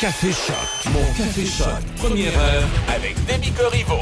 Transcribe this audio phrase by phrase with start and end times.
[0.00, 3.98] Café Choc, mon Café Choc, première heure avec Demi Corriveau.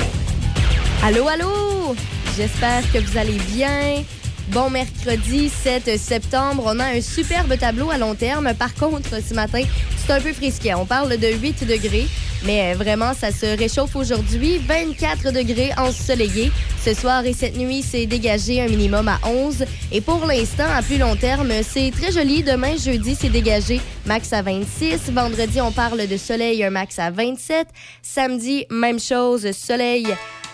[1.03, 1.97] Allô, allô!
[2.37, 4.05] J'espère que vous allez bien.
[4.49, 8.53] Bon mercredi 7 septembre, on a un superbe tableau à long terme.
[8.53, 9.63] Par contre, ce matin,
[9.97, 10.75] c'est un peu frisqué.
[10.75, 12.09] On parle de 8 degrés,
[12.45, 14.59] mais vraiment, ça se réchauffe aujourd'hui.
[14.59, 16.53] 24 degrés ensoleillé.
[16.85, 19.65] Ce soir et cette nuit, c'est dégagé un minimum à 11.
[19.93, 22.43] Et pour l'instant, à plus long terme, c'est très joli.
[22.43, 25.11] Demain, jeudi, c'est dégagé max à 26.
[25.13, 27.69] Vendredi, on parle de soleil, un max à 27.
[28.03, 30.07] Samedi, même chose, soleil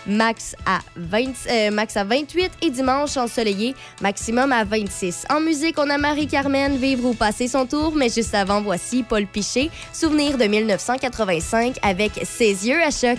[0.07, 5.25] max à, 20, euh, max à 28 et dimanche ensoleillé, maximum à 26.
[5.29, 9.25] En musique, on a Marie-Carmen, Vivre ou passer son tour, mais juste avant, voici Paul
[9.25, 13.17] Piché, souvenir de 1985 avec Ses yeux à choc.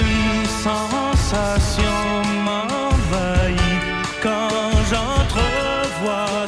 [0.00, 3.58] Une sensation m'envahit
[4.22, 6.46] quand j'entrevois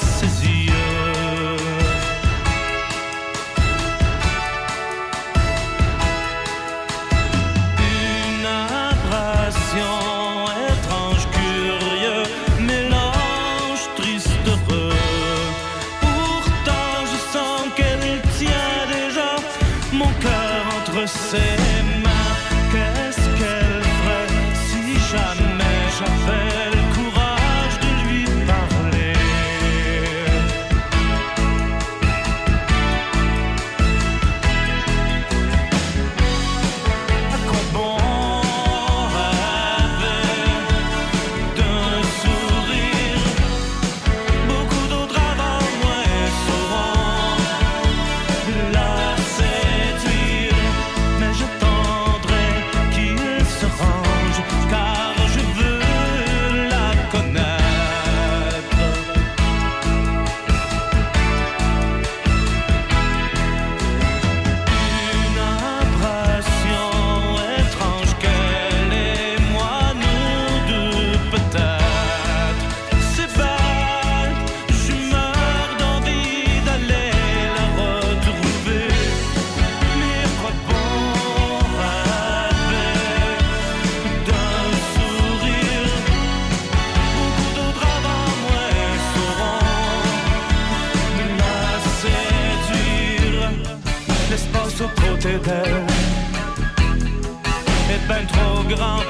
[98.76, 99.01] grand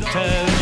[0.00, 0.59] Motel.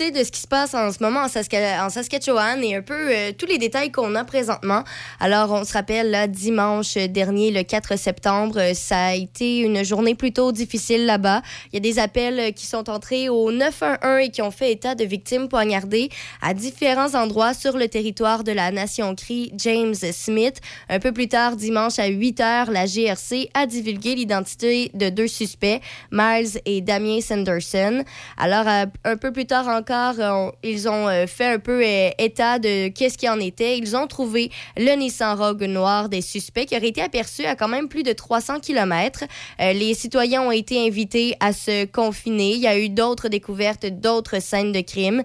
[0.00, 0.18] Discuter de
[0.50, 3.92] passe en ce moment en, Saska- en Saskatchewan et un peu euh, tous les détails
[3.92, 4.82] qu'on a présentement.
[5.20, 9.84] Alors, on se rappelle, là, dimanche dernier, le 4 septembre, euh, ça a été une
[9.84, 11.42] journée plutôt difficile là-bas.
[11.72, 14.72] Il y a des appels euh, qui sont entrés au 911 et qui ont fait
[14.72, 16.10] état de victimes poignardées
[16.42, 20.60] à différents endroits sur le territoire de la Nation Cree James Smith.
[20.88, 25.28] Un peu plus tard, dimanche à 8 heures, la GRC a divulgué l'identité de deux
[25.28, 28.02] suspects, Miles et Damien Sanderson.
[28.36, 32.58] Alors, un peu plus tard encore, euh, ils ont euh, fait un peu euh, état
[32.58, 33.78] de qu'est-ce qui en était.
[33.78, 37.68] Ils ont trouvé le Nissan Rogue noir des suspects qui aurait été aperçu à quand
[37.68, 39.24] même plus de 300 km.
[39.58, 42.52] les citoyens ont été invités à se confiner.
[42.52, 45.22] Il y a eu d'autres découvertes, d'autres scènes de crime.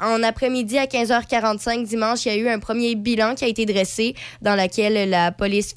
[0.00, 3.66] En après-midi, à 15h45 dimanche, il y a eu un premier bilan qui a été
[3.66, 5.74] dressé dans lequel la police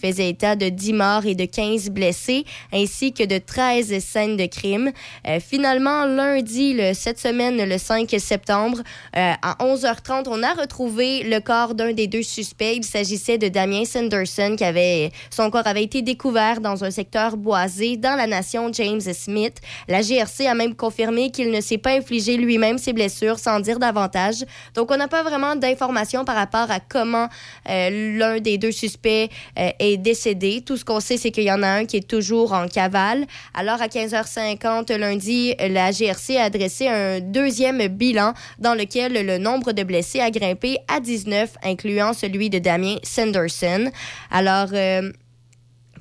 [0.00, 2.44] faisait état de 10 morts et de 15 blessés,
[2.74, 4.92] ainsi que de 13 scènes de crime.
[5.26, 8.82] Euh, finalement, lundi, cette semaine, le 5 septembre,
[9.16, 12.76] euh, à 11h30, on a retrouvé le corps d'un des deux suspects.
[12.76, 17.38] Il s'agissait de Damien Sanderson, qui avait, son corps avait été découvert dans un secteur
[17.38, 19.56] boisé dans la nation James Smith.
[19.88, 23.78] La GRC a même confirmé qu'il ne s'est pas infligé lui-même ses blessures sans dire
[23.78, 24.44] davantage.
[24.74, 27.28] Donc, on n'a pas vraiment d'informations par rapport à comment
[27.68, 30.62] euh, l'un des deux suspects euh, est décédé.
[30.64, 33.26] Tout ce qu'on sait, c'est qu'il y en a un qui est toujours en cavale.
[33.54, 39.72] Alors, à 15h50 lundi, la GRC a adressé un deuxième bilan dans lequel le nombre
[39.72, 43.90] de blessés a grimpé à 19, incluant celui de Damien Sanderson.
[44.30, 45.10] Alors, euh,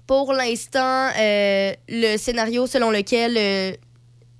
[0.07, 3.71] pour l'instant, le scénario selon lequel euh,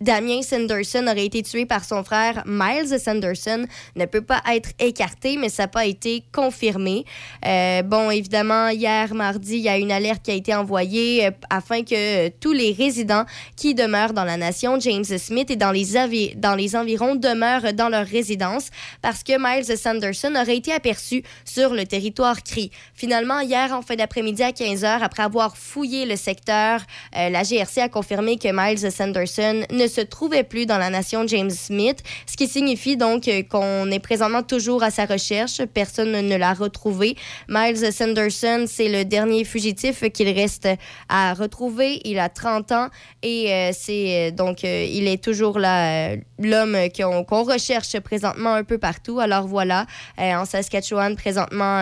[0.04, 5.38] Damien Sanderson aurait été tué par son frère Miles Sanderson ne peut pas être écarté,
[5.38, 7.06] mais ça n'a pas été confirmé.
[7.46, 11.32] Euh, bon, évidemment, hier mardi, il y a une alerte qui a été envoyée euh,
[11.50, 13.24] afin que tous les résidents
[13.56, 17.88] qui demeurent dans la nation James Smith et dans les, dans les environs demeurent dans
[17.88, 22.72] leur résidence parce que Miles Sanderson aurait été aperçu sur le territoire CRI.
[22.94, 26.82] Finalement, hier, en fin d'après-midi à 15h, après avoir fouillé le secteur,
[27.16, 31.26] euh, la GRC a confirmé que Miles Sanderson ne se trouvait plus dans la nation
[31.28, 35.62] James Smith, ce qui signifie donc euh, qu'on est présentement toujours à sa recherche.
[35.74, 37.16] Personne ne l'a retrouvé.
[37.48, 40.68] Miles Sanderson, c'est le dernier fugitif qu'il reste
[41.10, 42.02] à retrouver.
[42.06, 42.88] Il a 30 ans
[43.22, 49.20] et euh, c'est euh, donc il est toujours l'homme qu'on recherche présentement un peu partout.
[49.20, 49.86] Alors voilà,
[50.18, 51.78] en Saskatchewan présentement,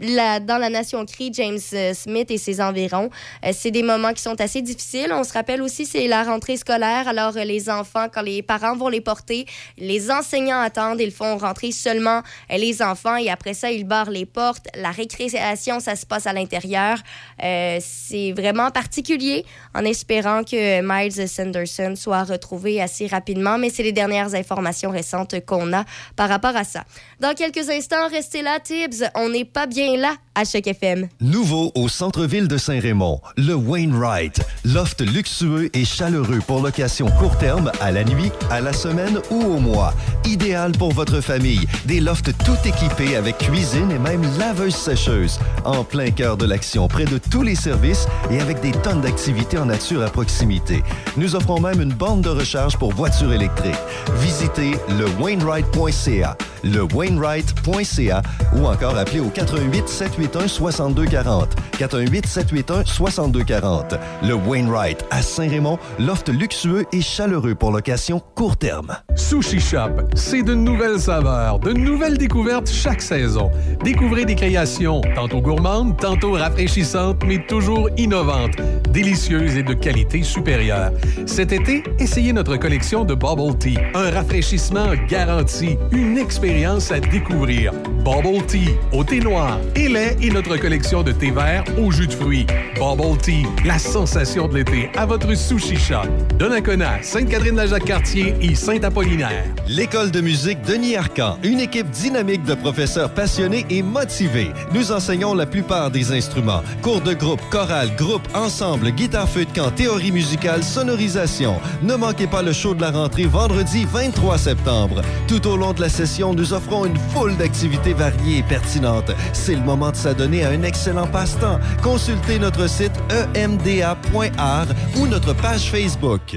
[0.00, 1.58] la- dans la nation Cree, James
[1.94, 3.10] Smith et ses environs,
[3.52, 5.12] c'est des moments qui sont assez difficiles.
[5.12, 7.08] On se rappelle aussi c'est la rentrée scolaire.
[7.08, 9.46] Alors euh, les enfants, quand les parents vont les porter,
[9.78, 14.10] les enseignants attendent, ils font rentrer seulement euh, les enfants et après ça ils barrent
[14.10, 14.66] les portes.
[14.74, 16.98] La récréation, ça se passe à l'intérieur.
[17.42, 23.82] Euh, c'est vraiment particulier en espérant que Miles Sanderson soit retrouvé assez rapidement, mais c'est
[23.82, 25.84] les dernières informations récentes qu'on a
[26.16, 26.84] par rapport à ça.
[27.20, 29.04] Dans quelques instants, restez là, Tibbs.
[29.14, 31.08] On n'est pas bien là à Choc FM.
[31.20, 34.40] Nouveau au centre-ville de Saint-Raymond, le Wainwright.
[34.64, 39.40] Loft luxueux et chaleureux pour location court terme, à la nuit, à la semaine ou
[39.40, 39.94] au mois.
[40.26, 41.66] Idéal pour votre famille.
[41.86, 45.38] Des lofts tout équipés avec cuisine et même laveuse sécheuse.
[45.64, 49.56] En plein cœur de l'action, près de tous les services et avec des tonnes d'activités
[49.56, 50.82] en nature à proximité.
[51.16, 53.72] Nous offrons même une borne de recharge pour voitures électriques.
[54.20, 58.22] Visitez le Wainwright.ca, le Wainwright.ca
[58.56, 61.56] ou encore appelez au 88 781 6240.
[61.78, 63.94] 418 781 6240.
[64.22, 68.96] Le Wainwright à Saint-Raymond, loft luxueux et chaleureux pour location court terme.
[69.14, 73.52] Sushi Shop, c'est de nouvelles saveurs, de nouvelles découvertes chaque saison.
[73.84, 78.56] Découvrez des créations tantôt gourmandes, tantôt rafraîchissantes, mais toujours innovantes,
[78.90, 80.90] délicieuses et de qualité supérieure.
[81.24, 87.72] Cet été, essayez notre collection de Bubble Tea, un rafraîchissement garanti, une expérience à découvrir.
[88.04, 92.08] Bubble Tea au thé noir et lait et notre collection de thé vert au jus
[92.08, 92.46] de fruits.
[92.74, 96.08] Bubble Tea, la sensation de l'été à votre Sushi Shop.
[96.38, 99.44] Donnacona, Sainte-Catherine-la-Jacques-Cartier et Saint-Apollinaire.
[99.68, 104.50] L'école de musique Denis Arcan, une équipe dynamique de professeurs passionnés et motivés.
[104.72, 106.62] Nous enseignons la plupart des instruments.
[106.80, 111.60] Cours de groupe, chorale, groupe, ensemble, guitare feu de camp, théorie musicale, sonorisation.
[111.82, 115.02] Ne manquez pas le show de la rentrée vendredi 23 septembre.
[115.28, 119.12] Tout au long de la session, nous offrons une foule d'activités variées et pertinentes.
[119.34, 121.60] C'est le moment de s'adonner à un excellent passe-temps.
[121.82, 122.92] Consultez notre site
[123.36, 126.36] emda.art ou notre page Facebook.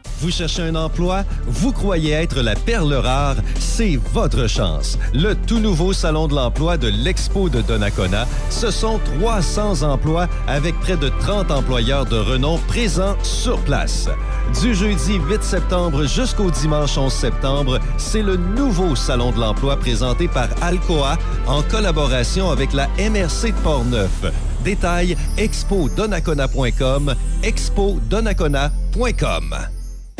[0.21, 1.23] Vous cherchez un emploi?
[1.47, 3.37] Vous croyez être la perle rare?
[3.57, 4.99] C'est votre chance.
[5.15, 10.79] Le tout nouveau Salon de l'emploi de l'Expo de Donnacona, ce sont 300 emplois avec
[10.79, 14.09] près de 30 employeurs de renom présents sur place.
[14.61, 20.27] Du jeudi 8 septembre jusqu'au dimanche 11 septembre, c'est le nouveau Salon de l'emploi présenté
[20.27, 24.11] par Alcoa en collaboration avec la MRC de Portneuf.
[24.63, 29.80] Détails expodonnacona.com, expodonnacona.com.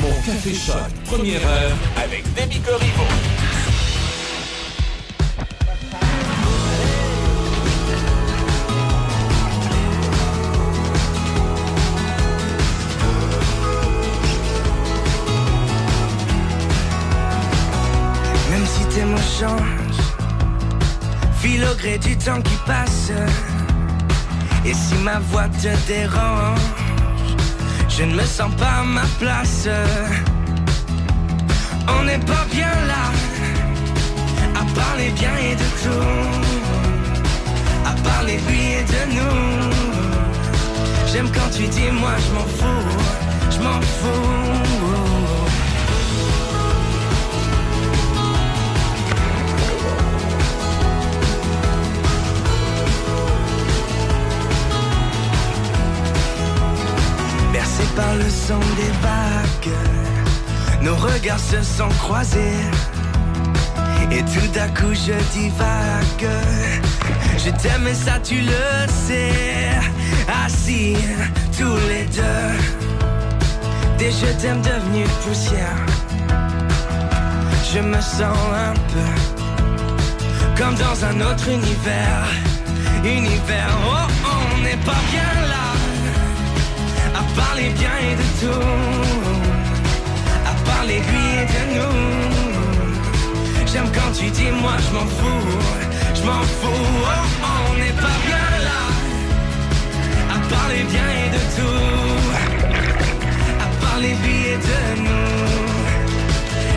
[0.00, 3.04] mon café choc, première heure avec Demi Corriveau.
[18.50, 19.58] Même si tes mots changent,
[21.40, 23.10] file au gré du temps qui passe.
[24.64, 26.87] Et si ma voix te dérange
[27.88, 29.68] je ne me sens pas à ma place.
[31.88, 33.04] On n'est pas bien là,
[34.60, 36.08] à parler bien et de tout.
[37.86, 39.72] À parler lui et de nous.
[41.10, 42.88] J'aime quand tu dis moi je m'en fous,
[43.50, 44.77] je m'en fous.
[57.58, 59.74] Bercé par le son des vagues,
[60.80, 62.62] nos regards se sont croisés.
[64.12, 66.30] Et tout d'un coup je divague.
[67.36, 69.32] Je t'aime et ça tu le sais.
[70.44, 70.98] Assis
[71.58, 72.54] tous les deux,
[73.98, 75.84] des je t'aime devenus poussière.
[77.72, 78.38] Je me sens
[78.68, 79.10] un peu
[80.56, 82.28] comme dans un autre univers.
[83.02, 85.87] Univers, oh, on n'est pas bien là
[87.38, 88.68] parler bien et de tout,
[90.50, 91.98] à parler lui et de nous.
[93.70, 95.48] J'aime quand tu dis moi je m'en fous,
[96.18, 97.24] je m'en fous, oh,
[97.68, 98.82] on n'est pas bien là,
[100.34, 102.28] à parler bien et de tout,
[103.64, 105.38] à parler lui et de nous.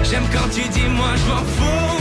[0.08, 2.00] J'aime quand tu dis moi je m'en fous,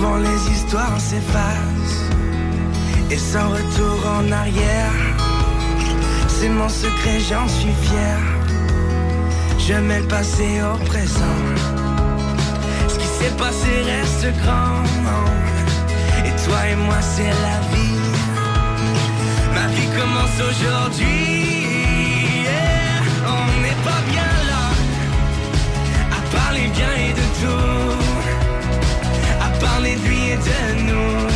[0.00, 2.08] Souvent les histoires s'effacent
[3.10, 4.94] Et sans retour en arrière.
[6.26, 8.18] C'est mon secret, j'en suis fier.
[9.58, 11.38] Je mets le passé au présent.
[12.88, 14.82] Ce qui s'est passé reste grand.
[16.24, 18.00] Et toi et moi c'est la vie.
[19.54, 21.66] Ma vie commence aujourd'hui.
[23.36, 24.64] On n'est pas bien là.
[26.16, 28.09] À parler bien et de tout,
[29.60, 31.28] parler de lui et de nous.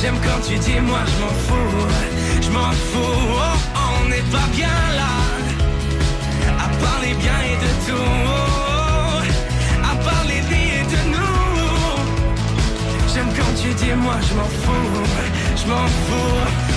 [0.00, 1.88] J'aime quand tu dis moi je m'en fous,
[2.40, 5.14] je m'en fous, oh, on n'est pas bien là,
[6.64, 8.02] à parler bien et de tout,
[9.90, 11.38] à parler de lui et de nous.
[13.12, 15.02] J'aime quand tu dis moi je m'en fous,
[15.56, 16.71] je m'en fous.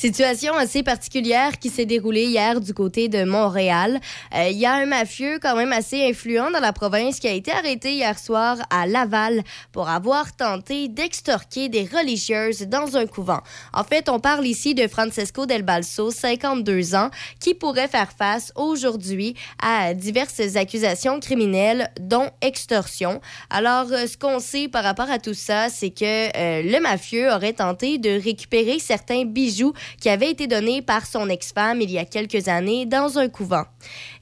[0.00, 4.00] Situation assez particulière qui s'est déroulée hier du côté de Montréal.
[4.34, 7.32] Euh, Il y a un mafieux quand même assez influent dans la province qui a
[7.32, 13.42] été arrêté hier soir à Laval pour avoir tenté d'extorquer des religieuses dans un couvent.
[13.74, 18.54] En fait, on parle ici de Francesco Del Balso, 52 ans, qui pourrait faire face
[18.54, 23.20] aujourd'hui à diverses accusations criminelles, dont extorsion.
[23.50, 27.30] Alors, euh, ce qu'on sait par rapport à tout ça, c'est que euh, le mafieux
[27.30, 31.98] aurait tenté de récupérer certains bijoux qui avaient été donnés par son ex-femme il y
[31.98, 33.64] a quelques années dans un couvent.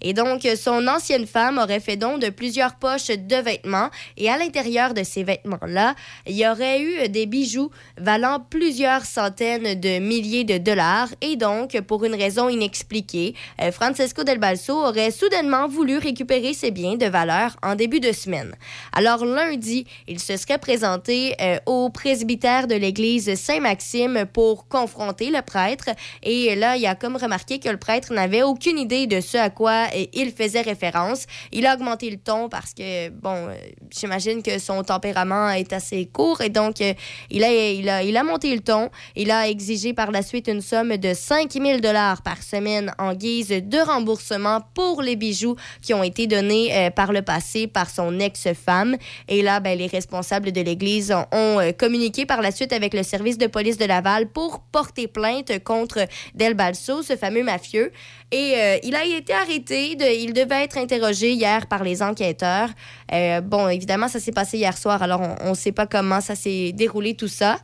[0.01, 3.91] Et donc, son ancienne femme aurait fait don de plusieurs poches de vêtements.
[4.17, 5.95] Et à l'intérieur de ces vêtements-là,
[6.27, 11.09] il y aurait eu des bijoux valant plusieurs centaines de milliers de dollars.
[11.21, 16.71] Et donc, pour une raison inexpliquée, euh, Francesco Del Balso aurait soudainement voulu récupérer ses
[16.71, 18.55] biens de valeur en début de semaine.
[18.93, 25.43] Alors, lundi, il se serait présenté euh, au presbytère de l'église Saint-Maxime pour confronter le
[25.43, 25.91] prêtre.
[26.23, 29.51] Et là, il a comme remarqué que le prêtre n'avait aucune idée de ce à
[29.51, 31.27] quoi euh, il faisait référence.
[31.53, 33.55] Il a augmenté le ton parce que, bon, euh,
[33.90, 36.94] j'imagine que son tempérament est assez court et donc euh,
[37.31, 38.90] il, a, il, a, il a monté le ton.
[39.16, 41.79] Il a exigé par la suite une somme de 5 000
[42.24, 47.12] par semaine en guise de remboursement pour les bijoux qui ont été donnés euh, par
[47.12, 48.96] le passé par son ex-femme.
[49.29, 53.38] Et là, ben, les responsables de l'Église ont, communiqué par la suite avec le service
[53.38, 57.92] de police de Laval pour porter plainte contre Del Balso, ce fameux mafieux.
[58.31, 59.97] Et euh, il a été arrêté.
[59.97, 62.69] De, il devait être interrogé hier par les enquêteurs.
[63.12, 66.35] Euh, bon, évidemment, ça s'est passé hier soir, alors on ne sait pas comment ça
[66.35, 67.59] s'est déroulé tout ça.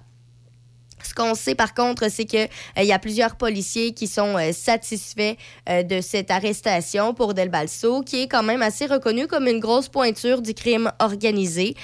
[1.04, 2.44] Ce qu'on sait par contre, c'est que
[2.78, 5.36] euh, y a plusieurs policiers qui sont euh, satisfaits
[5.68, 9.60] euh, de cette arrestation pour Del Balso, qui est quand même assez reconnu comme une
[9.60, 11.74] grosse pointure du crime organisé.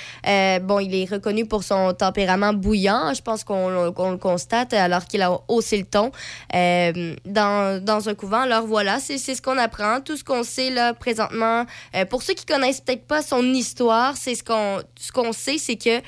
[0.62, 5.22] Bon, il est reconnu pour son tempérament bouillant, je pense qu'on le constate alors qu'il
[5.22, 6.10] a haussé le ton
[6.52, 8.42] dans, dans un couvent.
[8.42, 11.66] Alors voilà, c'est ce qu'on apprend, tout ce qu'on sait là présentement.
[12.08, 15.76] Pour ceux qui connaissent peut-être pas son histoire, c'est ce qu'on ce qu'on sait, c'est
[15.76, 16.00] que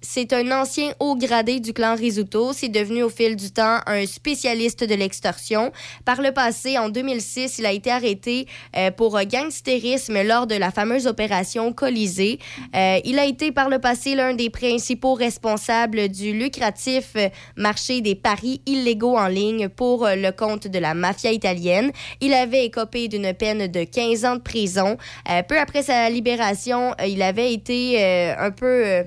[0.00, 2.52] c'est un ancien haut gradé du clan Risuto.
[2.52, 5.72] C'est devenu au fil du temps un spécialiste de l'extorsion.
[6.04, 10.70] Par le passé, en 2006, il a été arrêté euh, pour gangstérisme lors de la
[10.70, 12.38] fameuse opération Colisée.
[12.74, 18.00] Euh, il a été par le passé l'un des principaux responsables du lucratif euh, marché
[18.00, 21.92] des paris illégaux en ligne pour euh, le compte de la mafia italienne.
[22.20, 24.96] Il avait écopé d'une peine de 15 ans de prison.
[25.30, 29.04] Euh, peu après sa libération, euh, il avait été euh, un peu...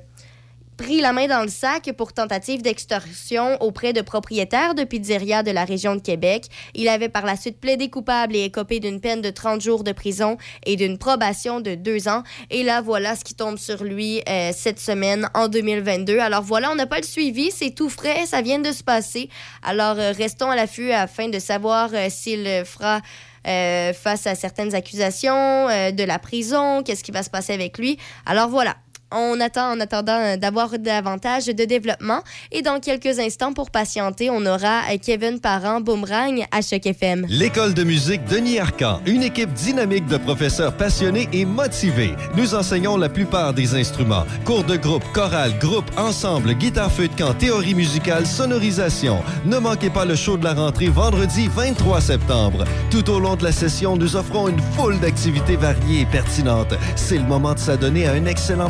[0.77, 5.51] pris la main dans le sac pour tentative d'extorsion auprès de propriétaires de pizzerias de
[5.51, 6.45] la région de Québec.
[6.73, 9.91] Il avait par la suite plaidé coupable et écopé d'une peine de 30 jours de
[9.91, 12.23] prison et d'une probation de deux ans.
[12.49, 16.19] Et là, voilà ce qui tombe sur lui euh, cette semaine en 2022.
[16.19, 19.29] Alors voilà, on n'a pas le suivi, c'est tout frais, ça vient de se passer.
[19.61, 23.01] Alors euh, restons à l'affût afin de savoir euh, s'il fera...
[23.45, 27.97] face à certaines accusations de la prison, qu'est-ce qui va se passer avec lui.
[28.25, 28.77] Alors voilà,
[29.13, 32.21] on attend en attendant euh, d'avoir davantage de développement.
[32.51, 37.25] Et dans quelques instants, pour patienter, on aura euh, Kevin Parent, Boomerang à Choc FM.
[37.29, 42.15] L'école de musique Denis Arcan, une équipe dynamique de professeurs passionnés et motivés.
[42.35, 44.25] Nous enseignons la plupart des instruments.
[44.45, 49.21] Cours de groupe, chorale, groupe, ensemble, guitare feu de camp, théorie musicale, sonorisation.
[49.45, 52.63] Ne manquez pas le show de la rentrée vendredi 23 septembre.
[52.89, 56.73] Tout au long de la session, nous offrons une foule d'activités variées et pertinentes.
[56.95, 58.69] C'est le moment de s'adonner à un excellent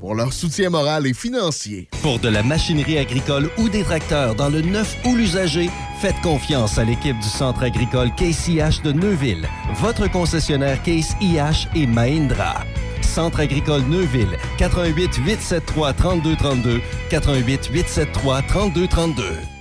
[0.00, 1.88] pour leur soutien moral et financier.
[2.02, 6.78] Pour de la machinerie agricole ou des tracteurs dans le neuf ou l'usager, faites confiance
[6.78, 12.64] à l'équipe du Centre agricole Case IH de Neuville, votre concessionnaire Case IH et Mahindra.
[13.02, 19.59] Centre agricole Neuville, 88 873 3232, 88 873 3232.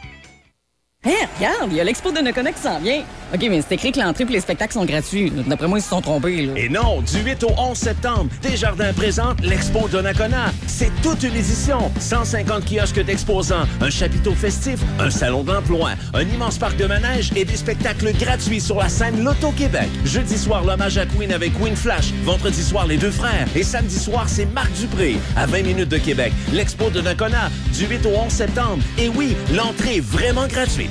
[1.05, 3.03] Hé, regarde, il y a l'expo de Nakona qui s'en vient.
[3.33, 5.31] OK, mais c'est écrit que l'entrée et les spectacles sont gratuits.
[5.47, 6.53] D'après moi, ils se sont trompés, là.
[6.57, 10.51] Et non, du 8 au 11 septembre, Desjardins présente l'Expo Donnacona.
[10.67, 11.89] C'est toute une édition.
[12.01, 17.45] 150 kiosques d'exposants, un chapiteau festif, un salon d'emploi, un immense parc de manège et
[17.45, 19.87] des spectacles gratuits sur la scène Loto-Québec.
[20.03, 22.11] Jeudi soir, l'hommage à Queen avec Queen Flash.
[22.25, 23.47] Vendredi soir, les deux frères.
[23.55, 25.15] Et samedi soir, c'est Marc Dupré.
[25.37, 28.83] À 20 minutes de Québec, l'Expo de Nakona, du 8 au 11 septembre.
[28.97, 30.89] Et oui, l'entrée est vraiment gratuite.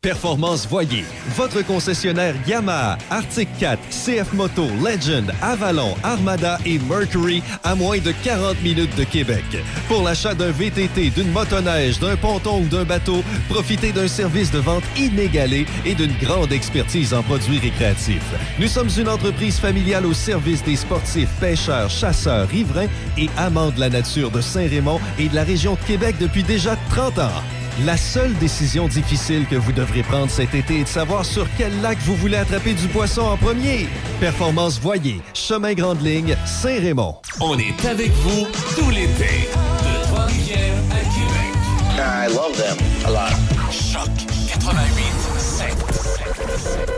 [0.00, 7.74] Performance Voyer, votre concessionnaire Yamaha, Arctic 4, CF Moto, Legend, Avalon, Armada et Mercury à
[7.74, 9.42] moins de 40 minutes de Québec.
[9.88, 14.60] Pour l'achat d'un VTT, d'une motoneige, d'un ponton ou d'un bateau, profitez d'un service de
[14.60, 18.22] vente inégalé et d'une grande expertise en produits récréatifs.
[18.60, 23.80] Nous sommes une entreprise familiale au service des sportifs, pêcheurs, chasseurs, riverains et amants de
[23.80, 27.42] la nature de Saint-Raymond et de la région de Québec depuis déjà 30 ans.
[27.84, 31.80] La seule décision difficile que vous devrez prendre cet été est de savoir sur quel
[31.80, 33.86] lac vous voulez attraper du poisson en premier.
[34.18, 37.16] Performance Voyer, Chemin Grande Ligne, Saint-Raymond.
[37.40, 39.48] On est avec vous tout l'été.
[39.54, 41.54] De Trois-Rivières à Québec.
[41.98, 43.36] I love them a lot.
[43.70, 44.10] Choc
[44.48, 45.04] 88
[45.38, 46.97] 7.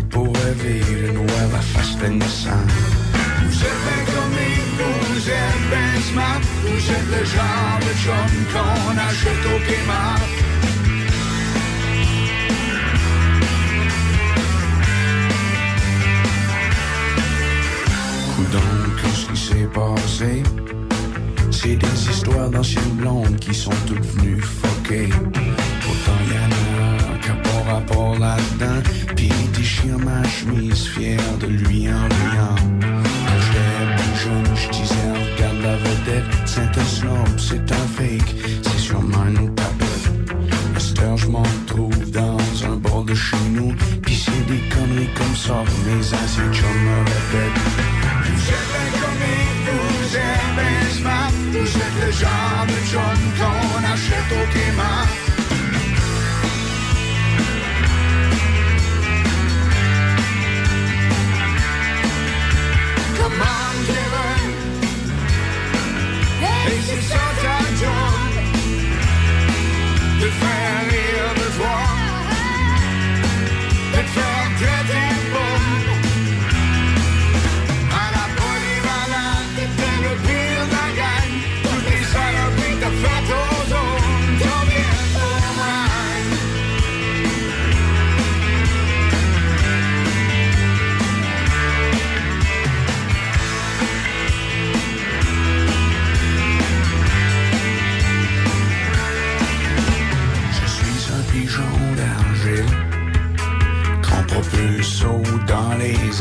[0.00, 2.50] Pour rêver le noir, la face de.
[3.44, 4.18] Vous êtes bien
[4.78, 6.40] vous êtes bien smart.
[6.62, 10.20] Vous êtes le genre de chum qu'on achète au Kmart.
[18.36, 18.60] Coudonc,
[19.02, 20.42] qu'est-ce qui s'est passé?
[21.50, 25.08] C'est des histoires d'anciennes blondes qui sont toutes venues fucker.
[25.82, 27.34] Pourtant y'en a qu'à
[27.72, 28.97] rapport là-dedans.
[29.18, 32.54] Puis déchire ma chemise, fier de lui en riant.
[33.26, 36.34] Quand j'étais plus jeune, je disais, regarde la vedette.
[36.46, 40.06] C'est un snob, c'est un fake, c'est sûrement une tapette.
[40.76, 43.74] À cette je m'en trouve dans un bord de chez nous.
[44.02, 47.62] Puis c'est des conneries comme ça, mes anciens chums me répètent.
[48.22, 49.18] Vous êtes bien comme
[49.98, 51.32] vous êtes bien smart.
[51.50, 55.27] Vous êtes le genre de chum qu'on achète au Kmart.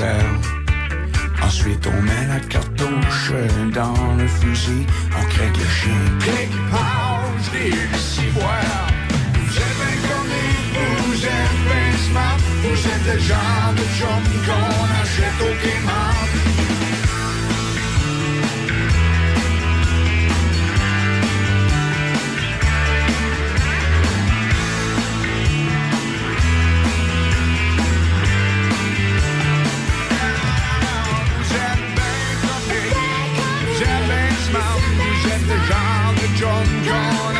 [0.01, 0.39] Airs.
[1.43, 3.31] Ensuite, on met la cartouche
[3.73, 4.85] dans le fusil,
[5.17, 6.01] on crée le chien.
[6.19, 8.87] Clic, pause, des ciboires.
[9.33, 10.27] Vous êtes bien comme
[11.07, 12.37] vous êtes bien smart.
[12.63, 16.06] Vous êtes le genre de chum qu'on achète au Kmart.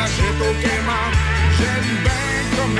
[0.08, 1.12] Qu'on achète au Kmart.
[1.56, 2.22] Vous êtes bien
[2.56, 2.78] comme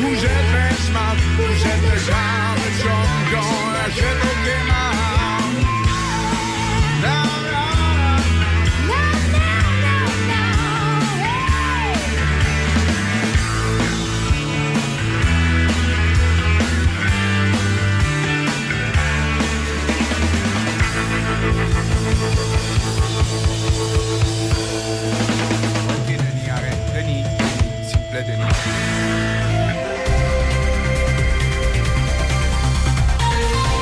[0.00, 1.16] vous êtes bien smart.
[1.36, 4.89] Vous êtes le genre de chum qu'on achète au Kmart.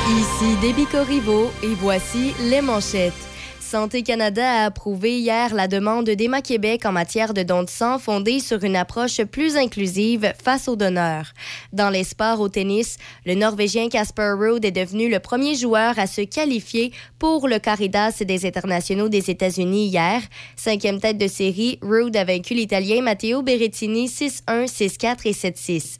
[0.09, 3.28] Ici Déby Corriveau et voici les manchettes.
[3.69, 7.99] Santé Canada a approuvé hier la demande d'Emma Québec en matière de dons de sang
[7.99, 11.33] fondée sur une approche plus inclusive face aux donneurs.
[11.71, 16.07] Dans les sports au tennis, le Norvégien Casper Ruud est devenu le premier joueur à
[16.07, 20.23] se qualifier pour le Caridas des internationaux des États-Unis hier.
[20.55, 25.97] Cinquième tête de série, Ruud a vaincu l'Italien Matteo Berrettini 6-1, 6-4 et 7-6.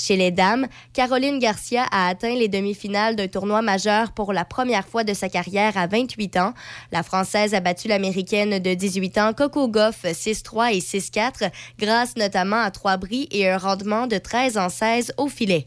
[0.00, 4.86] Chez les dames, Caroline Garcia a atteint les demi-finales d'un tournoi majeur pour la première
[4.86, 6.54] fois de sa carrière à 28 ans.
[6.92, 12.60] La Française a battu l'Américaine de 18 ans Coco Goff 6-3 et 6-4 grâce notamment
[12.60, 15.66] à trois bris et un rendement de 13 en 16 au filet.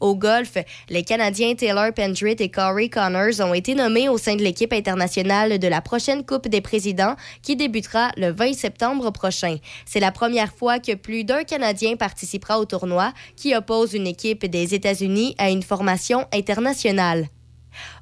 [0.00, 0.56] Au golf,
[0.88, 5.58] les Canadiens Taylor Pendrit et Corey Connors ont été nommés au sein de l'équipe internationale
[5.58, 9.56] de la prochaine Coupe des présidents qui débutera le 20 septembre prochain.
[9.86, 14.46] C'est la première fois que plus d'un Canadien participera au tournoi qui oppose une équipe
[14.46, 17.28] des États-Unis à une formation internationale.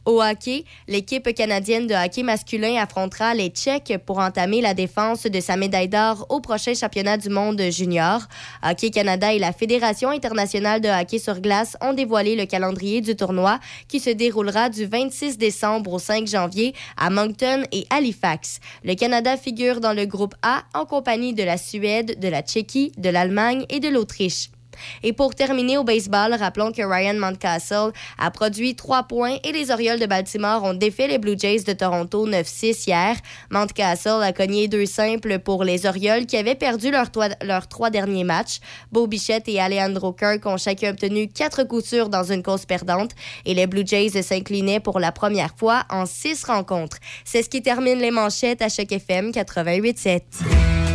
[0.04, 5.40] Au hockey, l'équipe canadienne de hockey masculin affrontera les Tchèques pour entamer la défense de
[5.40, 8.20] sa médaille d'or au prochain championnat du monde junior.
[8.62, 13.16] Hockey Canada et la Fédération internationale de hockey sur glace ont dévoilé le calendrier du
[13.16, 18.60] tournoi qui se déroulera du 26 décembre au 5 janvier à Moncton et Halifax.
[18.84, 22.92] Le Canada figure dans le groupe A en compagnie de la Suède, de la Tchéquie,
[22.96, 24.50] de l'Allemagne et de l'Autriche.
[25.02, 29.70] Et pour terminer au baseball, rappelons que Ryan Mountcastle a produit trois points et les
[29.70, 33.16] Orioles de Baltimore ont défait les Blue Jays de Toronto 9-6 hier.
[33.50, 38.60] Mountcastle a cogné deux simples pour les Orioles qui avaient perdu leurs trois derniers matchs.
[38.92, 43.12] Beau Bichette et Alejandro Kirk ont chacun obtenu quatre sûrs dans une course perdante
[43.44, 46.98] et les Blue Jays s'inclinaient pour la première fois en six rencontres.
[47.24, 50.89] C'est ce qui termine les manchettes à chaque FM 88.7.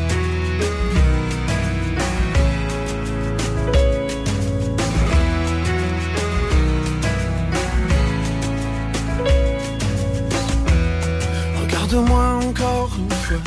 [11.95, 13.38] Regarde-moi encore une fois,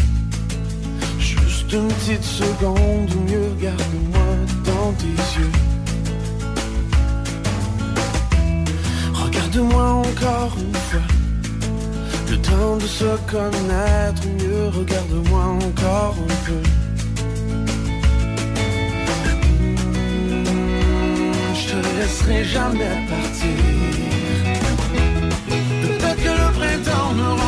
[1.19, 4.29] juste une petite seconde ou mieux, regarde-moi
[4.65, 5.53] dans tes yeux.
[9.13, 11.01] Regarde-moi encore une fois,
[12.31, 16.63] le temps de se connaître mieux, regarde-moi encore un peu.
[20.25, 20.55] Hmm,
[21.55, 23.59] Je te laisserai jamais partir.
[25.83, 27.48] Peut-être que le printemps me rend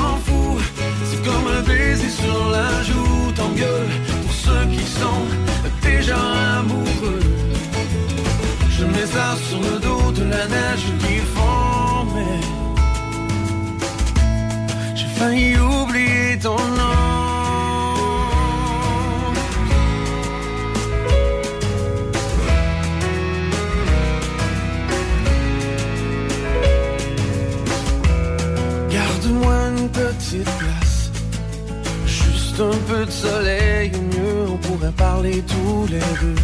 [2.11, 3.51] sur la joue, tant
[4.23, 5.25] pour ceux qui sont
[5.83, 6.18] déjà
[6.59, 7.20] amoureux.
[8.70, 12.40] Je mets ça sur le dos de la neige qui fond, mais
[14.94, 17.01] j'ai failli oublier ton nom.
[28.90, 30.48] Garde-moi une petite
[32.61, 36.35] un peu de soleil, mieux on pourrait parler tous les deux.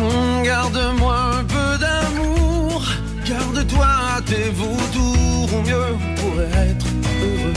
[0.00, 2.82] Hum, Garde-moi un peu d'amour,
[3.28, 3.86] garde-toi
[4.26, 6.86] tes vautours, ou mieux on pourrait être
[7.20, 7.52] heureux.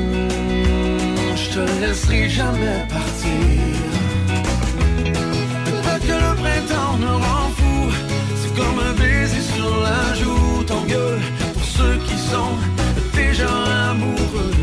[0.00, 3.76] Hum, Je te laisserai jamais partir.
[5.66, 7.92] Peut-être que le printemps me rend fou,
[8.40, 11.39] c'est comme un baiser sur la joue, pour
[11.80, 12.56] ceux qui sont
[13.14, 13.52] déjà
[13.90, 14.54] amoureux.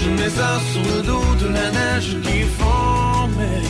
[0.00, 3.62] Je mets ça sur le dos de la neige qui fond, mais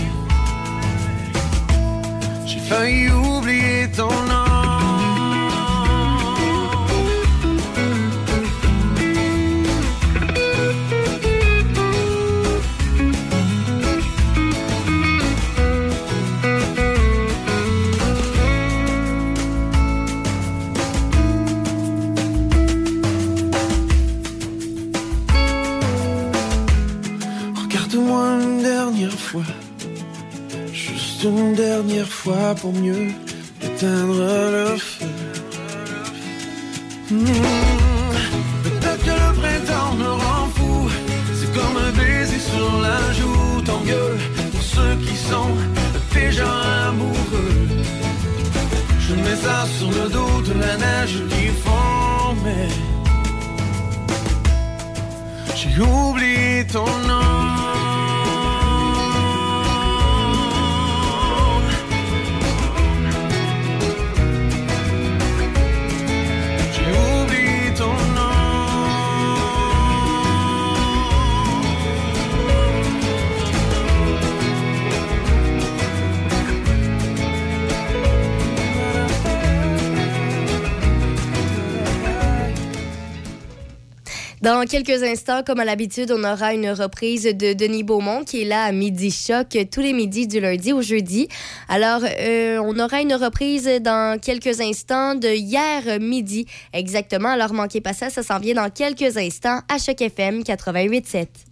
[2.47, 4.52] j'ai failli oublier ton nom.
[31.53, 33.09] Une dernière fois pour mieux
[33.61, 34.27] éteindre
[34.57, 35.07] le feu.
[37.11, 37.27] Hmm.
[38.65, 40.89] Peut-être que le printemps me rend fou,
[41.39, 44.17] c'est comme un baiser sur la joue, mieux
[44.53, 45.53] pour ceux qui sont
[46.15, 46.51] déjà
[46.89, 47.69] amoureux.
[49.01, 52.69] Je mets ça sur le dos de la neige qui fond, mais
[55.55, 57.62] j'ai oublié ton nom.
[84.43, 88.45] Dans quelques instants, comme à l'habitude, on aura une reprise de Denis Beaumont qui est
[88.45, 91.29] là à Midi Choc tous les midis du lundi au jeudi.
[91.69, 97.29] Alors, euh, on aura une reprise dans quelques instants de hier midi exactement.
[97.29, 101.52] Alors, manquez pas ça, ça s'en vient dans quelques instants à Choc FM 88.7.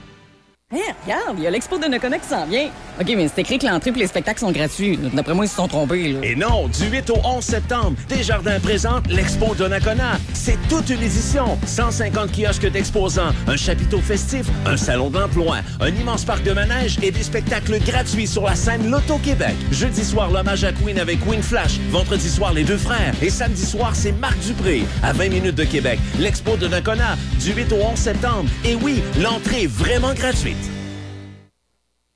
[0.73, 2.69] Hé, regarde, il y a l'expo de Noconex qui s'en vient.
[2.97, 4.97] OK, mais c'est écrit que l'entrée et les spectacles sont gratuits.
[5.11, 6.15] D'après moi, ils se sont trompés.
[6.23, 10.17] Et non, du 8 au 11 septembre, Desjardins présente l'Expo Donnacona.
[10.33, 11.57] C'est toute une édition.
[11.65, 17.11] 150 kiosques d'exposants, un chapiteau festif, un salon d'emploi, un immense parc de manège et
[17.11, 19.55] des spectacles gratuits sur la scène Loto-Québec.
[19.71, 21.79] Jeudi soir, l'hommage à Queen avec Queen Flash.
[21.89, 23.13] Vendredi soir, les deux frères.
[23.21, 24.83] Et samedi soir, c'est Marc Dupré.
[25.03, 28.49] À 20 minutes de Québec, l'Expo de Donnacona, du 8 au 11 septembre.
[28.63, 30.60] Et oui, l'entrée est vraiment gratuite.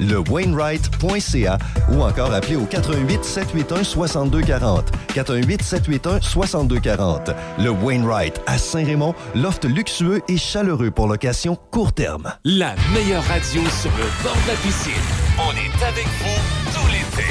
[0.00, 1.58] le Wainwright.ca
[1.90, 4.90] ou encore appelez au 88 781 62 40.
[5.14, 7.30] 418 781 6240.
[7.58, 12.32] Le Wainwright à Saint-Raymond, loft luxueux et chaleureux pour location court terme.
[12.44, 14.92] La meilleure radio sur le bord de la piscine.
[15.38, 16.40] On est avec vous
[16.72, 17.28] tout l'été.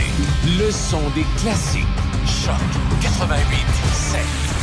[0.63, 1.83] Le son des classiques.
[2.25, 2.55] Choc
[3.01, 4.58] 88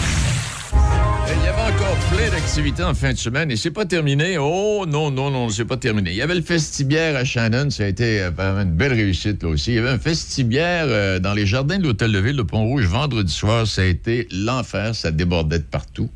[1.29, 4.39] Il y avait encore plein d'activités en fin de semaine et c'est pas terminé.
[4.39, 6.11] Oh non, non, non, c'est pas terminé.
[6.11, 9.49] Il y avait le festibière à Shannon, ça a été euh, une belle réussite là
[9.49, 9.73] aussi.
[9.73, 12.87] Il y avait un festibière euh, dans les jardins de l'Hôtel de Ville de Pont-Rouge
[12.87, 16.11] vendredi soir, ça a été l'enfer, ça débordait de partout.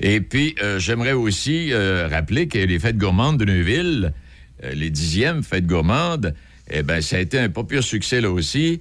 [0.00, 4.12] Et puis, euh, j'aimerais aussi euh, rappeler que les fêtes gourmandes de Neuville,
[4.72, 6.34] les dixièmes fêtes gourmandes,
[6.70, 8.80] eh ben, ça a été un pas pire succès là aussi.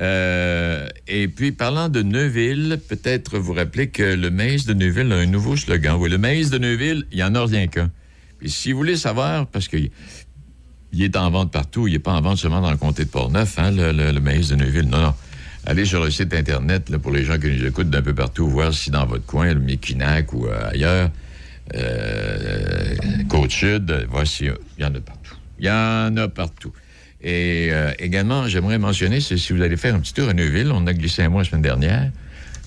[0.00, 5.16] Euh, et puis, parlant de Neuville, peut-être vous rappelez que le maïs de Neuville a
[5.16, 5.96] un nouveau slogan.
[5.98, 7.90] Oui, le maïs de Neuville, il n'y en a rien qu'un.
[8.38, 9.78] Puis, si vous voulez savoir, parce que
[10.92, 13.10] il est en vente partout, il n'est pas en vente seulement dans le comté de
[13.10, 14.88] Portneuf, hein, le, maïs de Neuville.
[14.88, 15.14] Non, non.
[15.66, 18.72] Allez sur le site Internet, pour les gens qui nous écoutent d'un peu partout, voir
[18.72, 21.10] si dans votre coin, le Méquinac ou euh, ailleurs,
[21.74, 22.94] euh,
[23.28, 25.34] Côte-Sud, voir s'il y en a partout.
[25.58, 26.72] Il y en a partout.
[27.28, 30.70] Et euh, également, j'aimerais mentionner, c'est si vous allez faire un petit tour à Neuville,
[30.70, 32.12] on a glissé un mois la semaine dernière,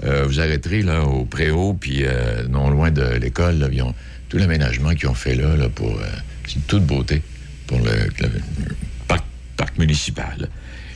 [0.03, 3.95] euh, vous arrêterez là, au Préau, puis euh, non loin de l'école, là, ils ont
[4.27, 5.97] tout l'aménagement qu'ils ont fait là, là pour...
[6.45, 7.21] c'est toute beauté
[7.67, 7.85] pour le,
[8.19, 8.75] le- le
[9.07, 9.23] parc,
[9.55, 10.49] parc municipal.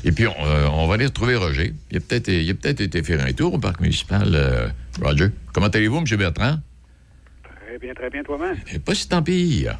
[0.03, 0.34] Et puis, on,
[0.74, 1.74] on va aller retrouver Roger.
[1.89, 5.30] Il a peut-être il a peut-être été faire un tour au parc municipal, Roger.
[5.53, 6.18] Comment allez-vous, M.
[6.18, 6.57] Bertrand?
[7.43, 8.57] Très bien, très bien toi-même.
[8.74, 9.78] Eh, Pas si tant pire.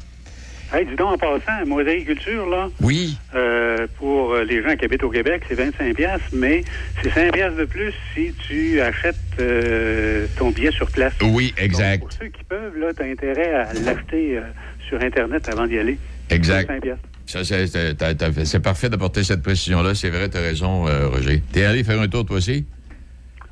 [0.74, 3.16] Hey, dis donc, en passant, mosaïculture, là, Oui.
[3.34, 6.64] euh, pour les gens qui habitent au Québec, c'est 25 piastres, mais
[7.00, 11.12] c'est 5 piastres de plus si tu achètes euh, ton billet sur place.
[11.22, 12.00] Oui, exact.
[12.00, 14.42] Pour ceux qui peuvent, là, t'as intérêt à l'acheter euh,
[14.88, 15.96] sur Internet avant d'y aller.
[16.30, 16.66] Exact.
[16.68, 17.04] 25 piastres.
[17.26, 19.94] Ça, c'est, c'est- t'as- t'as fait- c'est parfait d'apporter cette précision-là.
[19.94, 21.40] C'est vrai, tu as raison, Roger.
[21.52, 22.64] T'es allé faire un tour, toi aussi?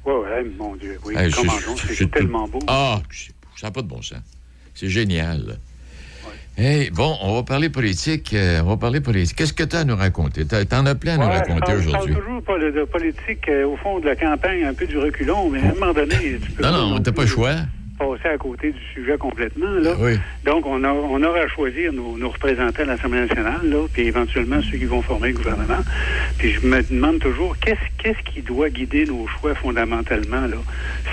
[0.04, 1.14] Ouais, ouais, mon Dieu, oui.
[1.16, 1.30] Hey,
[1.94, 2.58] c'est tellement beau.
[2.66, 3.00] Ah,
[3.56, 4.18] ça n'a pas de bon sens.
[4.74, 5.58] C'est génial.
[6.58, 8.34] Hey, bon, on va parler politique.
[8.34, 9.36] euh, on va parler politique.
[9.36, 10.44] Qu'est-ce que tu as à nous raconter?
[10.46, 12.12] T'as- T'en as plein à nous Ouais, raconter parle- je aujourd'hui.
[12.12, 14.98] parle toujours pas de, de politique euh, au fond de la campagne, un peu du
[14.98, 17.54] reculon, mais à un moment donné, tu peux Non, non, t'as pas le choix.
[17.98, 19.70] passer à côté du sujet complètement.
[19.80, 19.92] Là.
[19.98, 20.18] Oui.
[20.44, 24.02] Donc, on, a, on aura à choisir nos, nos représentants à l'Assemblée nationale, là, puis
[24.02, 25.80] éventuellement ceux qui vont former le gouvernement.
[26.36, 30.56] Puis je me demande toujours, qu'est-ce qu'est-ce qui doit guider nos choix fondamentalement, là,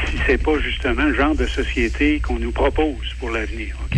[0.07, 3.77] si c'est pas justement le genre de société qu'on nous propose pour l'avenir.
[3.85, 3.97] OK?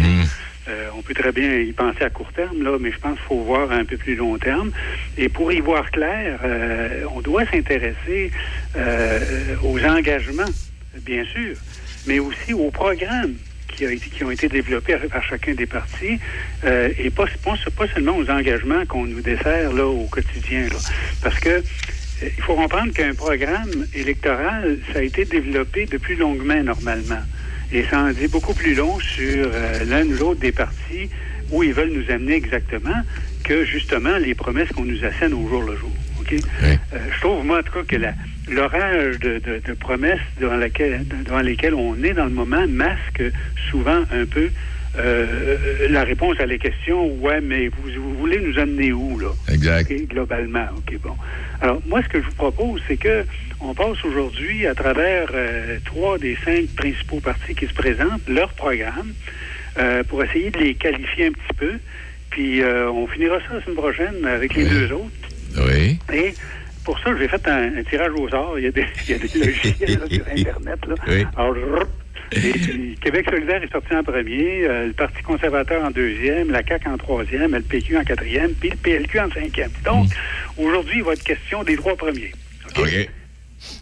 [0.71, 3.27] Euh, on peut très bien y penser à court terme, là, mais je pense qu'il
[3.27, 4.71] faut voir un peu plus long terme.
[5.17, 8.31] Et pour y voir clair, euh, on doit s'intéresser
[8.77, 10.51] euh, aux engagements,
[11.01, 11.55] bien sûr,
[12.07, 13.35] mais aussi aux programmes
[13.67, 16.19] qui, ont été développés par chacun des partis,
[16.63, 17.25] et pas,
[17.93, 20.67] seulement aux engagements qu'on nous dessert là, au quotidien.
[21.23, 21.63] Parce que
[22.21, 27.23] il faut comprendre qu'un programme électoral, ça a été développé de plus longue main normalement.
[27.71, 31.09] Et ça en dit beaucoup plus long sur euh, l'un ou l'autre des partis
[31.51, 32.95] où ils veulent nous amener exactement
[33.43, 35.93] que justement les promesses qu'on nous assène au jour le jour.
[36.19, 36.33] OK?
[36.33, 37.95] Euh, je trouve, moi, en tout cas, que
[38.47, 43.23] l'orage de, de- de promesses laquelle- devant lesquelles on est dans le moment masque
[43.69, 44.51] souvent un peu
[44.97, 47.07] euh, la réponse à les questions.
[47.15, 49.29] Ouais, mais vous, vous voulez nous amener où, là?
[49.51, 49.91] Exact.
[50.09, 50.65] Globalement.
[50.77, 51.15] OK, bon.
[51.61, 53.25] Alors, moi, ce que je vous propose, c'est que
[53.61, 58.51] on passe aujourd'hui à travers euh, trois des cinq principaux partis qui se présentent, leur
[58.53, 59.13] programme,
[59.77, 61.73] euh, pour essayer de les qualifier un petit peu.
[62.31, 65.11] Puis, euh, on finira ça la semaine prochaine avec les deux autres.
[65.67, 65.99] Oui.
[66.13, 66.33] Et
[66.83, 68.57] pour ça, j'ai fait un, un tirage au sort.
[68.57, 70.79] Il y a des, il y a des logiciels là, sur Internet.
[70.87, 70.95] Là.
[71.07, 71.25] Oui.
[71.37, 71.55] Alors,
[72.31, 76.63] et puis, Québec solidaire est sorti en premier, euh, le Parti conservateur en deuxième, la
[76.65, 79.71] CAQ en troisième, le PQ en quatrième, puis le PLQ en cinquième.
[79.83, 80.07] Donc,
[80.57, 82.31] aujourd'hui, il va être question des trois premiers.
[82.77, 83.09] OK.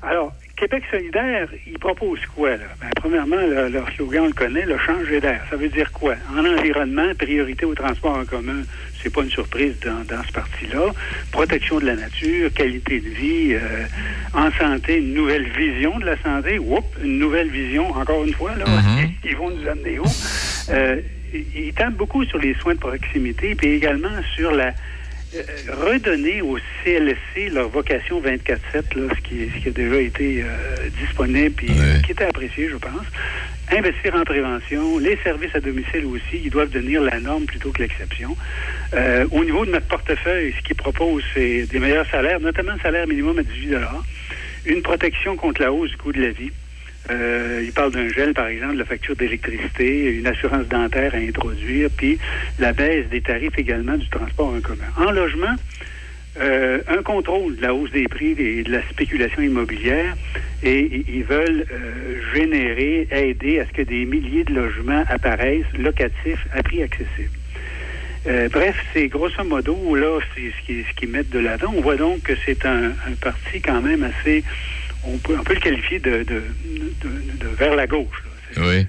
[0.02, 2.66] Alors, Québec solidaire, il propose quoi, là?
[2.82, 5.42] Ben, premièrement, le- leur slogan, on le connaît, le changer d'air.
[5.50, 6.16] Ça veut dire quoi?
[6.38, 8.64] En environnement, priorité au transport en commun,
[9.02, 10.88] c'est pas une surprise dans, dans ce parti-là.
[11.32, 13.86] Protection de la nature, qualité de vie, euh,
[14.34, 16.60] en santé, une nouvelle vision de la santé.
[16.60, 18.66] Oups, une nouvelle vision, encore une fois, là.
[19.24, 20.06] Ils vont nous amener où?
[20.72, 20.98] Euh,
[21.32, 24.74] ils tapent beaucoup sur les soins de proximité, puis également sur la
[25.68, 28.58] redonner au CLSC leur vocation 24-7,
[28.96, 32.78] là, ce, qui, ce qui a déjà été euh, disponible et qui était apprécié, je
[32.78, 33.06] pense.
[33.72, 37.84] Investir en prévention, les services à domicile aussi, ils doivent devenir la norme plutôt que
[37.84, 38.36] l'exception.
[38.96, 42.80] Euh, au niveau de notre portefeuille, ce qu'ils proposent, c'est des meilleurs salaires, notamment le
[42.80, 43.76] salaire minimum à 18
[44.66, 46.52] une protection contre la hausse du coût de la vie.
[47.12, 51.18] Euh, il parle d'un gel, par exemple, de la facture d'électricité, une assurance dentaire à
[51.18, 52.20] introduire, puis
[52.60, 54.86] la baisse des tarifs également du transport en commun.
[54.98, 55.56] En logement,
[56.40, 60.16] euh, un contrôle de la hausse des prix et de la spéculation immobilière
[60.64, 66.48] et ils veulent euh, générer, aider à ce que des milliers de logements apparaissent locatifs
[66.54, 67.32] à prix accessible.
[68.28, 71.74] Euh, bref, c'est grosso modo, là, ce qu'ils qu'ils mettent de l'avant.
[71.76, 74.44] On voit donc que c'est un, un parti quand même assez,
[75.06, 76.44] on peut, on peut le qualifier de, de,
[77.04, 78.24] de- de vers la gauche.
[78.58, 78.86] Oui.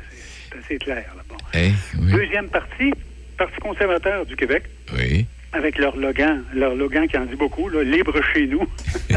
[0.50, 1.04] C'est assez clair.
[1.16, 1.22] là.
[1.28, 1.36] Bon.
[1.54, 2.12] Oui.
[2.12, 2.92] Deuxième parti,
[3.36, 5.26] Parti conservateur du Québec Oui.
[5.52, 8.66] avec leur slogan, leur slogan qui en dit beaucoup, là, libre chez nous.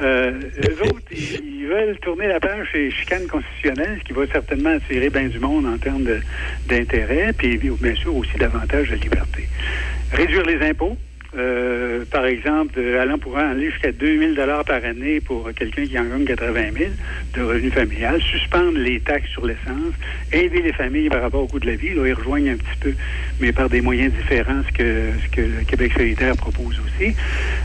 [0.00, 4.26] euh, eux autres, ils, ils veulent tourner la page chez chicane constitutionnelle, ce qui va
[4.26, 6.06] certainement attirer bien du monde en termes
[6.66, 9.48] d'intérêt, puis bien sûr aussi davantage de liberté.
[10.12, 10.96] Réduire les impôts.
[11.36, 15.98] Euh, par exemple, euh, allant pour aller jusqu'à 2000 dollars par année pour quelqu'un qui
[15.98, 16.90] en gagne 80 000
[17.34, 19.92] de revenus familial, suspendre les taxes sur l'essence,
[20.32, 22.78] aider les familles par rapport au coût de la vie, là, ils rejoignent un petit
[22.80, 22.94] peu,
[23.40, 27.14] mais par des moyens différents, ce que, ce que le Québec solidaire propose aussi.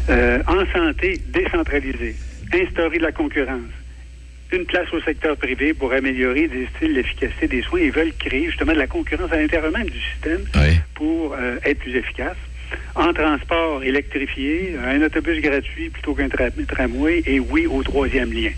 [0.09, 2.15] Euh, en santé, décentraliser,
[2.53, 3.71] instaurer de la concurrence,
[4.51, 7.79] une place au secteur privé pour améliorer, disent-ils, l'efficacité des soins.
[7.79, 10.41] Ils veulent créer justement de la concurrence à l'intérieur même du système
[10.93, 12.37] pour euh, être plus efficace.
[12.95, 18.51] En transport électrifié, un autobus gratuit plutôt qu'un tra- tramway et oui au troisième lien.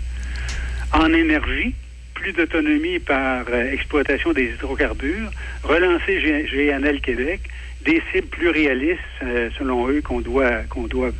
[0.92, 1.74] En énergie,
[2.14, 5.30] plus d'autonomie par euh, exploitation des hydrocarbures,
[5.62, 7.40] relancer GNL Québec,
[7.84, 11.12] des cibles plus réalistes, euh, selon eux, qu'on doit, qu'on doit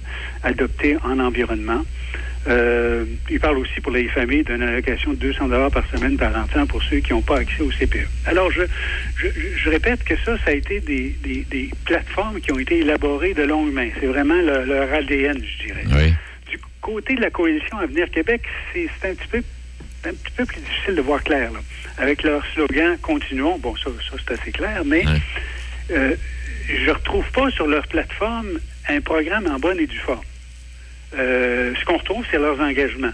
[0.42, 1.82] adopter en environnement.
[2.48, 6.36] Euh, il parle aussi pour les familles d'une allocation de 200 dollars par semaine par
[6.36, 8.06] enfant pour ceux qui n'ont pas accès au CPE.
[8.26, 8.62] Alors, je,
[9.16, 9.26] je,
[9.56, 13.34] je- répète que ça, ça a été des, des, des plateformes qui ont été élaborées
[13.34, 13.88] de longue main.
[14.00, 15.84] C'est vraiment le- leur ADN, je dirais.
[16.48, 18.42] Du côté de la coalition Avenir Québec,
[18.72, 19.42] c'est un petit peu
[20.08, 21.50] un petit peu plus difficile de voir clair.
[21.52, 21.58] là.
[21.98, 25.02] Avec leur slogan Continuons, bon, ça, ça c'est assez clair, mais
[25.90, 26.14] euh,
[26.68, 30.20] je retrouve pas sur leur plateforme un programme en bonne et due forme.
[31.18, 33.12] Euh, ce qu'on retrouve, c'est leurs engagements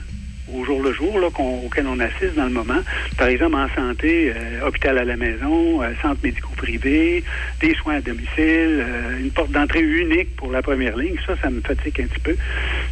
[0.52, 2.80] au jour le jour là, qu'on- auquel on assiste dans le moment.
[3.16, 7.24] Par exemple, en santé, euh, hôpital à la maison, euh, centre médicaux privés,
[7.60, 11.14] des soins à domicile, euh, une porte d'entrée unique pour la première ligne.
[11.26, 12.36] Ça, ça me fatigue un petit peu.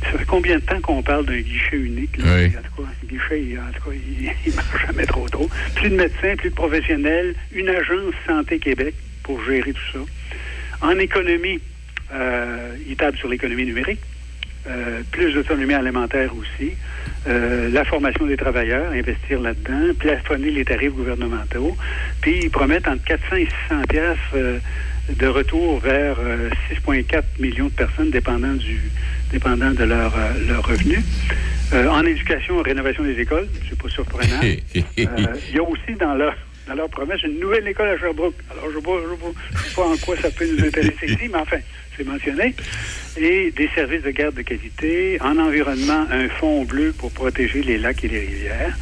[0.04, 2.16] Ça fait combien de temps qu'on parle d'un guichet unique?
[2.18, 2.24] là?
[2.38, 2.46] Oui.
[2.46, 5.50] En tout cas, un guichet, il- en tout cas, il, il marche jamais trop tôt.
[5.74, 9.98] Plus de médecins, plus de professionnels, une agence Santé Québec pour gérer tout ça.
[10.86, 11.60] En économie,
[12.14, 14.00] euh, il table sur l'économie numérique.
[14.68, 16.72] Euh, plus d'autonomie alimentaire aussi,
[17.28, 21.76] Euh, la formation des travailleurs, investir là-dedans, plafonner les tarifs gouvernementaux,
[22.22, 24.58] puis ils promettent entre 400 et 600 piastres euh,
[25.10, 26.48] de retour vers euh,
[26.86, 28.90] 6,4 millions de personnes dépendant du
[29.30, 30.98] dépendant de leur, euh, leur revenu.
[31.74, 34.40] Euh, en éducation, rénovation des écoles, c'est pas surprenant.
[34.74, 36.34] Euh, Il y a aussi dans leur
[36.66, 38.34] dans leur promesse une nouvelle école à Sherbrooke.
[38.50, 38.82] Alors, je ne
[39.56, 41.58] je sais pas en quoi ça peut nous intéresser ici, mais enfin,
[42.04, 42.54] mentionné.
[43.16, 45.18] Et des services de garde de qualité.
[45.20, 48.76] En environnement, un fond bleu pour protéger les lacs et les rivières.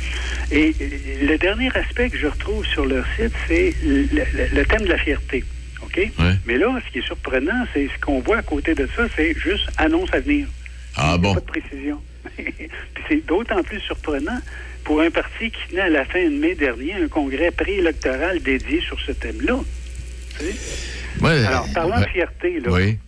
[0.51, 0.75] Et
[1.23, 4.89] le dernier aspect que je retrouve sur leur site, c'est le, le- le thème de
[4.89, 5.45] la fierté.
[5.83, 6.11] OK?
[6.47, 9.35] Mais là, ce qui est surprenant, c'est ce qu'on voit à côté de ça, c'est
[9.39, 10.47] juste annonce à venir.
[10.97, 11.35] Ah bon?
[11.35, 12.01] Pas de précision.
[12.37, 12.69] Puis
[13.09, 14.39] c'est d'autant plus surprenant
[14.85, 18.81] pour un parti qui tenait à la fin de mai dernier un congrès préélectoral dédié
[18.81, 19.59] sur ce thème-là.
[20.39, 20.55] Tu sais?
[21.25, 22.05] Ouais, Alors, parlons ouais.
[22.05, 22.71] de fierté, là.
[22.73, 22.99] Oui.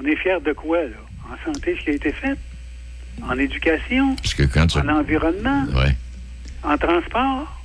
[0.00, 0.96] On est fiers de quoi, là?
[1.30, 2.36] En santé, ce qui a été fait?
[3.22, 4.16] En éducation?
[4.16, 4.78] Parce que quand tu...
[4.78, 5.64] En environnement?
[5.74, 5.94] Ouais.
[6.62, 7.62] En transport?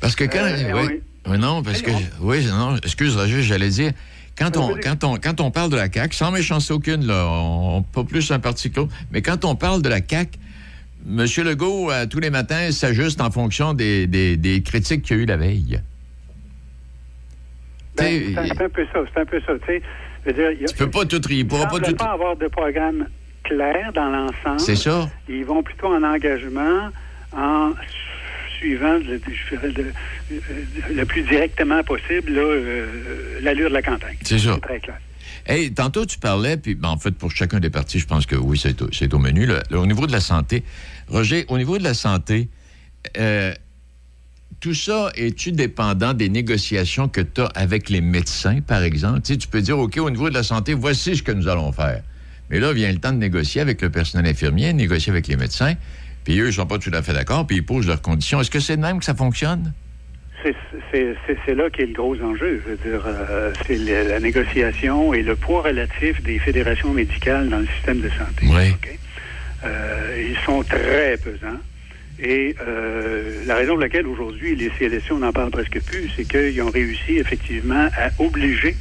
[0.00, 0.38] Parce que quand.
[0.38, 1.00] Euh, oui.
[1.26, 1.90] Oui, non, parce que.
[2.20, 3.92] Oui, non, excuse, Roger, j'allais dire.
[4.36, 7.82] Quand on, quand, on, quand on parle de la CAQ, sans méchanceté aucune, là, on,
[7.82, 10.38] pas plus un parti que l'autre, mais quand on parle de la CAQ,
[11.06, 11.26] M.
[11.44, 15.22] Legault, euh, tous les matins, s'ajuste en fonction des, des, des critiques qu'il y a
[15.24, 15.80] eu la veille.
[17.96, 19.52] Ben, T'sais, c'est un peu ça, c'est un peu ça.
[19.58, 19.82] Tu sais, Je veux
[20.32, 21.94] dire, Tu peux pas tout trier, il pourra pas tout.
[21.94, 23.06] pas avoir de programme
[23.44, 24.60] clair dans l'ensemble.
[24.60, 25.08] C'est ça.
[25.28, 26.90] Ils vont plutôt en engagement
[27.36, 27.72] en
[28.58, 29.92] suivant je dirais
[30.32, 30.34] euh,
[30.94, 32.86] le plus directement possible euh,
[33.40, 34.16] l'allure de la campagne.
[34.22, 34.58] C'est ça.
[34.60, 34.98] très clair.
[35.46, 38.36] Hey, tantôt, tu parlais, puis ben, en fait, pour chacun des partis, je pense que
[38.36, 39.46] oui, c'est au, menu.
[39.46, 39.62] là.
[39.70, 40.62] Là, au niveau de la santé,
[41.08, 42.48] Roger, au niveau de la santé,
[43.16, 43.54] euh,
[44.60, 49.20] tout ça, es-tu dépendant des négociations que tu as avec les médecins, par exemple?
[49.22, 51.48] Tu sais, tu peux dire, OK, au niveau de la santé, voici ce que nous
[51.48, 52.02] allons faire.
[52.50, 55.74] Mais là, vient le temps de négocier avec le personnel infirmier, négocier avec les médecins,
[56.24, 58.40] puis eux, ils sont pas tout à fait d'accord, puis ils posent leurs conditions.
[58.40, 59.72] Est-ce que c'est de même que ça fonctionne?
[60.42, 62.62] C'est- là qu'est le gros enjeu.
[62.64, 67.58] Je veux dire, euh, c'est la négociation et le poids relatif des fédérations médicales dans
[67.58, 68.46] le système de santé.
[68.46, 68.74] Oui.
[69.64, 71.58] Euh, ils sont très pesants.
[72.20, 76.24] Et euh, la raison pour laquelle aujourd'hui les CLSC, on n'en parle presque plus, c'est
[76.26, 78.74] qu'ils ont réussi effectivement à obliger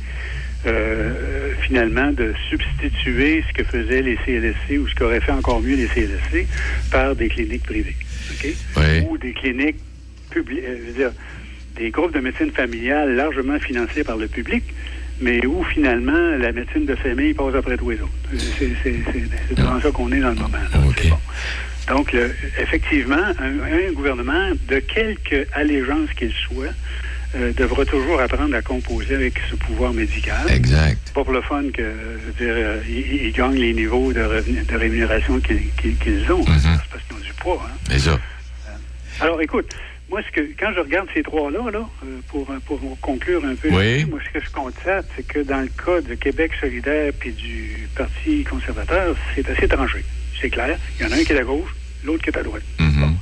[0.65, 5.75] euh, finalement de substituer ce que faisaient les CLSC ou ce qu'auraient fait encore mieux
[5.75, 6.47] les CLSC
[6.91, 7.95] par des cliniques privées.
[8.31, 8.47] OK?
[9.09, 9.77] Ou des cliniques
[10.31, 10.63] publiques,
[10.95, 11.11] dire,
[11.75, 14.63] des groupes de médecine familiale largement financés par le public,
[15.21, 18.11] mais où finalement la médecine de famille passe après tous les autres.
[18.33, 18.38] Euh,
[18.83, 20.57] C'est devant ça qu'on est dans le moment.
[20.57, 20.79] là.
[20.97, 21.17] C'est bon.
[21.88, 26.73] Donc, le- effectivement, un, un gouvernement, de quelque allégeance qu'il soit,
[27.35, 30.45] euh, devra toujours apprendre à composer avec ce pouvoir médical.
[30.49, 30.97] Exact.
[31.13, 34.19] Pas pour le fun que, je veux dire, euh, ils, ils gagnent les niveaux de,
[34.21, 36.43] revenu- de rémunération qu'ils ont.
[36.43, 36.59] Mm-hmm.
[36.61, 37.65] C'est parce qu'ils ont du poids.
[37.69, 37.77] hein.
[37.89, 38.19] C'est ça.
[39.19, 39.69] Alors, écoute,
[40.10, 43.70] moi, ce que, quand je regarde ces trois-là, là, euh, pour, pour conclure un peu,
[43.70, 44.05] Oui.
[44.05, 47.88] moi, ce que je constate, c'est que dans le cas de Québec solidaire puis du
[47.95, 50.03] Parti conservateur, c'est assez tranché.
[50.39, 50.78] C'est clair.
[50.99, 51.70] Il y en a un qui est à gauche,
[52.05, 52.64] l'autre qui est à droite.
[52.80, 53.14] Mm-hmm.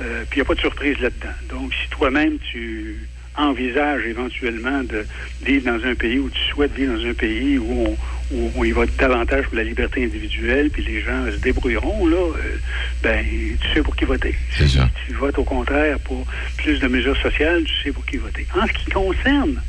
[0.00, 1.34] Euh, puis il n'y a pas de surprise là-dedans.
[1.48, 5.06] Donc, si toi-même, tu envisages éventuellement de
[5.42, 7.96] vivre dans un pays où tu souhaites vivre dans un pays où on,
[8.30, 12.56] où y va davantage pour la liberté individuelle, puis les gens se débrouilleront, là, euh,
[13.02, 14.34] ben, tu sais pour qui voter.
[14.56, 14.90] C'est ça.
[15.00, 16.26] Si tu votes au contraire pour
[16.58, 18.46] plus de mesures sociales, tu sais pour qui voter.
[18.54, 19.62] En ce qui concerne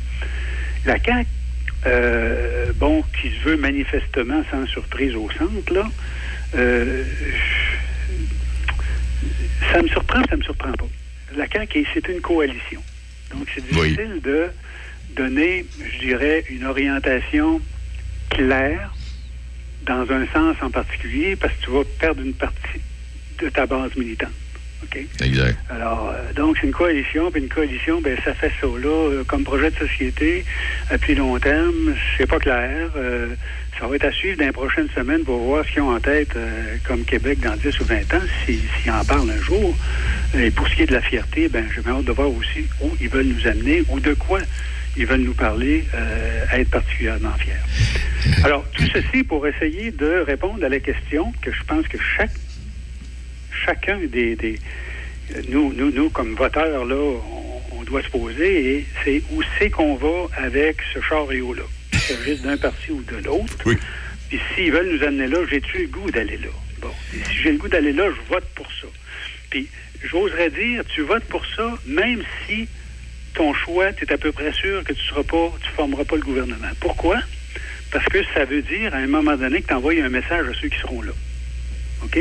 [0.84, 1.26] la CAQ,
[1.86, 5.88] euh, bon, qui se veut manifestement sans surprise au centre, là,
[6.56, 7.04] euh,
[9.72, 10.88] ça me surprend, ça me surprend pas.
[11.36, 12.82] La CAQ, c'est une coalition.
[13.32, 14.48] Donc, c'est difficile de
[15.16, 17.60] donner, je dirais, une orientation
[18.30, 18.96] claire
[19.82, 22.82] dans un sens en particulier parce que tu vas perdre une partie
[23.40, 24.32] de ta base militante.
[24.82, 24.96] OK?
[25.20, 25.58] Exact.
[25.68, 29.24] Alors, euh, donc, c'est une coalition, puis une coalition, ben, ça fait ça, là, euh,
[29.24, 30.44] comme projet de société,
[30.88, 32.90] à plus long terme, c'est pas clair.
[32.96, 33.36] euh,
[33.78, 36.00] ça va être à suivre dans les prochaines semaines pour voir ce qu'ils ont en
[36.00, 39.78] tête, euh, comme Québec, dans 10 ou 20 ans, si- s'ils en parlent un jour.
[40.34, 42.90] Et pour ce qui est de la fierté, ben, j'ai hâte de voir aussi où
[43.00, 44.40] ils veulent nous amener ou de quoi
[45.00, 47.54] ils veulent nous parler euh, à être particulièrement fiers.
[48.44, 52.30] Alors, tout ceci pour essayer de répondre à la question que je pense que chaque
[53.64, 54.58] chacun des, des
[55.48, 59.70] nous, nous, nous, comme voteurs, là, on, on doit se poser, et c'est où c'est
[59.70, 61.62] qu'on va avec ce chariot-là.
[61.92, 63.56] Qu'il s'agisse d'un parti ou de l'autre.
[64.28, 66.48] Puis s'ils veulent nous amener là, j'ai-tu le goût d'aller là?
[66.82, 66.92] Bon.
[67.14, 68.88] Et si j'ai le goût d'aller là, je vote pour ça.
[69.48, 69.66] Puis
[70.04, 72.68] j'oserais dire, tu votes pour ça, même si
[73.34, 76.16] ton choix, tu es à peu près sûr que tu seras pas, tu formeras pas
[76.16, 76.68] le gouvernement.
[76.80, 77.18] Pourquoi?
[77.92, 80.52] Parce que ça veut dire, à un moment donné, que tu envoies un message à
[80.60, 81.12] ceux qui seront là.
[82.04, 82.18] OK?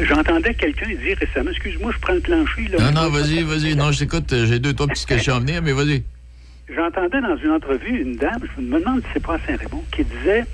[0.00, 2.62] J'entendais quelqu'un dire récemment, excuse-moi, je prends le plancher.
[2.70, 3.74] Là, Non, non, vas-y, vas-y.
[3.76, 4.32] Non, je t'écoute.
[4.32, 6.02] euh, J'ai deux, trois petites questions à venir, mais vas-y.
[6.74, 10.04] J'entendais dans une entrevue une dame, je me demande si c'est pas à Saint-Raymond, qui
[10.04, 10.44] disait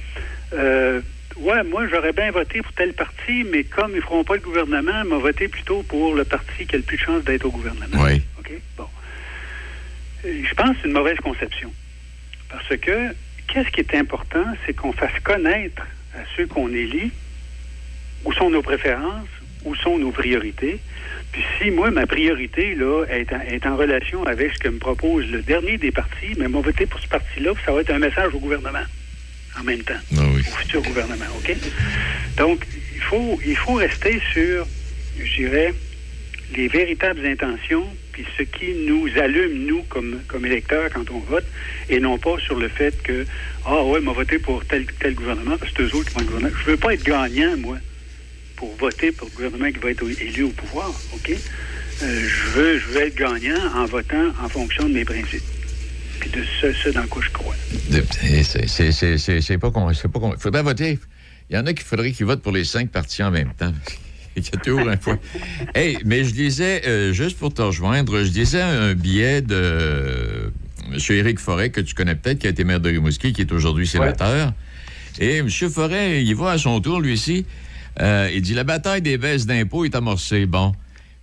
[0.55, 1.01] euh,
[1.37, 5.05] Ouais, moi j'aurais bien voté pour tel parti, mais comme ils feront pas le gouvernement,
[5.05, 8.03] m'a voté plutôt pour le parti qui a le plus de chances d'être au gouvernement.
[8.03, 8.21] Oui.
[8.41, 8.51] OK?
[8.77, 8.87] Bon.
[10.25, 11.73] Je pense que c'est une mauvaise conception.
[12.49, 13.15] Parce que
[13.47, 15.83] qu'est-ce qui est important, c'est qu'on fasse connaître
[16.15, 17.11] à ceux qu'on élit
[18.25, 19.29] où sont nos préférences,
[19.65, 20.79] où sont nos priorités.
[21.33, 24.79] Puis si moi, ma priorité là, est, en, est en relation avec ce que me
[24.79, 27.99] propose le dernier des partis, mais m'a voté pour ce parti-là, ça va être un
[27.99, 28.85] message au gouvernement.
[29.61, 30.41] en même temps Ah oui.
[30.41, 31.55] au futur gouvernement, OK?
[32.39, 34.67] Donc, il faut, il faut rester sur,
[35.23, 35.75] je dirais,
[36.57, 37.87] les véritables intentions,
[38.19, 41.45] puis ce qui nous allume, nous, comme, électeurs, quand on vote,
[41.89, 43.25] et non pas sur le fait que,
[43.65, 46.21] ah ouais, m'a voté pour tel tel gouvernement, parce que c'est eux autres qui vont
[46.23, 46.57] être gouvernement.
[46.65, 47.79] Je veux pas être gagnant, moi,
[48.57, 51.31] pour voter pour le gouvernement qui va être élu au pouvoir, OK?
[51.31, 55.45] Euh, je, veux, je veux être gagnant en votant en fonction de mes principes,
[56.19, 57.55] puis de ce, dans quoi je crois.
[57.91, 59.91] C'est- pas con.
[60.35, 60.99] Il faudrait voter.
[61.51, 63.73] Il y en a qui faudrait qu'ils votent pour les cinq partis en même temps.
[64.47, 65.19] Il y a toujours un fois.
[65.75, 70.51] Hey, mais je lisais, euh, juste pour te rejoindre, je lisais un billet de euh,
[70.93, 70.99] M.
[71.11, 73.87] Éric Forêt, que tu connais peut-être, qui a été maire de Rimouski, qui est aujourd'hui
[73.87, 74.53] sénateur.
[75.19, 75.49] Et M.
[75.49, 77.45] Forêt, il va à son tour, lui aussi.
[78.01, 80.47] Euh, il dit La bataille des baisses d'impôts est amorcée.
[80.47, 80.73] Bon.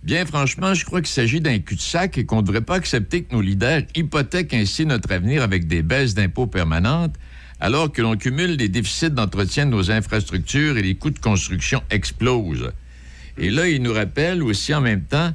[0.02, 3.34] Bien franchement, je crois qu'il s'agit d'un cul-de-sac et qu'on ne devrait pas accepter que
[3.34, 7.16] nos leaders hypothèquent ainsi notre avenir avec des baisses d'impôts permanentes,
[7.58, 11.82] alors que l'on cumule des déficits d'entretien de nos infrastructures et les coûts de construction
[11.90, 12.70] explosent.
[13.38, 15.32] Et là, il nous rappelle aussi en même temps,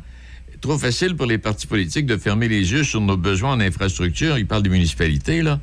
[0.62, 4.38] trop facile pour les partis politiques de fermer les yeux sur nos besoins en infrastructure.
[4.38, 5.60] Il parle des municipalités, là.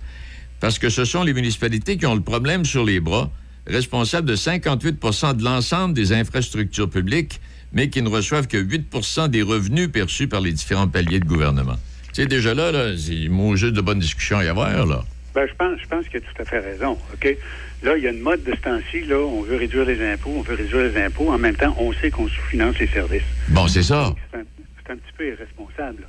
[0.60, 3.30] Parce que ce sont les municipalités qui ont le problème sur les bras,
[3.66, 7.40] responsables de 58% de l'ensemble des infrastructures publiques,
[7.72, 11.76] mais qui ne reçoivent que 8% des revenus perçus par les différents paliers de gouvernement.
[12.12, 15.04] Sais, déjà là, là c'est mot juste de bonne discussion à y avoir, là.
[15.34, 16.98] Ben, je pense, je pense qu'il a tout à fait raison.
[17.12, 17.36] OK?
[17.82, 20.32] Là, il y a une mode de ce temps-ci, là, on veut réduire les impôts,
[20.36, 21.30] on veut réduire les impôts.
[21.30, 23.22] En même temps, on sait qu'on sous-finance les services.
[23.48, 24.14] Bon, c'est ça.
[24.32, 26.08] C'est un, petit peu irresponsable.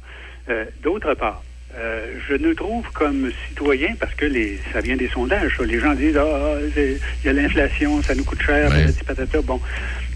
[0.49, 1.43] Euh, D'autre part,
[1.76, 5.65] euh, je nous trouve comme citoyens, parce que les, ça vient des sondages, ça.
[5.65, 9.41] les gens disent Ah, ah, il y a l'inflation, ça nous coûte cher, patati patata.
[9.41, 9.61] Bon.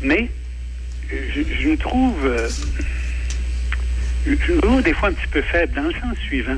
[0.01, 0.29] Mais
[1.09, 2.49] je, je trouve euh,
[4.25, 6.57] je nous trouve des fois un petit peu faible dans le sens suivant.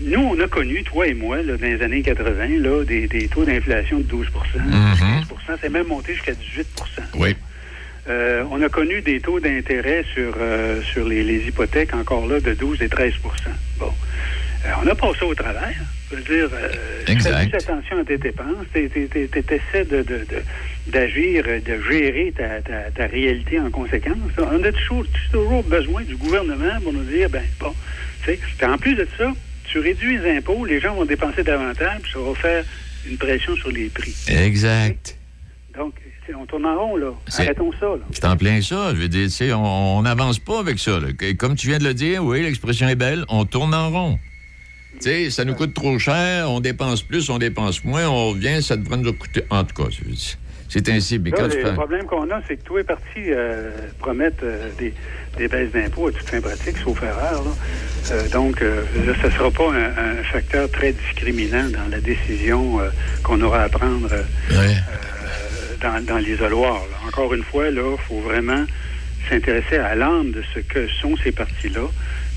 [0.00, 3.26] Nous, on a connu, toi et moi, là, dans les années 80, là, des, des
[3.28, 6.36] taux d'inflation de 12 15 c'est même monté jusqu'à 18%
[7.16, 7.34] Oui.
[8.08, 12.38] euh, on a connu des taux d'intérêt sur, euh, sur les, les hypothèques encore là
[12.40, 13.12] de 12 et 13%
[13.78, 13.92] Bon.
[14.66, 15.74] Euh, on a passé au travers.
[16.10, 16.50] Je veux dire,
[17.06, 17.48] fais Exact.
[17.48, 20.42] plus attention à tes dépenses, tu essaies de, de, de-
[20.92, 24.16] d'agir, de gérer ta, ta, ta réalité en conséquence.
[24.38, 27.72] On a toujours, toujours besoin du gouvernement pour nous dire, ben bon,
[28.24, 29.32] tu sais, en plus de ça,
[29.70, 32.64] tu réduis les impôts, les gens vont dépenser davantage, puis ça va faire
[33.08, 34.14] une pression sur les prix.
[34.28, 35.16] Exact.
[35.76, 35.94] Donc,
[36.26, 37.12] c'est- on tourne en rond, là.
[37.28, 37.98] C'est- Arrêtons ça, là.
[38.12, 38.92] C'est en plein ça.
[38.94, 40.98] Je veux dire, tu sais, on n'avance pas avec ça.
[41.00, 41.08] là.
[41.38, 44.18] Comme tu viens de le dire, oui, l'expression est belle, on tourne en rond.
[45.00, 48.60] Tu sais, ça nous coûte trop cher, on dépense plus, on dépense moins, on revient,
[48.62, 49.42] ça devrait nous coûter.
[49.50, 50.36] En tout cas, c'est-
[50.68, 51.18] c'est ainsi.
[51.18, 54.42] Mais Là, quand tu le problème qu'on a, c'est que tous les partis euh, promettent
[54.42, 54.92] euh, des,
[55.36, 57.42] des baisses d'impôts à toute fin pratique, sauf erreur.
[58.10, 62.80] Euh, donc, là, ça ne sera pas un, un facteur très discriminant dans la décision
[63.22, 64.08] qu'on aura à prendre
[65.80, 66.82] dans, dans l'isoloir.
[67.06, 68.64] Encore une fois, là, il faut vraiment
[69.28, 71.82] s'intéresser à l'âme de ce que sont ces partis-là,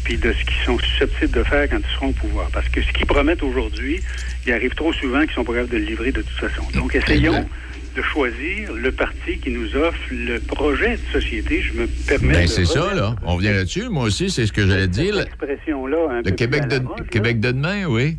[0.04, 2.50] puis de ce qu'ils sont susceptibles de faire quand ils seront au pouvoir.
[2.52, 4.02] Parce que ce qu'ils promettent aujourd'hui,
[4.46, 6.64] il arrive trop souvent qu'ils sont pas capables de le livrer de toute façon.
[6.74, 7.48] Donc, essayons
[7.96, 11.62] de choisir le parti qui nous offre le projet de société.
[11.62, 13.16] Je me permets Ben, de c'est ça, là.
[13.24, 13.89] On revient là-dessus.
[13.89, 15.16] Moi aussi, c'est ce que j'allais dire.
[15.16, 16.82] cette expression-là un Le Québec de, là.
[17.10, 18.18] Québec de demain, oui.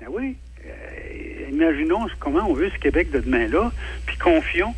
[0.00, 0.36] Ben oui.
[0.64, 3.72] Euh, imaginons comment on veut ce Québec de demain-là,
[4.06, 4.74] puis confions,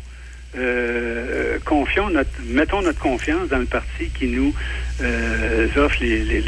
[0.57, 4.53] euh, confions notre, mettons notre confiance dans le parti qui nous
[5.01, 6.41] euh, offre les, les,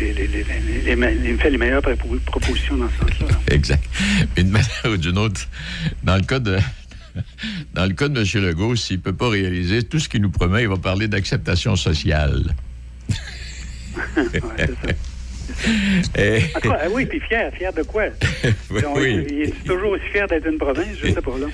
[1.37, 3.37] fait les meilleures propo- propositions dans ce sens-là.
[3.51, 3.83] Exact.
[4.35, 5.41] Mais d'une manière ou d'une autre,
[6.03, 6.57] dans le cas de.
[7.73, 8.43] Dans le cas de M.
[8.43, 11.75] Legault, s'il ne peut pas réaliser tout ce qu'il nous promet, il va parler d'acceptation
[11.75, 12.55] sociale.
[16.17, 18.05] Et- cas, ah oui, puis fier, fier de quoi?
[18.71, 19.25] Oui, Donc, oui.
[19.29, 21.47] Il est toujours aussi fier d'être une province, je sais pas là.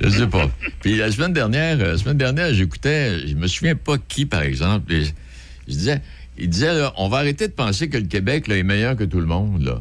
[0.00, 0.50] Je sais pas.
[0.80, 4.92] Puis la semaine dernière, la semaine dernière, j'écoutais, je me souviens pas qui, par exemple.
[4.92, 6.00] je disais,
[6.38, 9.04] il disait, là, on va arrêter de penser que le Québec là, est meilleur que
[9.04, 9.62] tout le monde.
[9.64, 9.80] Là.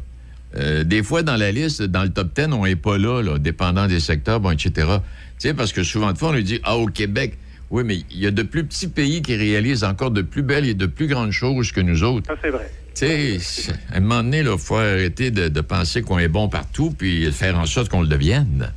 [0.58, 3.38] Euh, des fois, dans la liste, dans le top 10, on n'est pas là, là,
[3.38, 4.72] dépendant des secteurs, bon, etc.
[4.76, 7.38] Tu sais, parce que souvent de fois, on lui dit, ah, au Québec,
[7.72, 10.66] oui, mais il y a de plus petits pays qui réalisent encore de plus belles
[10.66, 12.28] et de plus grandes choses que nous autres.
[12.28, 12.72] Ça, c'est vrai.
[12.94, 16.48] Tu sais, à un moment donné, il faut arrêter de, de penser qu'on est bon
[16.48, 18.72] partout puis faire en sorte qu'on le devienne.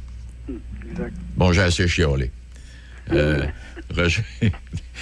[0.91, 1.12] Exact.
[1.37, 2.33] Bon, j'ai assez chiolé.
[3.12, 3.47] Euh,
[3.97, 4.24] Roger.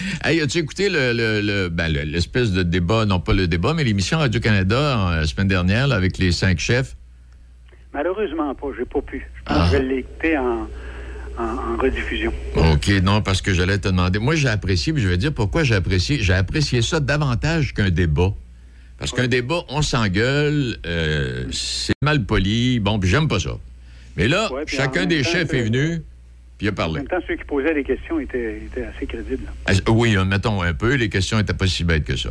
[0.25, 3.75] hey, as-tu écouté le, le- le- ben, le- l'espèce de débat, non pas le débat,
[3.75, 6.97] mais l'émission Radio-Canada la semaine dernière là, avec les cinq chefs?
[7.93, 9.27] Malheureusement pas, j'ai pas pu.
[9.37, 9.69] Je pense Ah.
[9.71, 10.69] que je vais l'écouter en,
[11.39, 12.33] en, en rediffusion.
[12.57, 14.19] OK, non, parce que j'allais te demander.
[14.19, 16.19] Moi, j'ai apprécié, puis je vais dire pourquoi j'ai apprécié.
[16.21, 18.33] J'ai apprécié ça davantage qu'un débat.
[18.99, 22.81] Parce qu'un débat, on s'engueule, euh, c'est mal poli.
[22.81, 23.59] Bon, puis j'aime pas ça.
[24.17, 26.03] Mais là, Ouais, chacun des temps, chefs c'est- est venu,
[26.59, 26.95] puis il a En parlé.
[27.01, 29.45] même temps, ceux qui posaient des questions étaient, étaient assez crédibles.
[29.67, 32.31] Ah, Oui, mettons un peu, les questions n'étaient pas si bêtes que ça.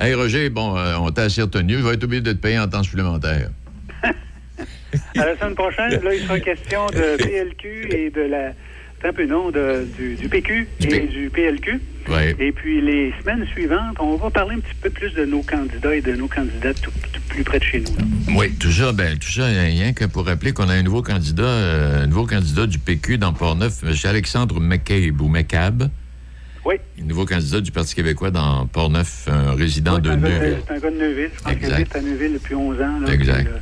[0.00, 1.74] Hey, Roger, bon, euh, on t'a assez retenu.
[1.74, 3.50] Il va être obligé de te payer en temps supplémentaire.
[5.18, 8.52] À la semaine prochaine, là, il sera question de PLQ et de la.
[9.04, 11.80] Un peu non, de, du, du PQ et du PLQ.
[12.08, 12.34] Ouais.
[12.38, 15.94] Et puis les semaines suivantes, on va parler un petit peu plus de nos candidats
[15.94, 17.94] et de nos candidates tout, tout plus près de chez nous.
[17.96, 18.04] là.
[18.36, 22.06] Oui, ça, ben, ça, rien que pour rappeler qu'on a un nouveau candidat, euh, un
[22.06, 23.92] nouveau candidat du PQ dans Port-Neuf, M.
[24.04, 25.88] Alexandre McCabe ou McCabe.
[26.64, 26.76] Oui.
[27.00, 30.58] Un nouveau candidat du Parti québécois dans Port-Neuf, un résident de Neuville.
[30.66, 31.30] C'est un gars de Neuville.
[31.36, 33.00] Je pense qu'il habite à Neuville depuis 11 ans.
[33.06, 33.44] Là, Exact.
[33.44, 33.58] Puis, euh,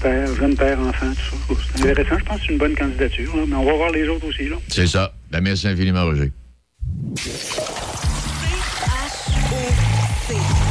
[0.00, 1.06] père, jeune père, enfant,
[1.48, 1.60] tout ça.
[1.76, 2.18] C'est intéressant.
[2.18, 3.36] Je pense que c'est une bonne candidature.
[3.36, 4.48] là, mais on va voir les autres aussi.
[4.48, 4.56] Là.
[4.68, 5.12] C'est ça.
[5.30, 6.32] Ben, merci infiniment, Roger.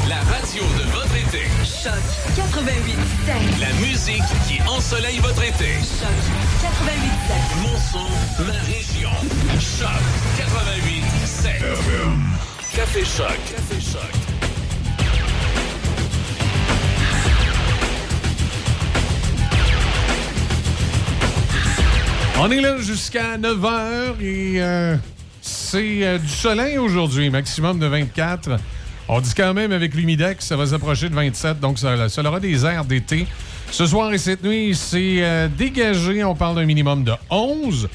[0.08, 1.44] La radio de votre été.
[1.64, 1.94] Choc
[2.36, 2.96] 88
[3.60, 5.74] La musique qui ensoleille votre été.
[5.80, 6.10] Choc
[6.62, 9.10] 88 Mon son, ma région.
[9.60, 10.02] Choc
[10.38, 11.04] 88
[12.76, 13.28] Café Choc.
[13.50, 14.27] Café Choc.
[22.40, 24.96] On est là jusqu'à 9 h et euh,
[25.42, 28.58] c'est euh, du soleil aujourd'hui, maximum de 24.
[29.08, 32.64] On dit quand même avec l'humidex, ça va s'approcher de 27, donc ça, aura des
[32.64, 33.26] airs d'été.
[33.72, 37.90] Ce soir et cette nuit, c'est euh, dégagé, on parle d'un minimum de 11.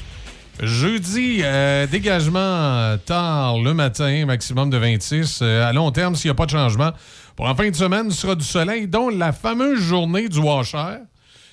[0.61, 1.41] Jeudi,
[1.89, 5.39] dégagement tard le matin, maximum de 26.
[5.41, 6.91] Euh, à long terme, s'il n'y a pas de changement,
[7.37, 10.97] pour en fin de semaine, ce sera du soleil, dont la fameuse journée du washer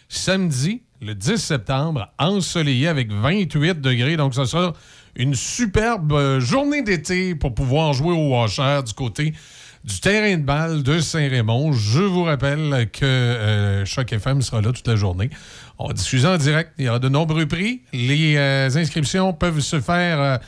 [0.08, 4.16] samedi, le 10 septembre, ensoleillé avec 28 degrés.
[4.16, 4.74] Donc, ce sera
[5.16, 9.34] une superbe euh, journée d'été pour pouvoir jouer au washer du côté
[9.82, 11.72] du terrain de balle de Saint-Raymond.
[11.72, 15.30] Je vous rappelle que euh, Choc FM sera là toute la journée.
[15.78, 16.72] On va en direct.
[16.78, 17.82] Il y aura de nombreux prix.
[17.94, 20.38] Les euh, inscriptions peuvent se faire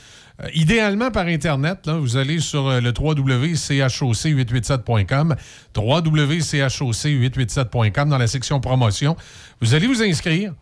[0.40, 1.88] euh, idéalement par Internet.
[1.88, 5.36] vous allez sur euh, le www.choc887.com,
[5.76, 9.14] www.choc887.com dans la section promotion.
[9.60, 10.54] Vous allez vous inscrire.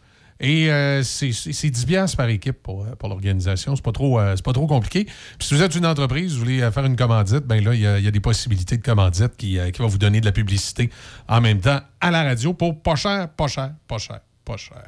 [0.42, 3.76] Et euh, c'est c'est- c'est 10 piastres par équipe pour, l'organisation.
[3.76, 5.06] C'est pas trop pas trop compliqué.
[5.38, 8.10] Si vous êtes une entreprise, vous voulez faire une commandite, ben là, il y, a-
[8.10, 10.88] des possibilités de commandite qui, va vous donner de la publicité
[11.28, 14.82] en même temps à la radio pour pas cher, pas cher, pas cher, pas cher.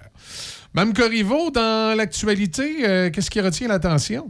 [0.72, 4.28] Mme Corriveau, dans l'actualité, qu'est-ce qui retient l'attention?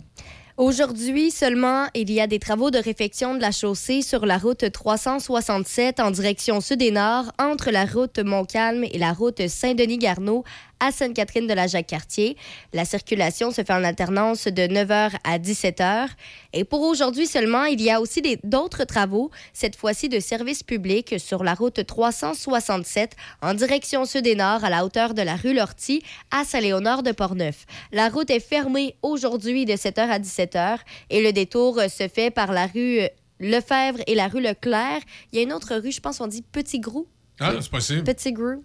[0.58, 4.70] Aujourd'hui seulement, il y a des travaux de réfection de la chaussée sur la route
[4.70, 10.44] 367 en direction sud et nord entre la route Montcalm et la route Saint-Denis-Garneau
[10.82, 12.36] à Sainte-Catherine de la Jacques-Cartier.
[12.72, 16.08] La circulation se fait en alternance de 9h à 17h.
[16.52, 21.14] Et pour aujourd'hui seulement, il y a aussi d'autres travaux, cette fois-ci de service public
[21.18, 25.54] sur la route 367 en direction sud et nord à la hauteur de la rue
[25.54, 26.02] Lortie
[26.32, 27.64] à Saint-Léonard de Portneuf.
[27.92, 30.78] La route est fermée aujourd'hui de 7h à 17h
[31.10, 33.02] et le détour se fait par la rue
[33.38, 35.00] Lefebvre et la rue Leclerc.
[35.32, 37.06] Il y a une autre rue, je pense on dit Petit Grou.
[37.38, 38.02] Ah, c'est possible.
[38.02, 38.64] Petit Grou.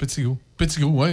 [0.00, 0.38] Petit gros.
[0.60, 1.12] Petit gros, oui.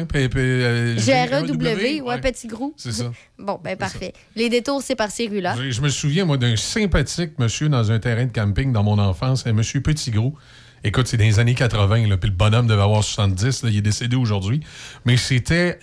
[0.97, 2.73] G-R-E-W, ouais, Petit Grou.
[2.75, 3.13] C'est ça.
[3.39, 4.11] Bon, ben parfait.
[4.35, 5.55] Les détours, c'est par ces rues-là.
[5.69, 9.47] Je, me souviens, moi, d'un sympathique monsieur dans un terrain de camping dans mon enfance,
[9.47, 10.35] un monsieur Petit Gros.
[10.83, 13.77] Écoute, c'est dans les années 80, là, puis le bonhomme devait avoir 70, là, il
[13.77, 14.59] est décédé aujourd'hui.
[15.05, 15.79] Mais c'était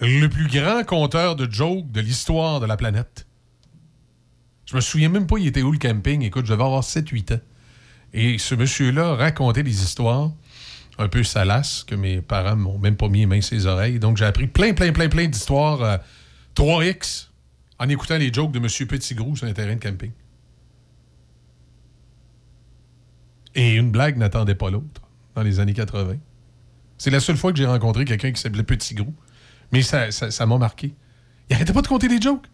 [0.00, 3.26] le plus grand conteur de jokes de l'histoire de la planète.
[4.64, 6.22] Je me souviens même pas, il était où le camping.
[6.22, 7.40] Écoute, je devais avoir 7-8 ans.
[8.14, 10.32] Et ce monsieur-là racontait des histoires
[10.98, 13.98] un peu salaces que mes parents m'ont même pas mis les mains sur les oreilles.
[13.98, 15.96] Donc, j'ai appris plein, plein, plein, plein d'histoires euh,
[16.54, 17.28] 3X
[17.78, 18.66] en écoutant les jokes de M.
[18.88, 20.10] Petit Gros sur un terrain de camping.
[23.54, 25.02] Et une blague n'attendait pas l'autre
[25.34, 26.16] dans les années 80.
[26.98, 29.12] C'est la seule fois que j'ai rencontré quelqu'un qui s'appelait Petit Gros.
[29.72, 30.94] Mais ça ça- ça m'a marqué.
[31.50, 32.46] Il arrêtait pas de compter des jokes.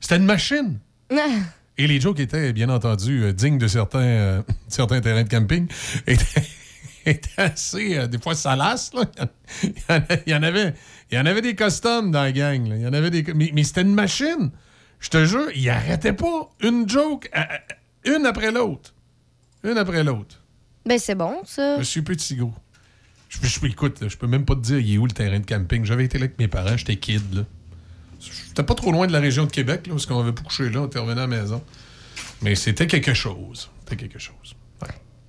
[0.00, 0.78] C'était une machine.
[1.80, 5.68] Et les jokes étaient, bien entendu, euh, dignes de certains, euh, certains terrains de camping.
[7.16, 8.92] étaient assez, euh, des fois, salaces.
[8.94, 9.02] là.
[9.62, 10.74] Il y en a- il y en avait,
[11.10, 12.66] il y en avait des customs dans la gang.
[12.68, 12.76] là.
[12.76, 14.50] Il y en avait des, mais mais c'était une machine.
[15.00, 16.50] Je te jure, il arrêtait pas.
[16.60, 18.94] Une joke, euh, euh, une après l'autre.
[19.64, 20.42] Une après l'autre.
[20.86, 21.76] Ben c'est bon, ça.
[21.78, 22.54] Monsieur Petit Gros.
[23.28, 25.38] Je, je, écoute, là, je peux même pas te dire il est où le terrain
[25.38, 25.84] de camping?
[25.84, 27.34] J'avais été là avec mes parents, j'étais kid.
[27.34, 27.42] là.
[28.20, 30.70] J'étais pas trop loin de la région de Québec, là, parce qu'on avait pas couché
[30.70, 31.62] là, on était revenu à la maison.
[32.42, 33.70] Mais c'était quelque chose.
[33.80, 34.56] C'était quelque chose.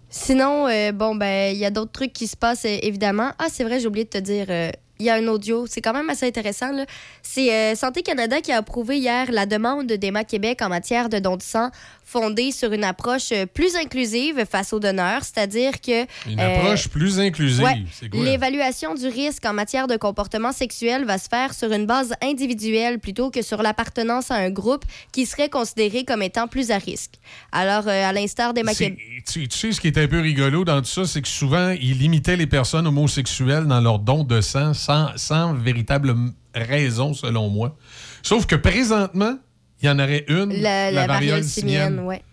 [0.09, 3.31] Sinon, euh, bon, ben, il y a d'autres trucs qui se passent, euh, évidemment.
[3.37, 4.47] Ah, c'est vrai, j'ai oublié de te dire.
[4.49, 5.65] euh, il y a un audio.
[5.65, 6.73] C'est quand même assez intéressant.
[6.73, 6.85] là.
[7.23, 11.37] C'est Santé Canada qui a approuvé hier la demande d'Emma Québec en matière de don
[11.37, 11.69] de sang
[12.09, 16.03] fondée sur une approche euh, plus inclusive face aux donneurs, c'est-à-dire que...
[16.27, 17.63] Une euh, approche plus inclusive.
[17.63, 17.83] Ouais.
[17.91, 18.23] C'est quoi?
[18.23, 22.99] L'évaluation du risque en matière de comportement sexuel va se faire sur une base individuelle
[22.99, 27.13] plutôt que sur l'appartenance à un groupe qui serait considéré comme étant plus à risque.
[27.51, 28.99] Alors, euh, à l'instar C'est- Québec...
[29.31, 31.75] Tu, tu sais, ce qui est un peu rigolo dans tout ça, c'est que souvent,
[31.79, 36.15] ils limitaient les personnes homosexuelles dans leur don de sang sans, sans véritable
[36.55, 37.77] raison, selon moi.
[38.23, 39.37] Sauf que présentement,
[39.81, 42.23] il y en aurait une, La, la variole simienne, ouais.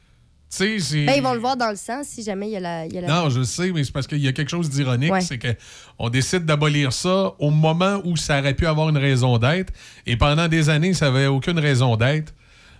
[0.49, 1.05] Tu sais, c'est.
[1.07, 2.86] Ben, ils vont le voir dans le sang si jamais il y a la...
[2.86, 4.70] il y a la- Non, je sais, mais c'est parce qu'il y a quelque chose
[4.70, 5.20] d'ironique, Ouais.
[5.20, 9.72] c'est qu'on décide d'abolir ça au moment où ça aurait pu avoir une raison d'être,
[10.07, 12.32] et pendant des années, ça n'avait aucune raison d'être,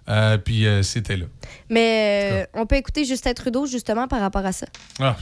[0.09, 1.27] Euh, puis euh, c'était là.
[1.69, 4.67] Mais euh, on peut écouter Justin Trudeau justement par rapport à ça.
[5.01, 5.17] Ah,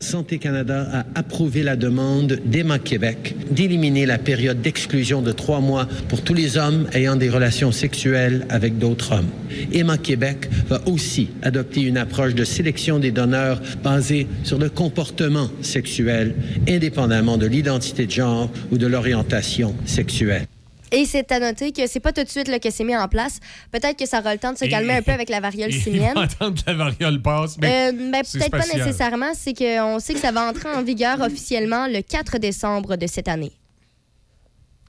[0.00, 5.86] Santé Canada a approuvé la demande d'Emma Québec d'éliminer la période d'exclusion de trois mois
[6.08, 9.30] pour tous les hommes ayant des relations sexuelles avec d'autres hommes.
[9.72, 15.50] Emma Québec va aussi adopter une approche de sélection des donneurs basée sur le comportement
[15.62, 16.34] sexuel,
[16.68, 20.46] indépendamment de l'identité de genre ou de l'orientation sexuelle.
[20.92, 23.08] Et c'est à noter que c'est pas tout de suite là, que c'est mis en
[23.08, 23.40] place.
[23.70, 26.16] Peut-être que ça aura le temps de se calmer un peu avec la variole simienne.
[26.16, 27.58] attendre que la variole passe.
[27.58, 29.32] Mais Euh, ben, peut-être pas nécessairement.
[29.34, 33.28] C'est qu'on sait que ça va entrer en vigueur officiellement le 4 décembre de cette
[33.28, 33.52] année.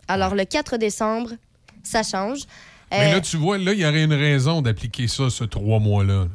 [0.08, 1.32] Alors, le 4 décembre,
[1.84, 2.40] ça change.
[2.92, 5.80] Mais Euh, là, tu vois, là, il y aurait une raison d'appliquer ça, ce trois
[5.80, 6.24] mois-là.
[6.24, 6.28] là.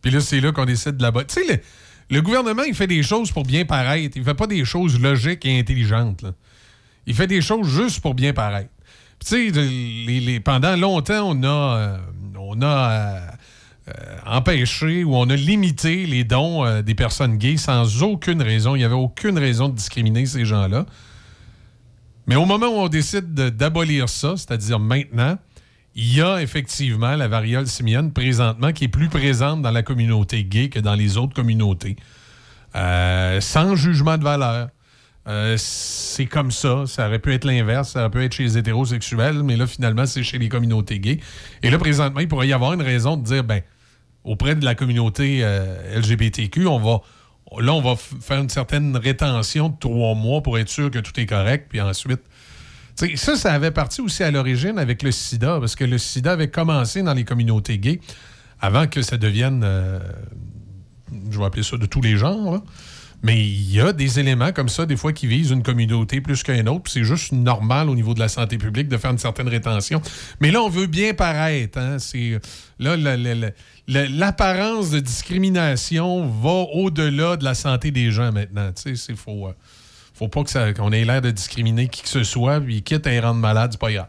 [0.00, 1.58] Puis là, c'est là qu'on décide de la Tu sais, le,
[2.16, 4.16] le gouvernement, il fait des choses pour bien paraître.
[4.16, 6.22] Il fait pas des choses logiques et intelligentes.
[6.22, 6.32] là.
[7.06, 8.70] Il fait des choses juste pour bien paraître.
[9.24, 11.46] Tu sais, pendant longtemps, on a,
[11.76, 11.98] euh,
[12.38, 13.20] on euh,
[13.88, 18.74] euh, empêché ou on a limité les dons des personnes gays sans aucune raison.
[18.74, 20.86] Il n'y avait aucune raison de discriminer ces gens-là.
[22.26, 25.36] Mais au moment où on décide de- d'abolir ça, c'est-à-dire maintenant,
[25.94, 30.42] il y a effectivement la variole simienne présentement qui est plus présente dans la communauté
[30.44, 31.96] gay que dans les autres communautés.
[32.74, 34.68] Sans jugement de valeur.
[35.28, 36.84] Euh, c'est comme ça.
[36.86, 37.90] Ça aurait pu être l'inverse.
[37.90, 41.20] Ça aurait pu être chez les hétérosexuels, mais là, finalement, c'est chez les communautés gays.
[41.62, 43.62] Et là, présentement, il pourrait y avoir une raison de dire, ben,
[44.24, 47.00] auprès de la communauté euh, LGBTQ, on va,
[47.60, 51.18] là, on va faire une certaine rétention de trois mois pour être sûr que tout
[51.20, 52.20] est correct, puis ensuite.
[52.94, 56.50] Ça, ça avait parti aussi à l'origine avec le sida, parce que le sida avait
[56.50, 58.00] commencé dans les communautés gays
[58.60, 59.98] avant que ça devienne, euh,
[61.30, 62.62] je vais appeler ça de tous les genres, là.
[63.24, 66.42] Mais il y a des éléments comme ça, des fois, qui visent une communauté plus
[66.42, 66.90] qu'une autre.
[66.90, 70.02] C'est juste normal au niveau de la santé publique de faire une certaine rétention.
[70.40, 71.78] Mais là, on veut bien paraître.
[71.78, 71.98] Hein?
[72.00, 72.40] C'est,
[72.80, 73.50] là, la- la- la-
[73.86, 78.72] la- l'apparence de discrimination va au-delà de la santé des gens maintenant.
[78.72, 79.52] Tu sais, c'est faut, euh,
[80.14, 83.06] faut pas que ça- qu'on ait l'air de discriminer qui que ce soit, puis quitte
[83.06, 84.08] à y rendre malade, c'est pas grave.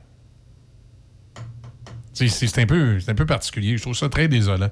[2.14, 3.76] C'est, un, peu, c'est un peu particulier.
[3.78, 4.70] Je trouve ça très désolant.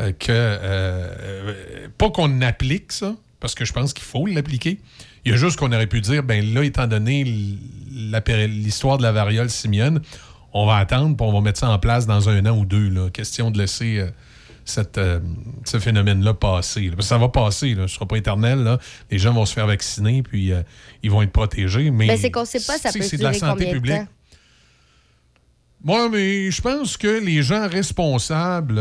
[0.00, 4.80] Euh, que euh, pas qu'on applique ça, parce que je pense qu'il faut l'appliquer.
[5.24, 9.12] Il y a juste qu'on aurait pu dire, ben là, étant donné l'histoire de la
[9.12, 10.00] variole simienne,
[10.52, 12.88] on va attendre puis on va mettre ça en place dans un an ou deux.
[12.88, 13.10] Là.
[13.10, 14.10] Question de laisser euh,
[14.64, 15.20] cette, euh,
[15.64, 16.82] ce phénomène-là passer.
[16.82, 16.90] là.
[16.96, 17.76] Parce que ça va passer, là.
[17.76, 18.60] ce ne sera pas éternel.
[18.60, 18.78] Là.
[19.10, 20.62] Les gens vont se faire vacciner puis euh,
[21.02, 21.90] ils vont être protégés.
[21.90, 24.02] Mais ben, c'est qu'on sait pas ça peut c'est de la santé de publique.
[25.84, 28.80] Moi, mais je pense que les gens responsables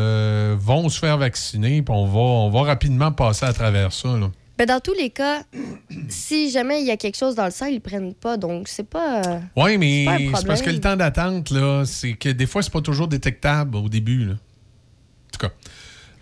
[0.56, 4.18] vont se faire vacciner, puis on va, on va rapidement passer à travers ça.
[4.18, 4.32] là.
[4.58, 5.44] Ben, dans tous les cas,
[6.10, 8.38] si jamais il y a quelque chose dans le sang, ils le prennent pas.
[8.38, 9.22] Donc, c'est pas.
[9.26, 10.06] euh, Oui, mais
[10.36, 13.76] c'est parce que le temps d'attente, là, c'est que des fois, c'est pas toujours détectable
[13.76, 14.26] au début.
[14.26, 14.34] là.
[14.34, 15.52] En tout cas,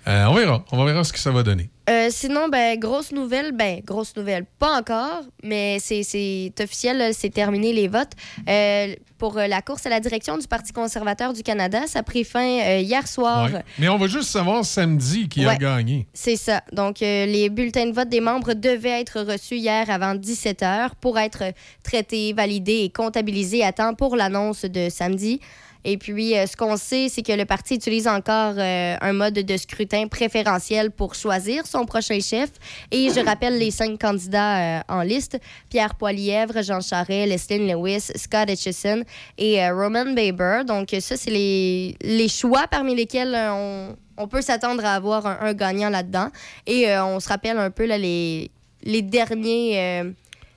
[0.07, 0.65] euh, on verra.
[0.71, 1.69] On verra ce que ça va donner.
[1.87, 7.73] Euh, sinon, ben, grosse nouvelle, ben, grosse nouvelle, pas encore, mais c'est- officiel, c'est terminé
[7.73, 8.13] les votes.
[8.49, 12.03] Euh, pour euh, la course à la direction du Parti conservateur du Canada, ça a
[12.03, 13.51] pris fin euh, hier soir.
[13.51, 13.63] Ouais.
[13.79, 16.07] Mais on va juste savoir samedi qui a gagné.
[16.13, 16.61] C'est ça.
[16.73, 21.19] Donc, les bulletins de vote des membres devaient être reçus hier avant 17 h pour
[21.19, 21.43] être
[21.83, 25.39] traités, validés et comptabilisés à temps pour l'annonce de samedi.
[25.85, 29.35] Et puis, euh, ce qu'on sait, c'est que le parti utilise encore euh, un mode
[29.35, 32.49] de scrutin préférentiel pour choisir son prochain chef.
[32.91, 38.11] Et je rappelle les cinq candidats euh, en liste Pierre Poilièvre, Jean Charest, Leslie Lewis,
[38.15, 39.03] Scott Etchison
[39.37, 40.63] et Roman Baber.
[40.67, 45.37] Donc, ça, c'est les, les choix parmi lesquels on, on peut s'attendre à avoir un,
[45.41, 46.29] un gagnant là-dedans.
[46.65, 48.51] Et euh, on se rappelle un peu là, les,
[48.83, 50.11] les derniers euh,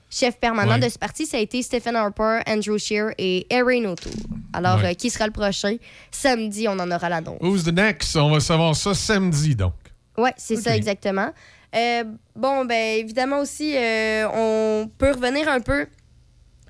[0.09, 0.79] chefs permanents Ouais.
[0.79, 1.25] de ce parti.
[1.25, 4.13] Ça a été Stephen Harper, Andrew Scheer et Erin O'Toole.
[4.53, 4.91] Alors, Ouais.
[4.91, 5.75] euh, qui sera le prochain?
[6.11, 7.37] Samedi, on en aura l'annonce.
[7.41, 8.15] Who's the next?
[8.15, 9.73] On va savoir ça samedi, donc.
[10.17, 11.31] Oui, c'est ça exactement.
[11.75, 12.03] Euh,
[12.35, 15.85] bon, ben évidemment aussi, euh, on peut revenir un peu.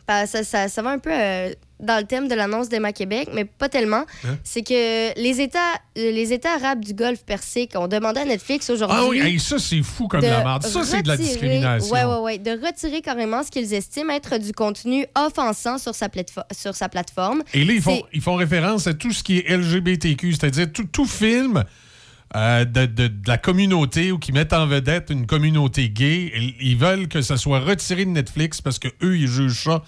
[0.08, 1.12] Ça, ça, ça va un peu
[1.80, 4.06] dans le thème de l'annonce d'Emma Québec, mais pas tellement.
[4.26, 4.38] Hein?
[4.44, 5.60] C'est que les États,
[5.96, 8.98] les États arabes du Golfe Persique ont demandé à Netflix aujourd'hui.
[9.00, 10.64] Ah oui, hey, ça, c'est fou comme de la merde.
[10.64, 11.94] Ça, c'est de la discrimination.
[11.94, 12.38] Ouais, ouais, ouais.
[12.38, 16.90] De retirer carrément ce qu'ils estiment être du contenu offensant sur sa, platefo- sur sa
[16.90, 17.44] plateforme.
[17.54, 20.86] Et là, ils font, ils font référence à tout ce qui est LGBTQ, c'est-à-dire tout,
[20.86, 21.64] tout film
[22.36, 26.32] euh, de, de- de la communauté ou qui met en vedette une communauté gay.
[26.36, 29.84] Ils, ils veulent que ça soit retiré de Netflix parce que eux ils jugent ça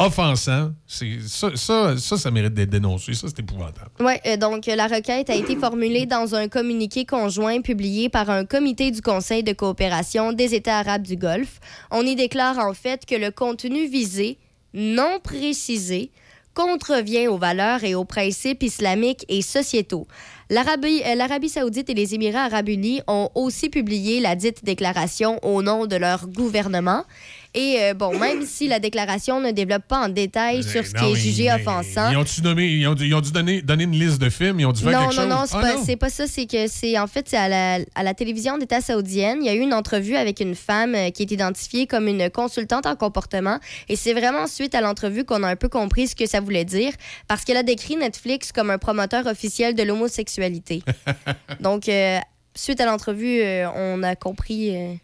[0.00, 0.72] offensant.
[0.86, 1.06] Ça,
[1.54, 3.14] ça, ça, ça mérite d'être dénoncé.
[3.14, 3.90] Ça, c'est épouvantable.
[4.00, 8.44] Oui, donc euh, la requête a été formulée dans un communiqué conjoint publié par un
[8.44, 11.60] comité du Conseil de coopération des États arabes du Golfe.
[11.90, 14.38] On y déclare en fait que le contenu visé,
[14.74, 16.10] non précisé,
[16.54, 20.06] contrevient aux valeurs et aux principes islamiques et sociétaux.
[20.48, 25.38] L'Arabie euh, l'Arabie saoudite et les Émirats arabes unis ont aussi publié la dite déclaration
[25.44, 27.04] au nom de leur gouvernement.
[27.52, 31.02] Et euh, bon, même si la déclaration ne développe pas en détail sur ce qui
[31.02, 33.84] Non, est jugé offensant, Ils ont-tu nommé, ils ont, dû- ils ont dû donner, donner
[33.84, 35.52] une liste de films, ils ont dû faire non, quelque non, chose?
[35.54, 36.28] non, Ah, pas, c'est pas ça.
[36.28, 39.38] C'est que c'est en fait à la, à la télévision d'État saoudienne.
[39.40, 42.30] Il y a eu une entrevue avec une femme euh, qui est identifiée comme une
[42.30, 43.58] consultante en comportement.
[43.88, 46.64] Et c'est vraiment suite à l'entrevue qu'on a un peu compris ce que ça voulait
[46.64, 46.92] dire.
[47.26, 50.82] Parce qu'elle a décrit Netflix comme un promoteur officiel de l'homosexualité.
[51.60, 52.18] Donc, euh,
[52.54, 54.76] suite à l'entrevue, euh, on a compris.
[54.76, 54.94] euh,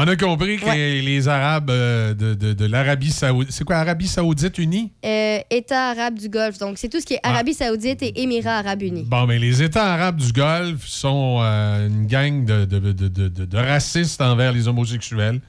[0.00, 1.00] On a compris que Ouais.
[1.00, 3.52] les Arabes euh, de, de- de l'Arabie Saoudite.
[3.52, 4.92] C'est quoi, Arabie Saoudite unie?
[5.04, 6.58] euh, État arabe du Golfe.
[6.58, 9.04] Donc, c'est tout ce qui est Arabie saoudite et Émirats arabes unis.
[9.06, 13.28] Bon, mais les États arabes du Golfe sont euh, une gang de, de- de- de-
[13.28, 15.40] de- de racistes envers les homosexuels.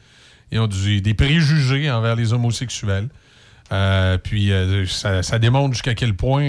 [0.51, 3.09] Ils ont du- des préjugés envers les homosexuels.
[3.71, 4.51] Euh, puis
[4.87, 6.43] ça, ça démontre jusqu'à quel point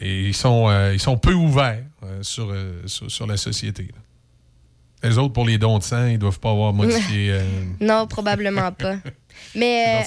[0.00, 1.82] ils, sont, ils sont peu ouverts
[2.22, 2.54] sur,
[2.86, 3.84] sur, sur la société.
[3.84, 3.98] là.
[5.02, 7.30] Les autres, pour les dons de sang, ils doivent pas avoir modifié.
[7.32, 7.40] euh,
[7.80, 8.96] Non, probablement pas.
[9.54, 10.04] Mais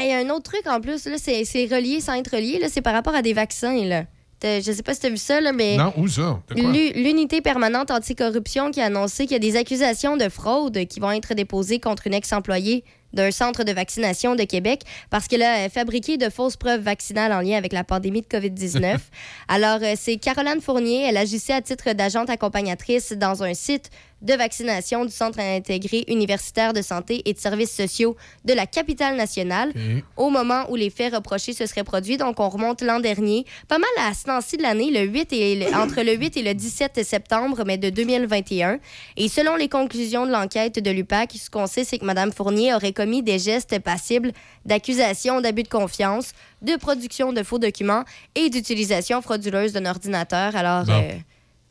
[0.00, 2.68] il y a un autre truc en plus, là, c'est relié sans être relié, là,
[2.70, 3.84] c'est par rapport à des vaccins.
[3.84, 4.04] Là.
[4.42, 6.40] Je sais pas si tu as vu ça, là, mais Non, où ça?
[6.54, 11.10] L'unité permanente anticorruption qui a annoncé qu'il y a des accusations de fraude qui vont
[11.10, 15.68] être déposées contre une ex-employée d'un centre de vaccination de Québec parce qu'elle a euh,
[15.68, 18.98] fabriqué de fausses preuves vaccinales en lien avec la pandémie de COVID-19.
[19.48, 21.06] Alors, euh, c'est Caroline Fournier.
[21.08, 23.90] Elle agissait à titre d'agente accompagnatrice dans un site
[24.20, 29.16] de vaccination du Centre intégré universitaire de santé et de services sociaux de la capitale
[29.16, 29.72] nationale
[30.16, 32.16] au moment où les faits reprochés se seraient produits.
[32.16, 35.54] Donc, on remonte l'an dernier, pas mal à ce temps-ci de l'année, le 8 et
[35.54, 38.80] le- entre le 8 et le 17 septembre, mais de 2021.
[39.16, 42.74] Et selon les conclusions de l'enquête de l'UPAC, ce qu'on sait, c'est que Mme Fournier
[42.74, 44.32] aurait commis des gestes passibles
[44.64, 48.04] d'accusation d'abus de confiance, de production de faux documents
[48.34, 50.54] et d'utilisation frauduleuse d'un ordinateur.
[50.56, 50.92] Alors, Bon.
[50.92, 51.18] euh,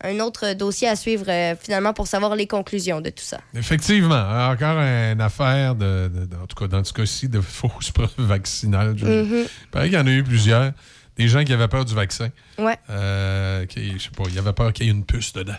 [0.09, 3.39] un autre dossier à suivre euh, finalement pour savoir les conclusions de tout ça.
[3.55, 7.91] Effectivement, encore une affaire, de, de- de- en tout cas dans ce cas-ci, de fausses
[7.91, 8.95] preuves vaccinales.
[8.97, 9.45] Je- Mhm.
[9.63, 10.71] Il paraît qu'il y en a eu plusieurs.
[11.17, 12.29] Des gens qui avaient peur du vaccin.
[12.59, 12.77] Ouais.
[12.91, 15.55] Euh, qui, je sais pas, ils avaient peur qu'il y ait une puce dedans.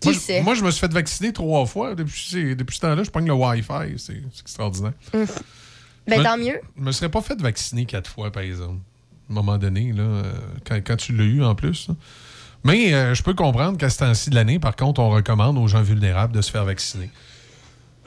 [0.00, 0.42] Qui moi, je- sait?
[0.42, 1.94] moi, je me suis fait vacciner trois fois.
[1.94, 3.94] Depuis, depuis ce temps-là, je pogne le Wi-Fi.
[3.98, 4.92] C'est extraordinaire.
[5.12, 5.26] Ben,
[6.06, 6.60] Je me- tant mieux.
[6.78, 8.78] Je me serais pas fait vacciner quatre fois, par exemple.
[9.28, 10.32] À un moment donné, là, euh,
[10.64, 11.88] quand, quand tu l'as eu en plus.
[11.88, 11.94] là.
[12.64, 15.66] Mais euh, je peux comprendre qu'à ce temps-ci de l'année, par contre, on recommande aux
[15.68, 17.10] gens vulnérables de se faire vacciner.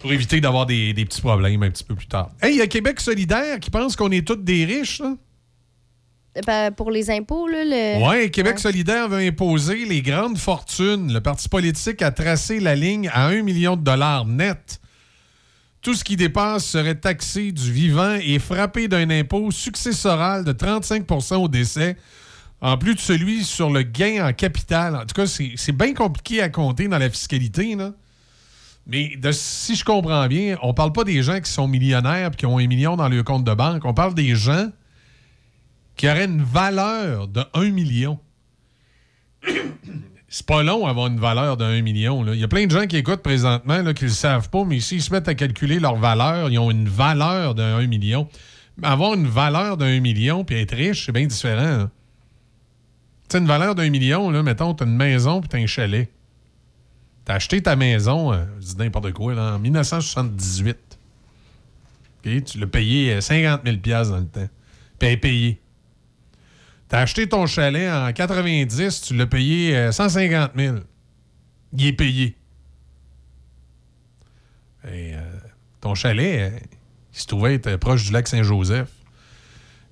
[0.00, 2.30] Pour éviter d'avoir des, des petits problèmes un petit peu plus tard.
[2.40, 5.14] Hey, il y a Québec solidaire qui pense qu'on est tous des riches, là.
[6.46, 8.08] Ben, pour les impôts, là, le...
[8.08, 11.12] Oui, Québec solidaire veut imposer les grandes fortunes.
[11.12, 14.80] Le parti politique a tracé la ligne à 1 million de dollars net.
[15.82, 21.36] Tout ce qui dépasse serait taxé du vivant et frappé d'un impôt successoral de 35%
[21.36, 21.96] au décès,
[22.60, 24.94] en plus de celui sur le gain en capital.
[24.94, 27.74] En tout cas, c'est c'est bien compliqué à compter dans la fiscalité.
[27.74, 27.92] Là.
[28.86, 32.36] Mais de- si je comprends bien, on parle pas des gens qui sont millionnaires et
[32.36, 33.84] qui ont un million dans leur compte de banque.
[33.86, 34.68] On parle des gens
[36.00, 38.18] qui auraient une valeur de 1 million.
[40.30, 42.22] C'est pas long avoir une valeur de 1 million.
[42.22, 42.32] là.
[42.32, 44.64] Il y a plein de gens qui écoutent présentement là, qui ne le savent pas,
[44.64, 48.26] mais s'ils se mettent à calculer leur valeur, ils ont une valeur de 1 million.
[48.82, 51.60] Avoir une valeur de 1 million puis être riche, c'est bien différent.
[51.82, 51.90] hein.
[53.28, 56.08] Tu une valeur d'un million, là, mettons, t'as une maison puis t'as un chalet.
[57.26, 60.78] T'as acheté ta maison, euh, je dis n'importe quoi, là, en 1978.
[62.24, 62.44] OK?
[62.44, 63.76] Tu l'as payé euh, 50 000
[64.08, 64.48] dans le temps.
[64.98, 65.60] Puis elle est payée.
[66.90, 70.76] T'as acheté ton chalet en 90, tu l'as payé euh, 150 000.
[71.78, 72.36] Il est payé.
[74.86, 75.20] Et, euh,
[75.80, 76.58] ton chalet, euh,
[77.14, 78.88] il se trouvait être proche du lac Saint-Joseph.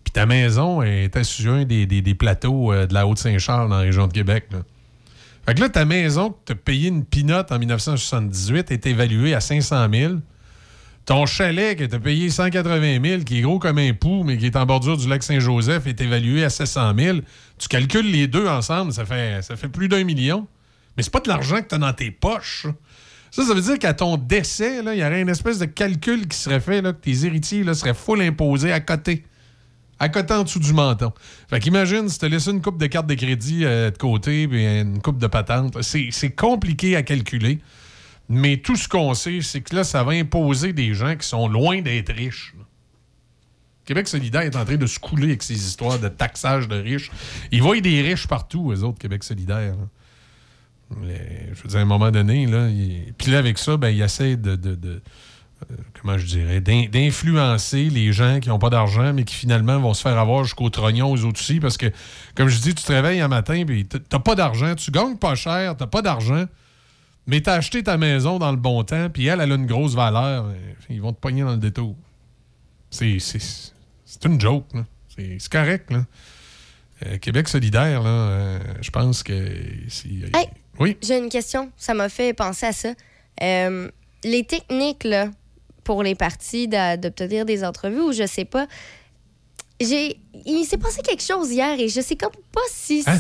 [0.05, 3.77] Puis ta maison était sur un des, des- des plateaux euh, de la Haute-Saint-Charles dans
[3.77, 4.47] la région de Québec.
[4.51, 4.59] là.
[5.47, 9.35] Fait que là, ta maison que tu as payé une pinote en 1978 est évaluée
[9.35, 10.15] à 500 000.
[11.09, 14.37] Ton chalet que tu as payé 180 000, qui est gros comme un pou, mais
[14.37, 17.19] qui est en bordure du lac Saint-Joseph, est évalué à 700 000.
[17.57, 20.47] Tu calcules les deux ensemble, ça fait, ça fait plus d'un million.
[20.95, 22.67] Mais c'est pas de l'argent que tu as dans tes poches.
[23.31, 26.37] Ça, ça veut dire qu'à ton décès, il y aurait une espèce de calcul qui
[26.37, 29.25] serait fait, là, que tes héritiers là, seraient full imposés à côté.
[29.99, 31.15] À côté en dessous du menton.
[31.49, 34.63] Fait qu'imagine si tu laissé une coupe de carte de crédit euh, de côté, puis
[34.63, 35.81] une coupe de patente.
[35.81, 37.61] C'est compliqué à calculer.
[38.29, 41.49] Mais tout ce qu'on sait, c'est que là, ça va imposer des gens qui sont
[41.49, 42.55] loin d'être riches.
[43.87, 47.11] Québec solidaire est en train de se couler avec ces histoires de taxage de riches.
[47.53, 49.75] Ils voient des riches partout, eux autres, Québec solidaire.
[50.91, 52.69] je veux dire, à un moment donné, là,
[53.17, 54.59] puis là, avec ça, ben, ils essaient de,
[55.71, 59.79] euh, comment je dirais, d'in- d'influencer les gens qui n'ont pas d'argent, mais qui finalement
[59.81, 61.87] vont se faire avoir jusqu'au trognon aux autres aussi, parce que,
[62.35, 65.35] comme je dis, tu te réveilles un matin, puis t'as pas d'argent, tu gagnes pas
[65.35, 66.45] cher, t'as pas d'argent,
[67.29, 69.95] mais t'as acheté ta maison dans le bon temps, puis elle, elle a une grosse
[69.95, 70.55] valeur, euh,
[70.91, 71.95] ils vont te pogner dans le détour.
[72.91, 73.73] C'est c'est-
[74.05, 74.85] c'est une joke, là.
[75.17, 76.05] C'est correct, là.
[77.07, 79.33] Euh, Québec solidaire, là, euh, je pense que...
[79.33, 80.49] Hey,
[80.81, 80.97] Oui?
[81.03, 81.71] J'ai une question.
[81.77, 82.93] Ça m'a fait penser à ça.
[84.25, 85.31] Les techniques là,
[85.85, 88.67] pour les partis d'obtenir des entrevues ou je sais pas.
[89.81, 93.05] J'ai, il s'est passé quelque chose hier et je sais comme pas si.
[93.07, 93.19] Hein?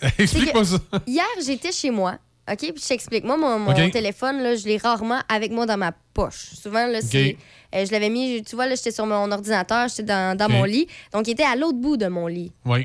[0.18, 0.78] Explique-moi que ça.
[1.06, 2.18] Hier, j'étais chez moi.
[2.50, 3.24] OK, puis je t'explique.
[3.24, 6.50] Moi, mon, mon téléphone, là, je l'ai rarement avec moi dans ma poche.
[6.54, 7.30] Souvent, là, c'est.
[7.32, 7.36] OK.
[7.74, 10.64] euh, je l'avais mis, tu vois, là, j'étais sur mon ordinateur, j'étais dans, dans mon
[10.64, 10.86] lit.
[11.12, 12.52] Donc, il était à l'autre bout de mon lit.
[12.64, 12.84] Oui.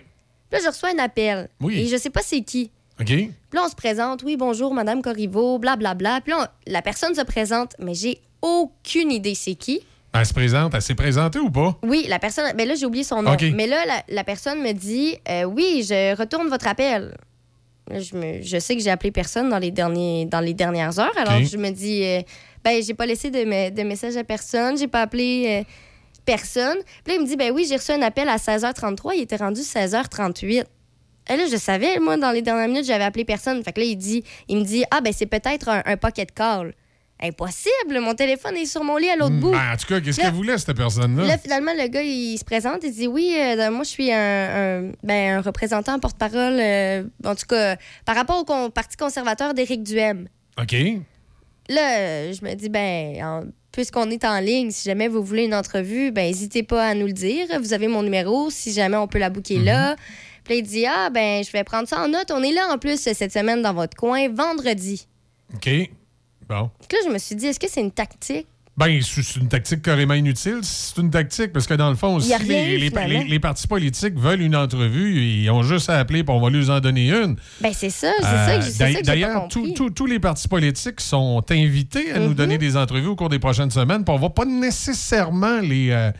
[0.49, 1.47] Puis là, je reçois un appel.
[1.59, 1.79] Oui.
[1.79, 2.71] Et je sais pas c'est qui.
[2.99, 3.05] OK?
[3.07, 4.23] Puis là, on se présente.
[4.23, 6.21] Oui, bonjour, Madame Corriveau, blablabla.
[6.21, 9.81] Puis là, on- la personne se présente, mais j'ai aucune idée c'est qui.
[10.13, 11.77] Elle se présente, elle s'est présentée ou pas?
[11.83, 12.51] Oui, la personne.
[12.57, 13.31] Mais là, j'ai oublié son nom.
[13.53, 17.15] Mais là, la, la personne me dit euh, Oui, je retourne votre appel.
[17.99, 21.11] Je, me- je sais que j'ai appelé personne dans les, derniers, dans les dernières heures.
[21.18, 22.22] Alors, je me dis euh,
[22.63, 24.77] Ben, j'ai pas laissé de, me- de message à personne.
[24.77, 25.63] J'ai pas appelé euh,
[26.26, 26.77] personne.
[27.03, 29.13] Puis là, il me dit Ben oui, j'ai reçu un appel à 16h33.
[29.15, 30.63] Il était rendu 16h38.
[31.30, 33.63] Et là, je savais, moi, dans les dernières minutes, j'avais appelé personne.
[33.63, 36.31] Fait que là, il, dit, il me dit Ah, ben, c'est peut-être un, un pocket
[36.34, 36.73] call.
[37.22, 39.52] Impossible, mon téléphone est sur mon lit à l'autre bout.
[39.52, 41.23] Ben, en tout cas, qu'est-ce qu'elle voulait, cette personne-là?
[41.26, 44.18] Là, finalement, le gars, il se présente, il dit Oui, euh, moi, je suis un,
[44.88, 47.76] un- ben, un représentant porte-parole, euh, en tout cas,
[48.06, 50.27] par rapport au con- Parti conservateur d'Éric Duhem.
[50.60, 50.76] OK.
[51.69, 55.43] Là, euh, je me dis Ben, en- puisqu'on est en ligne, si jamais vous voulez
[55.45, 57.48] une entrevue, ben, n'hésitez pas à nous le dire.
[57.61, 59.95] Vous avez mon numéro, si jamais on peut la booker là.
[60.43, 62.31] Puis là, il dit Ah, ben, je vais prendre ça en note.
[62.31, 65.07] On est là en plus cette semaine dans votre coin, vendredi.
[65.53, 65.69] OK.
[66.52, 66.69] Bon.
[66.91, 68.48] Là, je me suis dit Est-ce que c'est une tactique?
[68.78, 70.60] Ben, c'est une tactique carrément inutile.
[70.64, 73.19] C'est une tactique parce que dans le fond, si les, les- finalement.
[73.19, 76.49] les- les partis politiques veulent une entrevue, ils ont juste à appeler puis on va
[76.49, 77.36] lui en donner une.
[77.60, 81.44] Ben, c'est ça, c'est ça que, Euh, ça que D'ailleurs, tous- les partis politiques sont
[81.52, 84.03] invités à nous donner des entrevues au cours des prochaines semaines.
[84.06, 86.11] Puis on va pas nécessairement les, euh,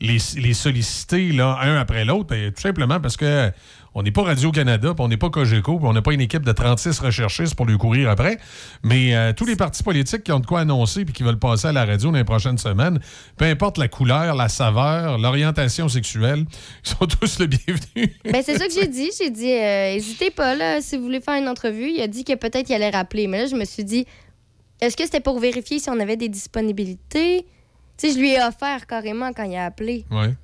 [0.00, 0.18] les,
[0.54, 3.50] solliciter là, un après l'autre, ben, tout simplement parce que euh,
[3.96, 6.98] on n'est pas Radio-Canada, on n'est pas Cogeco, on n'a pas une équipe de 36
[6.98, 8.38] recherchistes pour lui courir après.
[8.82, 11.68] Mais euh, tous les partis politiques qui ont de quoi annoncer puis qui veulent passer
[11.68, 12.98] à la radio dans les prochaines semaines,
[13.36, 16.44] peu importe la couleur, la saveur, l'orientation sexuelle,
[16.84, 18.16] ils sont tous le bienvenu.
[18.24, 19.10] Ben, c'est ça que j'ai dit.
[19.16, 21.90] J'ai dit, euh, n'hésitez pas, là, si vous voulez faire une entrevue.
[21.90, 23.28] Il a dit que peut-être il allait rappeler.
[23.28, 24.06] Mais là, je me suis dit,
[24.80, 27.46] est-ce que c'était pour vérifier si on avait des disponibilités?
[27.96, 30.04] Tu sais, je lui ai offert carrément quand il a appelé.
[30.10, 30.34] Ouais.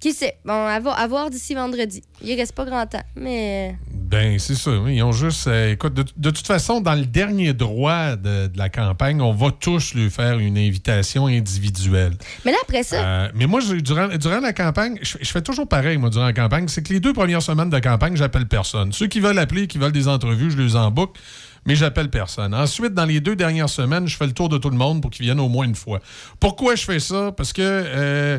[0.00, 0.36] Qui sait?
[0.44, 2.02] Bon, à, vo- à voir d'ici vendredi.
[2.20, 3.04] Il reste pas grand temps.
[3.14, 3.76] Mais.
[3.92, 4.72] Ben, c'est ça.
[4.72, 4.96] oui.
[4.96, 5.46] Ils ont juste.
[5.46, 9.32] euh, écoute, de, de toute façon, dans le dernier droit de, de la campagne, on
[9.32, 12.14] va tous lui faire une invitation individuelle.
[12.44, 12.96] Mais là, après ça.
[12.96, 16.32] Euh, mais moi, durant, durant la campagne, je, je fais toujours pareil, moi, durant la
[16.32, 16.66] campagne.
[16.66, 18.92] C'est que les deux premières semaines de campagne, j'appelle personne.
[18.92, 21.20] Ceux qui veulent appeler, qui veulent des entrevues, je les emboucle,
[21.66, 22.54] mais j'appelle personne.
[22.54, 25.10] Ensuite, dans les deux dernières semaines, je fais le tour de tout le monde pour
[25.10, 26.00] qu'ils viennent au moins une fois.
[26.40, 27.32] Pourquoi je fais ça?
[27.32, 27.62] Parce que.
[27.62, 28.38] euh,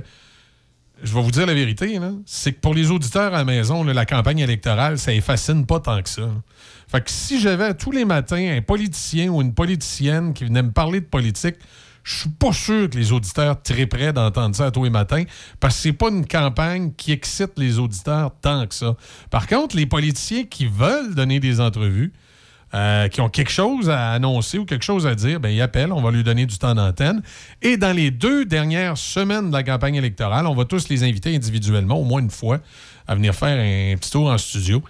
[1.02, 4.06] je vais vous dire la vérité, c'est que pour les auditeurs à la maison, la
[4.06, 6.30] campagne électorale, ça les fascine pas tant que ça.
[6.88, 10.72] Fait que si j'avais tous les matins un politicien ou une politicienne qui venait me
[10.72, 11.56] parler de politique,
[12.04, 13.58] je suis pas sûr que les auditeurs
[13.90, 15.24] prêts d'entendre ça tous les matins,
[15.60, 18.96] parce que c'est pas une campagne qui excite les auditeurs tant que ça.
[19.30, 22.14] Par contre, les politiciens qui veulent donner des entrevues,
[22.74, 25.92] euh, qui ont quelque chose à annoncer ou quelque chose à dire, ben, ils appellent,
[25.92, 27.22] on va lui donner du temps d'antenne.
[27.62, 31.36] Et dans les deux dernières semaines de la campagne électorale, on va tous les inviter
[31.36, 32.60] individuellement, au moins une fois,
[33.08, 34.82] à venir faire un petit tour en studio,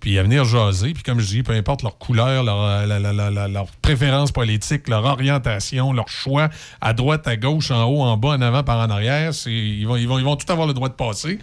[0.00, 0.92] puis à venir jaser.
[0.92, 5.92] Puis comme je dis, peu importe leur couleur, leur, euh, la- préférence politique, leur orientation,
[5.92, 6.48] leur choix,
[6.80, 9.96] à droite, à gauche, en haut, en bas, en avant, par en arrière, ils, vont,
[9.96, 11.38] ils, ils vont tout avoir le droit de passer.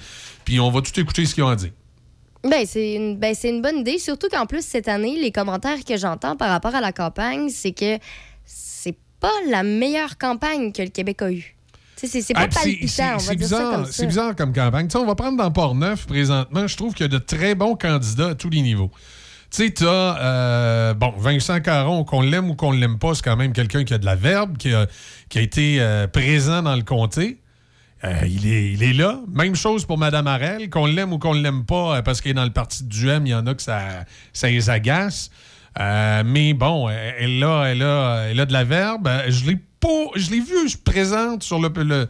[0.45, 1.72] Puis on va tout écouter ce qu'ils ont à dire.
[2.43, 3.97] Ben, c'est une, ben, c'est une bonne idée.
[3.97, 7.72] Surtout qu'en plus, cette année, les commentaires que j'entends par rapport à la campagne, c'est
[7.72, 7.97] que
[8.45, 11.55] c'est pas la meilleure campagne que le Québec a eue.
[11.95, 12.85] C'est pas Ah, c'est- palpitant,
[13.15, 14.88] on c'est- va c'est dire ça bizarre, bizarre comme campagne.
[14.93, 16.68] On va prendre dans Port-Neuf présentement.
[16.68, 18.91] Je trouve qu'il y a de très bons candidats à tous les niveaux.
[19.49, 23.23] Tu sais, tu as, bon, Vincent Caron, qu'on l'aime ou qu'on ne l'aime pas, c'est
[23.23, 24.85] quand même quelqu'un qui a de la verbe, qui a,
[25.30, 27.39] qui a été euh, présent dans le comté.
[28.03, 29.19] Euh, il, est, il est là.
[29.34, 32.32] Même chose pour Mme Harel, qu'on l'aime ou qu'on ne l'aime pas, euh, parce qu'il
[32.32, 33.80] est dans le parti du M, il y en a que ça,
[34.34, 35.32] ça les agace.
[35.80, 39.10] Euh, mais bon, elle, a, elle, a, elle a de la verbe.
[39.28, 39.88] Je l'ai pas.
[40.15, 42.07] Je l'ai vu se présente sur le.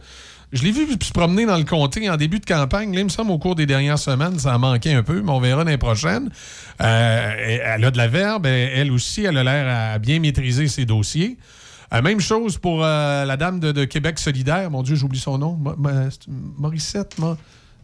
[0.52, 2.92] je l'ai vu se promener dans le comté en début de campagne.
[2.94, 5.30] Là, il me semble au cours des dernières semaines, ça a manqué un peu, mais
[5.30, 6.30] on verra l'année prochaine.
[6.78, 8.46] Elle a de la verbe.
[8.46, 11.36] Elle aussi, elle a l'air à bien maîtriser ses dossiers.
[11.92, 14.70] Euh, même chose pour euh, la dame de, Québec solidaire.
[14.70, 15.58] Mon Dieu, j'oublie son nom.
[15.58, 17.36] Moi.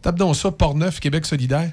[0.03, 1.73] Tape donc ça, Port-Neuf, Québec solidaire.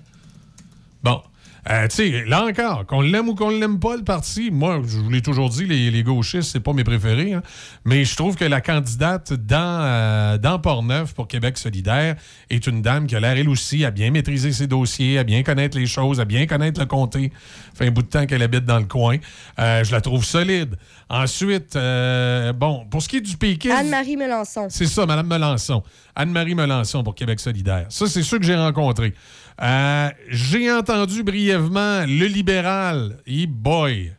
[1.04, 1.22] Bon.
[1.70, 4.82] Euh, tu sais, là encore, qu'on l'aime ou qu'on ne l'aime pas, le parti, moi,
[4.84, 7.44] je vous l'ai toujours dit, les, les gauchistes, c'est pas mes préférés, hein.
[7.86, 12.16] mais je trouve que la candidate dans, euh, dans Port-Neuf pour Québec solidaire
[12.50, 15.44] est une dame qui a l'air, elle aussi, à bien maîtriser ses dossiers, à bien
[15.44, 17.32] connaître les choses, à bien connaître le comté.
[17.76, 19.18] fait un bout de temps qu'elle habite dans le coin.
[19.60, 20.78] Euh, je la trouve solide.
[21.10, 23.76] Ensuite, euh, bon, pour ce qui est du péquisme...
[23.76, 24.68] Anne-Marie Melançon.
[24.70, 25.84] C'est ça, Mme Melançon.
[26.16, 27.86] Anne-Marie Melançon pour Québec solidaire.
[27.90, 29.14] Ça, c'est ceux que j'ai rencontrés.
[29.62, 33.18] Euh, j'ai entendu brièvement le libéral.
[33.28, 34.12] E boy.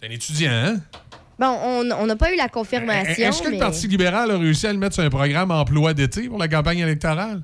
[0.00, 0.80] C'est un étudiant, hein?
[1.38, 3.28] Bon, on on n'a pas eu la confirmation.
[3.28, 3.54] Est-ce que mais...
[3.54, 6.48] le Parti libéral a réussi à le mettre sur un programme emploi d'été pour la
[6.48, 7.42] campagne électorale?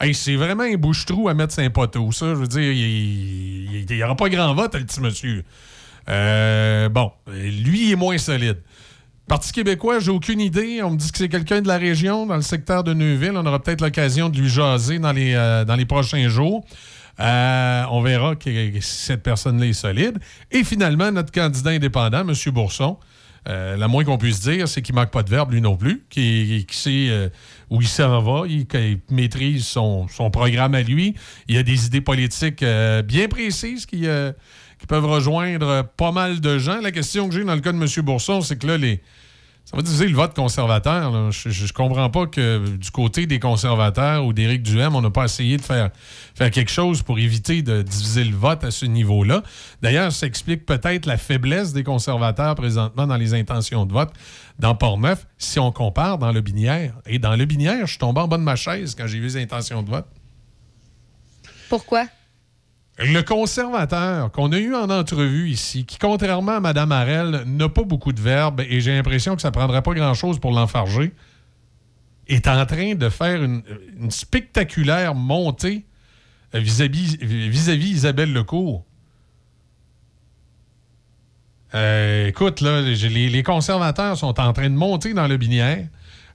[0.00, 2.26] Hey, c'est vraiment un bouche-trou à mettre sur un poteau, ça.
[2.30, 5.44] Je veux dire, il n'y aura pas grand vote, le petit monsieur.
[6.08, 8.58] Euh, bon, lui, il est moins solide.
[9.28, 10.82] Parti québécois, j'ai aucune idée.
[10.82, 13.32] On me dit que c'est quelqu'un de la région, dans le secteur de Neuville.
[13.36, 16.64] On aura peut-être l'occasion de lui jaser dans les, euh, dans les prochains jours.
[17.20, 18.50] Euh, on verra que,
[18.80, 20.18] cette personne-là est solide.
[20.50, 22.34] Et finalement, notre candidat indépendant, M.
[22.52, 22.98] Bourson,
[23.48, 26.04] euh, la moins qu'on puisse dire, c'est qu'il manque pas de verbe, lui non plus,
[26.10, 27.28] qui, sait euh,
[27.70, 31.14] où il s'en va, il, qu'il maîtrise son, son programme à lui.
[31.48, 32.64] Il a des idées politiques
[33.04, 34.06] bien précises qui,
[34.82, 36.80] qui peuvent rejoindre pas mal de gens.
[36.80, 38.04] La question que j'ai dans le cas de M.
[38.04, 39.00] Bourson, c'est que là, les,
[39.64, 41.30] ça va diviser le vote conservateur.
[41.30, 45.26] Je, je comprends pas que du côté des conservateurs ou d'Éric Duhem, on n'a pas
[45.26, 45.90] essayé de faire,
[46.34, 49.44] faire quelque chose pour éviter de diviser le vote à ce niveau-là.
[49.82, 54.10] D'ailleurs, ça explique peut-être la faiblesse des conservateurs présentement dans les intentions de vote
[54.58, 56.94] dans Port-Neuf, si on compare dans le Binière.
[57.06, 59.26] Et dans le Binière, je suis tombé en bas de ma chaise quand j'ai vu
[59.26, 60.06] les intentions de vote.
[61.68, 62.06] Pourquoi?
[63.04, 67.82] Le conservateur qu'on a eu en entrevue ici, qui, contrairement à Mme Harel, n'a pas
[67.82, 71.12] beaucoup de verbe et j'ai l'impression que ça ne prendrait pas grand-chose pour l'enfarger,
[72.28, 73.62] est en train de faire une,
[74.10, 75.84] spectaculaire montée
[76.54, 77.18] vis-à-vis
[77.90, 78.84] Isabelle Lecourt.
[81.74, 85.86] Euh, écoute, là, les, conservateurs sont en train de monter dans le binière.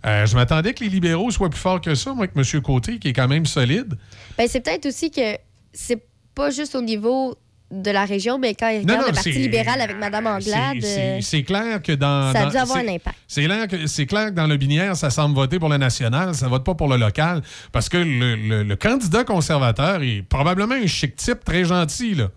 [0.05, 2.61] Euh, je m'attendais que les libéraux soient plus forts que ça, moi, avec M.
[2.61, 3.97] Côté, qui est quand même solide.
[4.37, 5.37] Ben, c'est peut-être aussi que
[5.73, 6.01] c'est
[6.37, 7.35] pas juste au niveau
[7.69, 10.99] de la région, mais quand il regarde non, le Parti libéral avec Mme Anglade, C'est-
[10.99, 12.31] euh, c'est clair que dans.
[12.31, 13.17] ça a dans- dû avoir un impact.
[13.27, 13.67] C'est clair,
[14.07, 16.87] clair que dans le binaire, ça semble voter pour le national, ça vote pas pour
[16.87, 17.41] le local.
[17.73, 22.29] Parce que le, le- le candidat conservateur est probablement un chic type très gentil, là.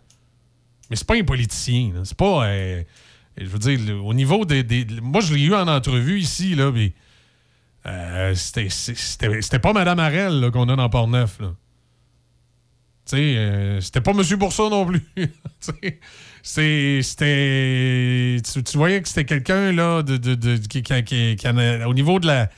[0.90, 1.92] Mais c'est pas un politicien.
[2.02, 2.46] C'est pas.
[2.46, 2.82] euh,
[3.38, 4.64] je veux dire, au niveau des.
[4.64, 6.92] des- moi, je l'ai eu en entrevue ici, là, mais.
[7.86, 11.52] euh, c'était- pas Mme Harel là, qu'on a dans Port-Neuf, là.
[13.16, 14.22] Euh, c'était pas M.
[14.38, 15.02] Bourson non plus.
[16.42, 17.00] C'était.
[18.42, 22.18] Tu, voyais que c'était quelqu'un, là, de, de- qui, qui- qui- en a- au niveau
[22.18, 22.48] de la.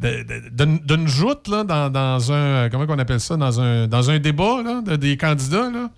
[0.00, 2.68] D'une joute, là, dans, dans un.
[2.70, 3.36] Comment on appelle ça?
[3.36, 5.90] Dans un, dans un débat, là, de- des candidats, là.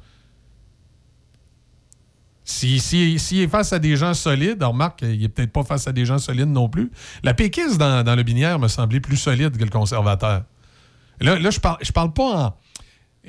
[2.45, 5.87] S'il si, si, est face à des gens solides, remarque, il est peut-être pas face
[5.87, 6.91] à des gens solides non plus.
[7.23, 10.45] La péquiste dans, dans le binière me semblait plus solide que le conservateur.
[11.21, 12.57] Là, là je parle, je parle pas en.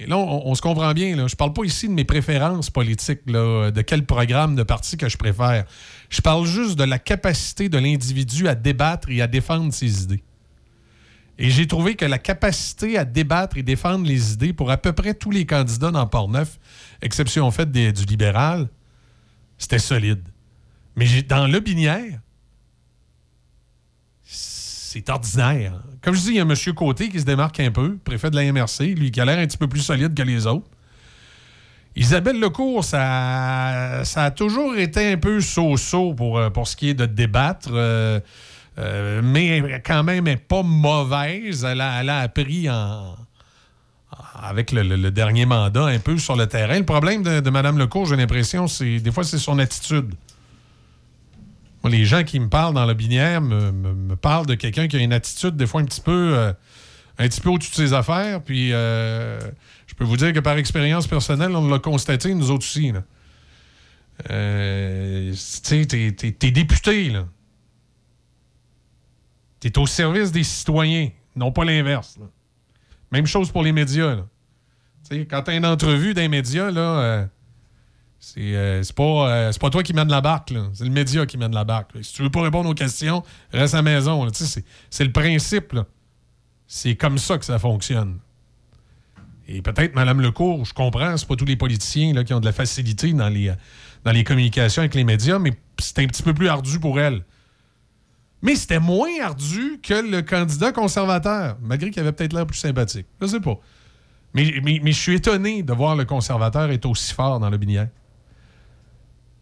[0.07, 1.27] Là, on, se comprend bien.
[1.27, 5.17] Je parle pas ici de mes préférences politiques, de quel programme de parti que je
[5.17, 5.65] préfère.
[6.09, 10.23] Je parle juste de la capacité de l'individu à débattre et à défendre ses idées.
[11.37, 14.91] Et j'ai trouvé que la capacité à débattre et défendre les idées pour à peu
[14.91, 16.59] près tous les candidats dans Port-Neuf,
[17.01, 18.67] exception faite des- du libéral,
[19.57, 20.21] c'était solide.
[20.95, 22.19] Mais dans le binière,
[24.91, 25.73] c'est ordinaire.
[26.01, 26.55] Comme je dis, il y a M.
[26.75, 29.45] Côté qui se démarque un peu, préfet de la MRC, lui qui a l'air un
[29.45, 30.65] petit peu plus solide que les autres.
[31.95, 36.89] Isabelle Lecourt, ça, ça a toujours été un peu so-so pour, euh, pour ce qui
[36.89, 38.19] est de débattre, euh,
[38.79, 41.63] euh, mais quand même elle pas mauvaise.
[41.65, 43.15] Elle a, elle a appris en,
[44.41, 46.79] avec le dernier mandat un peu sur le terrain.
[46.79, 50.15] Le problème de, de Mme Lecourt, j'ai l'impression, c'est des fois, c'est son attitude.
[51.85, 55.13] Les gens qui me parlent dans la binière me, parlent de quelqu'un qui a une
[55.13, 56.51] attitude des fois un petit peu, euh,
[57.17, 58.43] un petit peu au-dessus de ses affaires.
[58.43, 59.39] Puis euh,
[59.87, 62.91] je peux vous dire que par expérience personnelle, on l'a constaté, nous autres aussi.
[64.29, 67.25] Euh, tu sais, t'es, député, là.
[69.61, 72.17] T'es au service des citoyens, non pas l'inverse.
[73.11, 74.15] Même chose pour les médias.
[74.15, 74.25] là.
[75.29, 77.27] Quand t'as une entrevue d'un média, là,
[78.19, 81.63] c'est, euh, euh, pas toi qui mène la barque, c'est le média qui mène la
[81.63, 81.91] barque.
[82.01, 83.23] Si tu veux pas répondre aux questions,
[83.53, 84.27] reste à la maison.
[84.33, 85.77] C'est, le principe.
[86.67, 88.19] C'est comme ça que ça fonctionne.
[89.47, 92.51] Et peut-être, Mme Lecourt, je comprends, c'est pas tous les politiciens qui ont de la
[92.51, 93.51] facilité dans les,
[94.03, 97.23] dans les communications avec les médias, mais c'est un petit peu plus ardu pour elle.
[98.41, 103.07] Mais c'était moins ardu que le candidat conservateur, malgré qu'il avait peut-être l'air plus sympathique.
[103.21, 103.59] Je sais pas.
[104.33, 107.57] Mais, mais, mais je suis étonné de voir le conservateur être aussi fort dans le
[107.57, 107.87] binière.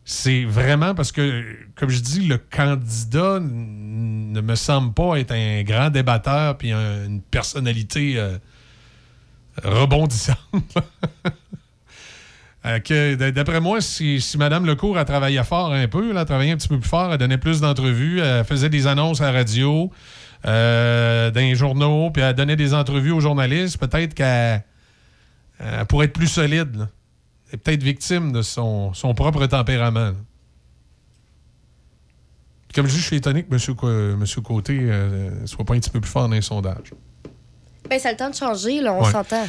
[0.09, 1.43] C'est vraiment parce que,
[1.75, 7.05] comme je dis, le candidat ne me semble pas être un grand débatteur puis un-
[7.07, 8.37] une personnalité euh,
[9.63, 10.37] rebondissante.
[12.65, 16.57] Euh, D'après moi, si, Mme Lecourt a travaillé fort un peu, là, a travaillé un
[16.57, 19.89] petit peu plus fort, elle donnait plus d'entrevues, elle faisait des annonces à la radio,
[20.45, 24.65] euh, dans les journaux, puis elle donnait des entrevues aux journalistes, peut-être qu'elle
[25.59, 26.89] elle pourrait être plus solide.
[27.51, 29.99] Est peut-être victime de son, son propre tempérament.
[30.11, 30.13] là.
[32.75, 33.75] Comme je dis, je suis étonné que M.
[33.75, 34.25] Co- M.
[34.43, 36.91] Côté euh, soit pas un petit peu plus fort dans les sondages.
[37.89, 39.11] Ben, ça a le temps de changer, là, on Ouais.
[39.11, 39.47] s'entend.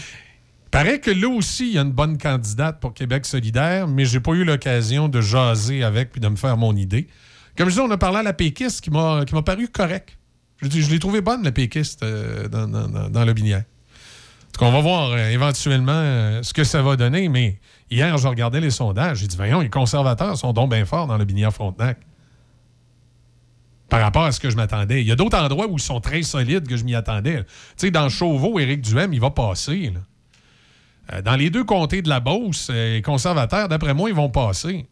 [0.70, 4.20] Paraît que là aussi, il y a une bonne candidate pour Québec solidaire, mais j'ai
[4.20, 7.08] pas eu l'occasion de jaser avec puis de me faire mon idée.
[7.56, 10.16] Comme je dis, on a parlé à la péquiste qui m'a qui m'a paru correct.
[10.60, 13.64] Je, l'ai trouvé bonne, la péquiste, euh, dans, dans, dans- dans le binière.
[14.58, 17.58] Cas, on va voir euh, éventuellement ce que ça va donner, mais
[17.90, 19.18] hier, je regardais les sondages.
[19.18, 21.98] J'ai dit, voyons, les conservateurs sont donc bien forts dans le binière Frontenac.
[23.88, 25.00] Par rapport à ce que je m'attendais.
[25.00, 27.44] Il y a d'autres endroits où ils sont très solides que je m'y attendais.
[27.44, 27.46] Tu
[27.76, 29.92] sais, dans Chauveau, Éric Duhem, il va passer.
[31.12, 34.28] Euh, dans les deux comtés de la Beauce, euh, les conservateurs, d'après moi, ils vont
[34.28, 34.86] passer.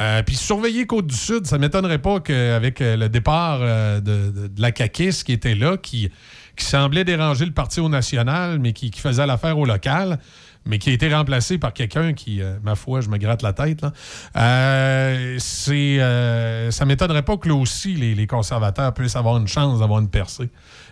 [0.00, 5.32] Euh, Puis surveiller Côte-du-Sud, ça ne m'étonnerait pas qu'avec le départ de, la CAQUIS qui
[5.32, 6.10] était là, qui,
[6.56, 10.18] semblait déranger le Parti au national, mais qui faisait l'affaire au local,
[10.66, 13.52] mais qui a été remplacé par quelqu'un qui, euh, ma foi, je me gratte la
[13.52, 13.92] tête, là.
[14.36, 19.80] Euh, c'est, euh, ça m'étonnerait pas que là aussi, les, conservateurs puissent avoir une chance
[19.80, 20.48] d'avoir une percée.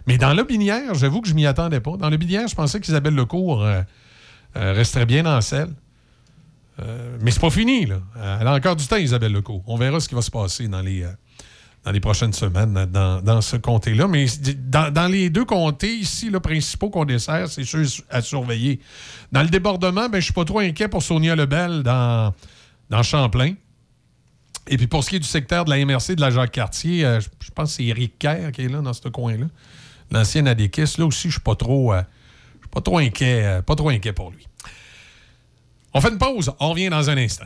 [0.07, 1.97] Mais dans le binière, j'avoue que je m'y attendais pas.
[1.97, 3.83] Dans le binière, je pensais qu'Isabelle Lecourt euh,
[4.55, 5.71] resterait bien dans celle.
[6.81, 8.01] Euh, mais c'est pas fini, là.
[8.41, 9.63] Elle a encore du temps, Isabelle Lecourt.
[9.67, 11.07] On verra ce qui va se passer dans les,
[11.85, 14.07] dans les prochaines semaines dans, dans ce comté-là.
[14.07, 14.27] Mais
[14.69, 18.81] dans, dans les deux comtés ici, le principaux qu'on dessert, c'est ceux à surveiller.
[19.33, 22.33] Dans le débordement, ben, je suis pas trop inquiet pour Sonia Lebel dans,
[22.89, 23.55] dans Champlain.
[24.69, 27.21] Et puis pour ce qui est du secteur de la MRC de la Jacques-Cartier, euh,
[27.21, 29.47] je, pense que c'est Éric Kerr qui est là dans ce coin-là.
[30.13, 30.99] L'ancien Adéquis.
[30.99, 31.93] Là aussi, je suis pas trop.
[31.93, 32.03] euh,
[32.57, 34.47] je suis pas trop inquiet, euh, pas trop inquiet pour lui.
[35.95, 37.45] On fait une pause, on revient dans un instant.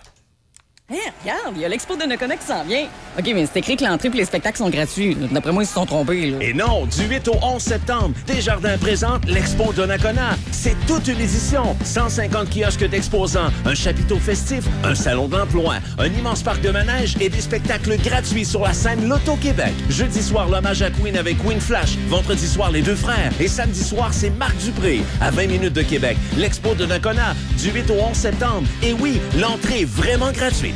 [0.88, 2.86] Hé, regarde, il y a l'expo de Nakona qui s'en vient.
[3.18, 5.16] OK, mais c'est écrit que l'entrée et les spectacles sont gratuits.
[5.32, 6.30] D'après moi, ils se sont trompés.
[6.30, 6.38] Là.
[6.40, 10.36] Et non, du 8 au 11 septembre, Desjardins présente l'Expo Donnacona.
[10.52, 11.76] C'est toute une édition.
[11.82, 17.30] 150 kiosques d'exposants, un chapiteau festif, un salon d'emploi, un immense parc de manège et
[17.30, 19.74] des spectacles gratuits sur la scène Loto-Québec.
[19.90, 21.96] Jeudi soir, l'hommage à Queen avec Queen Flash.
[22.06, 23.32] Vendredi soir, les deux frères.
[23.40, 25.00] Et samedi soir, c'est Marc Dupré.
[25.20, 28.68] À 20 minutes de Québec, l'Expo Donnacona, du 8 au 11 septembre.
[28.84, 30.75] Et oui, l'entrée est vraiment gratuite.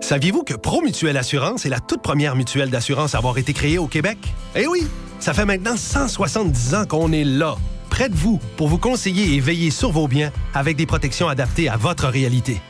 [0.00, 3.86] Saviez-vous que Promutuelle Assurance est la toute première mutuelle d'assurance à avoir été créée au
[3.86, 4.18] Québec?
[4.54, 4.86] Eh oui!
[5.20, 7.56] Ça fait maintenant 170 ans qu'on est là,
[7.88, 11.70] près de vous, pour vous conseiller et veiller sur vos biens avec des protections adaptées
[11.70, 12.60] à votre réalité.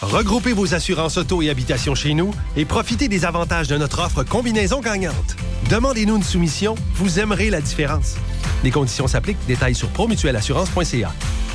[0.00, 4.24] Regroupez vos assurances auto et habitation chez nous et profitez des avantages de notre offre
[4.24, 5.36] combinaison gagnante.
[5.68, 8.16] Demandez-nous une soumission, vous aimerez la différence.
[8.64, 11.12] Les conditions s'appliquent, détails sur promutuelleassurance.ca.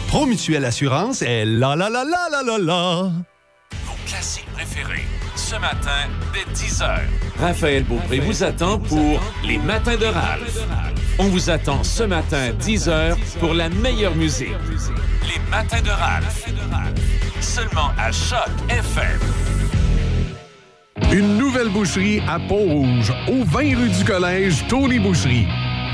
[0.07, 3.11] Promutuelle Assurance est la la la la la la la.
[3.85, 5.05] Vos classiques préférés,
[5.35, 6.99] ce matin, dès 10h.
[7.39, 10.59] Raphaël Beaupré vous attend pour Les Matins de Ralph.
[11.19, 14.55] On vous attend ce matin, 10h, pour la meilleure musique.
[15.23, 16.45] Les matins de Ralph.
[17.41, 19.19] Seulement à Choc FM.
[21.11, 25.47] Une nouvelle boucherie à Pont-Rouge, au 20 rue du Collège, Tony Boucherie.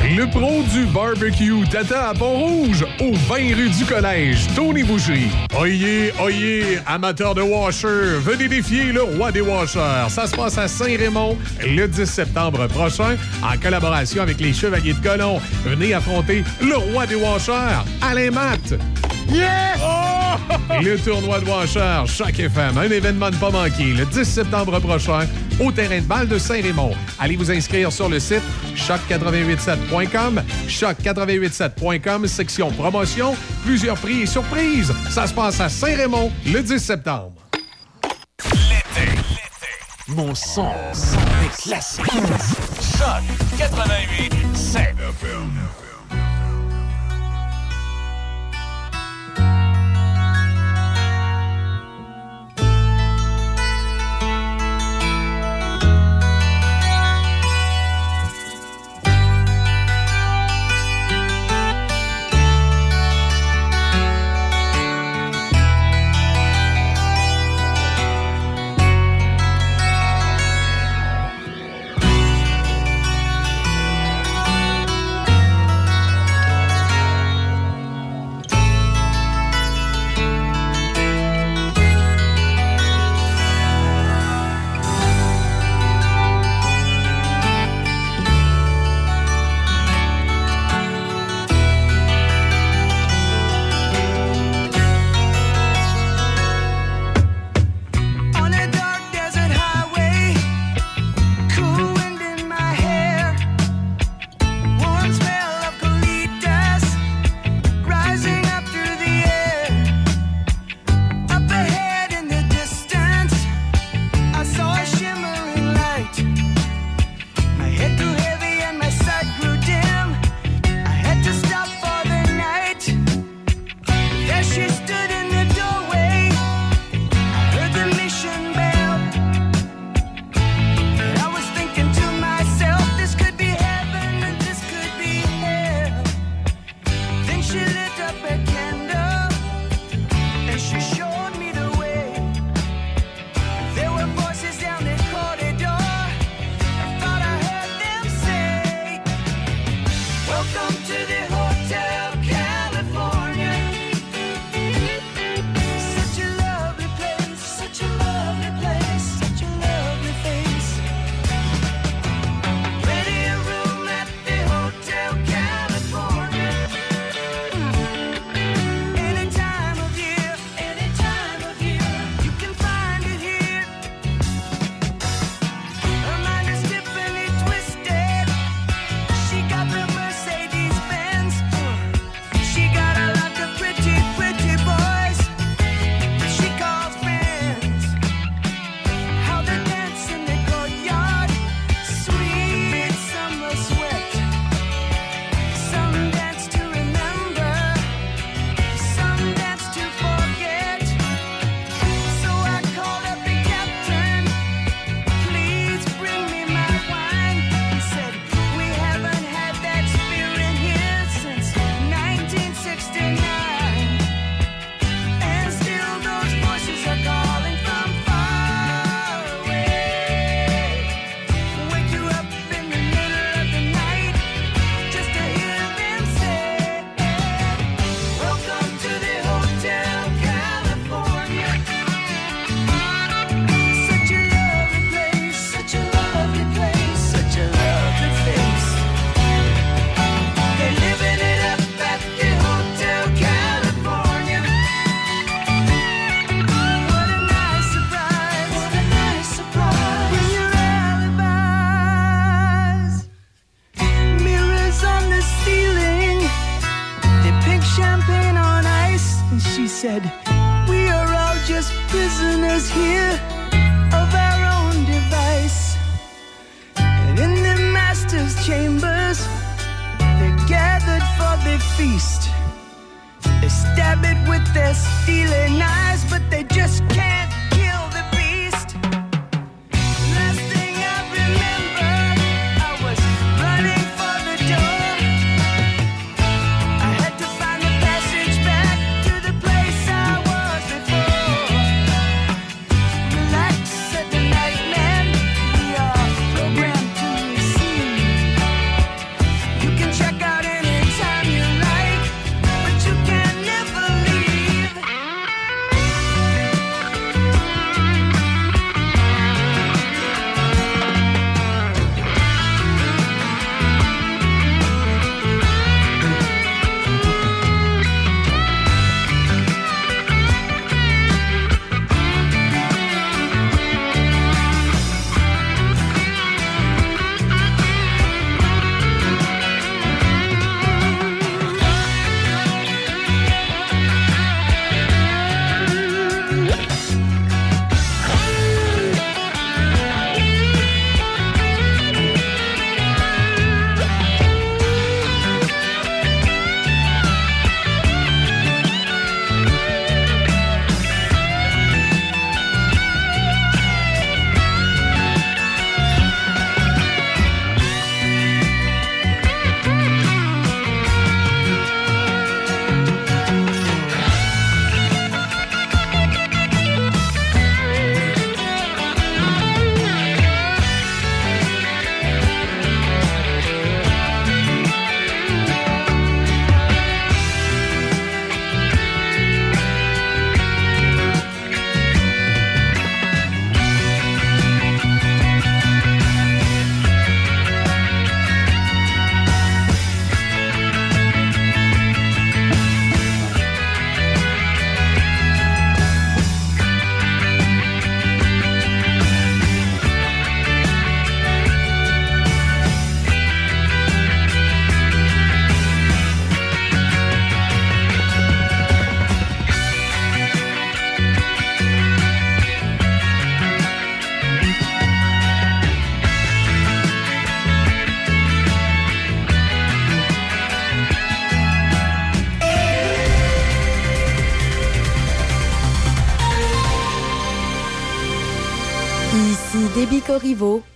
[0.00, 5.30] Le pro du barbecue t'attend à Pont-Rouge, au 20 rue du Collège, Tony Boucherie.
[5.58, 10.08] Oyez, oyez, amateurs de washer, venez défier le roi des washers.
[10.08, 15.06] Ça se passe à Saint-Raymond le 10 septembre prochain, en collaboration avec les Chevaliers de
[15.06, 15.40] Colomb.
[15.64, 18.74] Venez affronter le roi des washers, Alain Matt.
[19.30, 19.78] Yes!
[20.82, 25.26] Le tournoi de Washer, Choc FM, un événement ne pas manquer, le 10 septembre prochain,
[25.60, 26.92] au terrain de balle de Saint-Raymond.
[27.18, 28.42] Allez vous inscrire sur le site
[28.76, 33.34] choc887.com, choc887.com, section promotion,
[33.64, 34.92] plusieurs prix et surprises.
[35.10, 37.34] Ça se passe à Saint-Raymond le 10 septembre.
[40.08, 42.04] Mon son, son est classique.
[42.04, 43.22] Choc
[43.58, 44.94] 88 7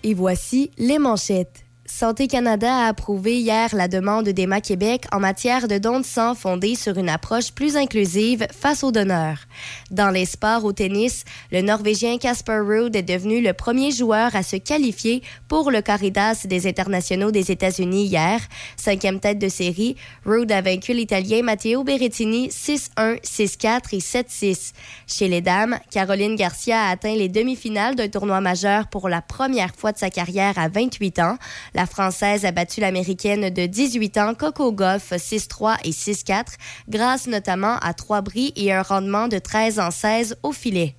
[0.02, 1.64] Et voici les manchettes.
[1.84, 6.34] Santé Canada a approuvé hier la demande d'Emma Québec en matière de dons de sang
[6.34, 9.45] fondée sur une approche plus inclusive face aux donneurs.
[9.90, 14.42] Dans les sports au tennis, le Norvégien Casper Ruud est devenu le premier joueur à
[14.42, 18.40] se qualifier pour le Caritas des internationaux des États-Unis hier.
[18.76, 24.72] Cinquième tête de série, Ruud a vaincu l'Italien Matteo Berrettini 6-1, 6-4 et 7-6.
[25.06, 29.74] Chez les dames, Caroline Garcia a atteint les demi-finales d'un tournoi majeur pour la première
[29.74, 31.38] fois de sa carrière à 28 ans.
[31.74, 36.44] La Française a battu l'Américaine de 18 ans Coco Goff 6-3 et 6-4
[36.88, 40.96] grâce notamment à trois bris et un rendement de 13 en 16 au filet.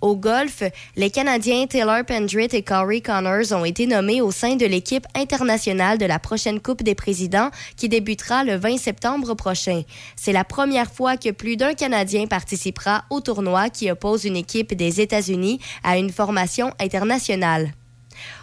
[0.00, 0.62] Au golf,
[0.96, 5.98] les Canadiens Taylor Pendrit et Corey Connors ont été nommés au sein de l'équipe internationale
[5.98, 9.82] de la prochaine Coupe des présidents qui débutera le 20 septembre prochain.
[10.16, 14.72] C'est la première fois que plus d'un Canadien participera au tournoi qui oppose une équipe
[14.74, 17.72] des États-Unis à une formation internationale.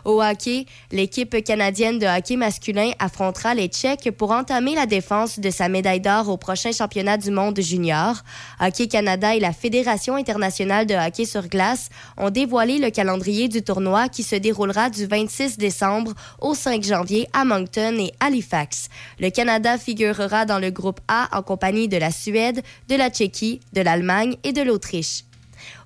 [0.04, 5.50] Au hockey, l'équipe canadienne de hockey masculin affrontera les Tchèques pour entamer la défense de
[5.50, 8.16] sa médaille d'or au prochain championnat du monde junior.
[8.60, 13.62] Hockey Canada et la Fédération internationale de hockey sur glace ont dévoilé le calendrier du
[13.62, 18.90] tournoi qui se déroulera du 26 décembre au 5 janvier à Moncton et Halifax.
[19.20, 23.60] Le Canada figurera dans le groupe A en compagnie de la Suède, de la Tchéquie,
[23.74, 25.24] de l'Allemagne et de l'Autriche.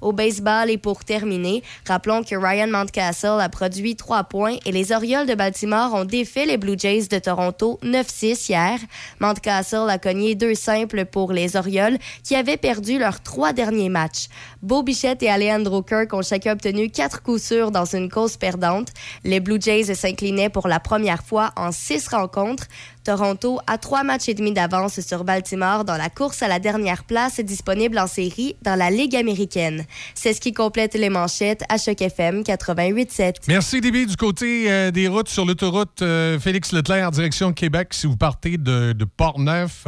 [0.02, 4.92] Au baseball et pour terminer, rappelons que Ryan Mountcastle a produit trois points et les
[4.92, 8.80] Orioles de Baltimore ont défait les Blue Jays de Toronto 9-6 hier.
[9.20, 14.28] Mountcastle a cogné deux simples pour les Orioles qui avaient perdu leurs trois derniers matchs.
[14.62, 18.90] Beau Bichette et Alejandro Kirk ont chacun obtenu quatre coups sûrs dans une cause perdante.
[19.24, 22.68] Les Blue Jays s'inclinaient pour la première fois en six rencontres.
[23.10, 27.04] Toronto a trois matchs et demi d'avance sur Baltimore dans la course à la dernière
[27.04, 29.86] place disponible en série dans la Ligue américaine.
[30.14, 33.38] C'est ce qui complète les manchettes à Choc FM 88.7.
[33.48, 34.06] Merci, Déby.
[34.06, 38.58] Du côté euh, des routes sur l'autoroute euh, Félix Leclerc, direction Québec, si vous partez
[38.58, 39.88] de, de Port-Neuf,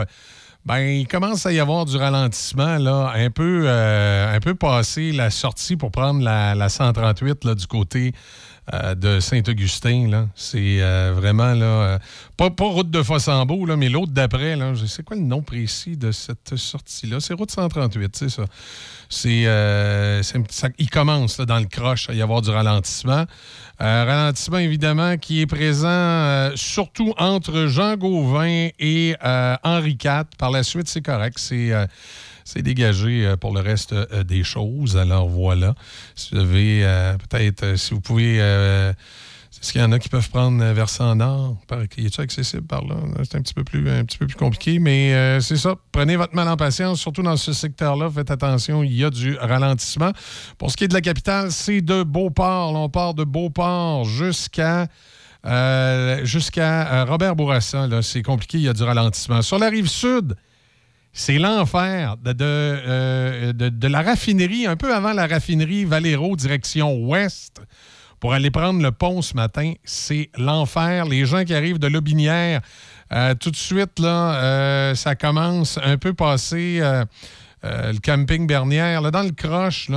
[0.66, 5.12] ben, il commence à y avoir du ralentissement, là, un peu, euh, un peu passé
[5.12, 8.14] la sortie pour prendre la, la 138 là, du côté
[8.74, 10.30] euh, de Saint-Augustin.
[10.36, 11.66] C'est euh, vraiment là.
[11.66, 12.00] euh,
[12.38, 14.58] pas, route de Fossambeau, là, mais l'autre d'après.
[14.76, 17.20] Je sais quoi le nom précis de cette sortie-là?
[17.20, 18.46] C'est route 138, c'est ça.
[19.10, 19.44] C'est,
[20.78, 23.26] il commence dans le croche à y avoir du ralentissement.
[23.80, 30.24] Ralentissement, évidemment, qui est présent surtout entre Jean Gauvin et Henri IV.
[30.38, 31.38] Par la suite, c'est correct.
[31.40, 31.72] C'est.
[32.46, 34.98] C'est dégagé euh, pour le reste euh, des choses.
[34.98, 35.76] Alors voilà.
[36.16, 38.38] Si vous avez euh, peut-être, si vous pouvez.
[38.38, 41.58] est-ce qu'il y en a qui peuvent prendre versant nord?
[41.68, 42.96] Par- Qui est accessible par là?
[43.24, 45.76] C'est un petit peu plus, un petit peu plus compliqué, mais c'est ça.
[45.92, 48.10] Prenez votre mal en patience, surtout dans ce secteur-là.
[48.10, 50.12] Faites attention, il y a du ralentissement.
[50.58, 52.74] Pour ce qui est de la capitale, c'est de Beauport.
[52.74, 54.88] On part de Beauport jusqu'à.
[56.24, 59.42] jusqu'à Robert Bourassa, c'est compliqué, il y a du ralentissement.
[59.42, 60.36] Sur la rive sud,
[61.14, 67.62] c'est l'enfer euh, de- la raffinerie, un peu avant la raffinerie Valero, direction ouest,
[68.20, 69.74] pour aller prendre le pont ce matin.
[69.84, 71.06] C'est l'enfer.
[71.06, 72.62] Les gens qui arrivent de Lobinière,
[73.12, 76.80] euh, tout de suite, euh, ça commence un peu passé.
[77.64, 79.90] le camping Bernière, là, dans le croche,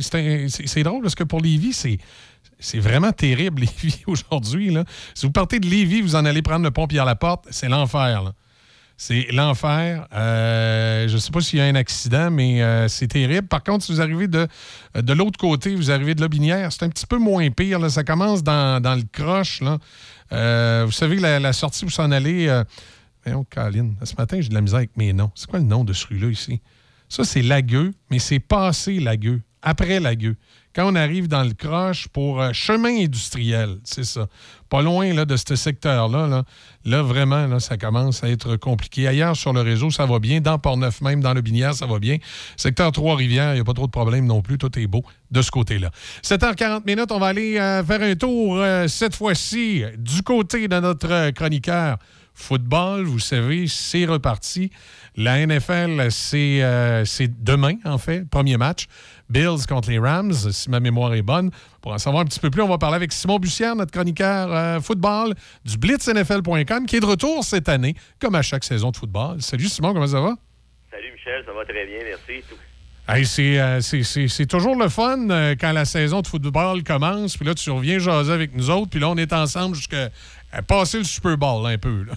[0.00, 1.98] C'est drôle parce que pour Lévis, c'est.
[2.58, 4.74] C'est vraiment terrible, Lévis, aujourd'hui.
[5.14, 8.32] Si vous partez de Lévis, vous en allez prendre le pont Pierre-Laporte, c'est l'enfer.
[8.98, 10.06] C'est l'enfer.
[10.14, 13.46] Euh, je ne sais pas s'il y a un accident, mais euh, c'est terrible.
[13.46, 14.48] Par contre, si vous arrivez de,
[15.12, 17.90] l'autre côté, vous arrivez de Lobinière, c'est un petit peu moins pire.
[17.90, 19.62] Ça commence dans, le croche.
[20.32, 22.62] Euh, vous savez, la, sortie, vous s'en allez.
[23.24, 25.30] Voyons, Colin, ce matin, j'ai de la misère avec mes noms.
[25.34, 26.62] C'est quoi le nom de ce rue-là ici?
[27.08, 30.36] Ça, c'est Lagueux, mais c'est passé Lagueux, après Lagueux.
[30.76, 34.26] Quand on arrive dans le croche pour euh, chemin industriel, c'est ça.
[34.68, 36.26] Pas loin de ce secteur-là.
[36.26, 36.44] Là,
[36.84, 39.08] Là, vraiment, ça commence à être compliqué.
[39.08, 40.40] Ailleurs sur le réseau, ça va bien.
[40.42, 42.18] Dans Port-Neuf même, dans le Binière, ça va bien.
[42.58, 44.58] Secteur Trois-Rivières, il n'y a pas trop de problèmes non plus.
[44.58, 45.90] Tout est beau de ce côté-là.
[46.22, 50.78] 7h40 minutes, on va aller euh, faire un tour euh, cette fois-ci du côté de
[50.78, 51.96] notre chroniqueur
[52.34, 53.04] football.
[53.04, 54.70] Vous savez, c'est reparti.
[55.16, 56.62] La NFL, c'est
[57.42, 58.86] demain, en fait, premier match.
[59.28, 61.50] Bills contre les Rams, si ma mémoire est bonne.
[61.82, 64.52] Pour en savoir un petit peu plus, on va parler avec Simon Bussière, notre chroniqueur
[64.52, 65.34] euh, football
[65.64, 69.42] du blitznfl.com, qui est de retour cette année, comme à chaque saison de football.
[69.42, 70.34] Salut Simon, comment ça va?
[70.90, 72.44] Salut Michel, ça va très bien, merci.
[73.08, 77.46] Hey, c'est, euh, c'est- toujours le fun euh, quand la saison de football commence, puis
[77.46, 80.08] là, tu reviens jaser avec nous autres, puis là, on est ensemble jusqu'à
[80.66, 82.04] passer le Super Bowl un peu.
[82.04, 82.14] Là.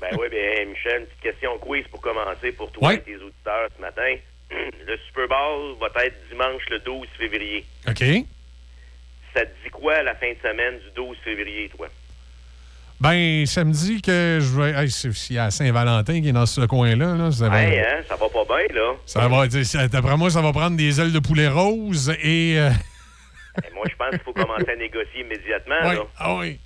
[0.00, 2.94] Ben oui, bien Michel, une petite question quiz pour commencer pour toi Ouais.
[2.96, 4.14] et tes auditeurs ce matin.
[4.86, 7.64] Le Super Bowl va être dimanche le 12 février.
[7.88, 8.04] OK?
[9.34, 11.88] Ça te dit quoi la fin de semaine du 12 février, toi?
[13.00, 14.70] Ben, ça me dit que je vais.
[14.70, 17.62] Hey, c'est- s'il y a Saint-Valentin qui est dans ce coin-là, là, ça va.
[17.62, 18.92] Hey, hein, ça va pas bien, là.
[19.04, 19.46] Ça va
[19.88, 22.54] D'après moi, ça va prendre des ailes de poulet rose et.
[22.58, 22.70] euh,
[23.58, 26.04] Eh, moi, je pense qu'il faut commencer à négocier immédiatement, là.
[26.18, 26.58] Ah oui.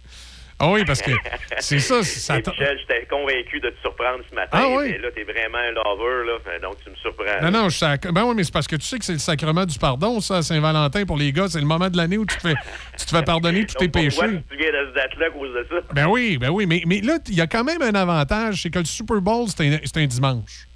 [0.60, 1.12] Ah oui, parce que
[1.60, 2.02] c'est ça.
[2.02, 4.58] ça Michel, j'étais convaincu de te surprendre ce matin.
[4.60, 4.90] Ah oui?
[4.90, 6.58] mais là, t'es vraiment un lover, là.
[6.60, 7.24] Donc, tu me surprends.
[7.42, 8.10] Non, non, je sac...
[8.12, 10.42] Ben oui, mais c'est parce que tu sais que c'est le sacrement du pardon, ça,
[10.42, 11.46] Saint-Valentin, pour les gars.
[11.48, 12.54] C'est le moment de l'année où tu te fais,
[12.98, 14.18] tu te fais pardonner tous tes péchés.
[14.50, 15.76] tu viens de ce date-là à cause de ça?
[15.92, 16.66] Ben oui, ben oui.
[16.66, 19.46] Mais, mais là, il y a quand même un avantage, c'est que le Super Bowl,
[19.48, 20.66] c'est un, un dimanche.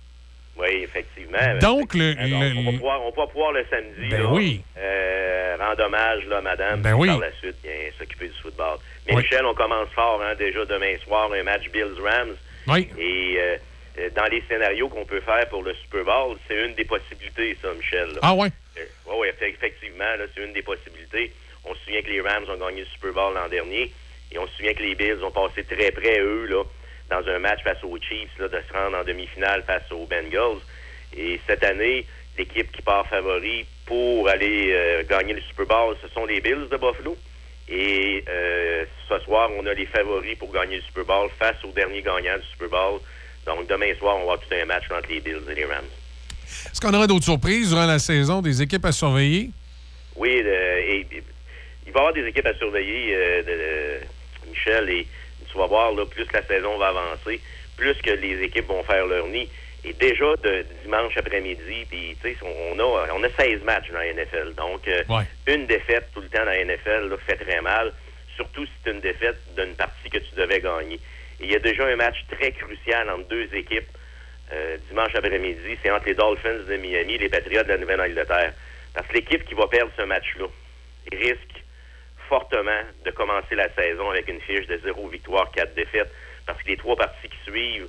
[0.56, 1.38] Oui, effectivement.
[1.60, 2.38] Donc, le- Effectivement.
[2.40, 4.62] Donc, le- on, va pouvoir, on va pouvoir le samedi Ben là, oui.
[4.78, 7.08] euh, rendre hommage là, madame, Ben oui.
[7.08, 8.78] par la suite, bien s'occuper du football.
[9.06, 9.22] Mais Oui.
[9.22, 12.36] Michel, on commence fort hein, déjà demain soir, un match Bills-Rams.
[12.68, 12.88] Oui.
[12.98, 13.56] Et euh,
[13.98, 17.56] euh, dans les scénarios qu'on peut faire pour le Super Bowl, c'est une des possibilités,
[17.60, 18.08] ça, Michel.
[18.12, 18.20] là.
[18.22, 18.48] Ah ouais?
[18.76, 21.32] Oui, oui, effectivement, là, c'est une des possibilités.
[21.64, 23.92] On se souvient que les Rams ont gagné le Super Bowl l'an dernier
[24.32, 26.62] et on se souvient que les Bills ont passé très près, eux, là,
[27.10, 30.60] dans un match face aux Chiefs, là, de se rendre en demi-finale face aux Bengals.
[31.16, 32.06] Et cette année,
[32.38, 36.68] l'équipe qui part favori pour aller euh, gagner le Super Bowl, ce sont les Bills
[36.70, 37.16] de Buffalo.
[37.68, 41.72] Et euh, ce soir, on a les favoris pour gagner le Super Bowl face aux
[41.72, 43.00] derniers gagnants du Super Bowl.
[43.46, 45.84] Donc, demain soir, on va avoir tout un match entre les Bills et les Rams.
[46.66, 49.50] Est-ce qu'on aura d'autres surprises durant la saison, des équipes à surveiller?
[50.16, 51.06] Oui, euh, et-
[51.86, 55.06] il va y avoir des équipes à surveiller, euh, de- Michel, et
[55.50, 57.40] tu vas voir, là, plus la saison va avancer,
[57.76, 59.48] plus que les équipes vont faire leur nid.
[59.84, 63.98] Et déjà, de dimanche après-midi, puis tu sais, on a, on a 16 matchs dans
[63.98, 64.54] la NFL.
[64.54, 65.02] Donc, euh,
[65.48, 67.92] une défaite tout le temps dans la NFL là, fait très mal,
[68.36, 71.00] surtout si c'est une défaite d'une partie que tu devais gagner.
[71.40, 73.88] Il y a déjà un match très crucial entre deux équipes
[74.52, 75.76] euh, dimanche après-midi.
[75.82, 78.52] C'est entre les Dolphins de Miami et les Patriots de la Nouvelle-Angleterre.
[78.94, 80.46] Parce que l'équipe qui va perdre ce match-là
[81.10, 81.64] risque
[82.28, 86.12] fortement de commencer la saison avec une fiche de 0 victoire, 4 défaites.
[86.46, 87.88] Parce que les trois parties qui suivent,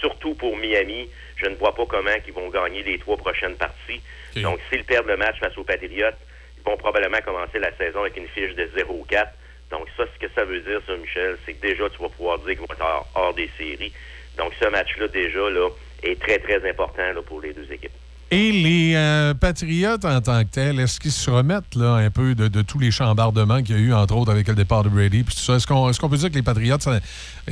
[0.00, 4.00] surtout pour Miami, je ne vois pas comment ils vont gagner les trois prochaines parties.
[4.42, 6.16] Donc, s'ils perdent le match face aux Patriots,
[6.58, 9.26] ils vont probablement commencer la saison avec une fiche de 0-4.
[9.70, 12.38] Donc ça, ce que ça veut dire, ça, Michel, c'est que déjà, tu vas pouvoir
[12.38, 13.92] dire qu'ils vont être hors, hors des séries.
[14.38, 15.68] Donc ce match-là, déjà, là,
[16.02, 17.92] est très, très important là, pour les deux équipes.
[18.30, 22.34] Et les euh, Patriotes en tant que tels, est-ce qu'ils se remettent là, un peu
[22.34, 24.88] de, de tous les chambardements qu'il y a eu, entre autres, avec le départ de
[24.88, 25.22] Brady?
[25.22, 25.56] Puis tout ça?
[25.56, 25.66] Est-ce
[26.00, 26.82] qu'on peut dire que les Patriotes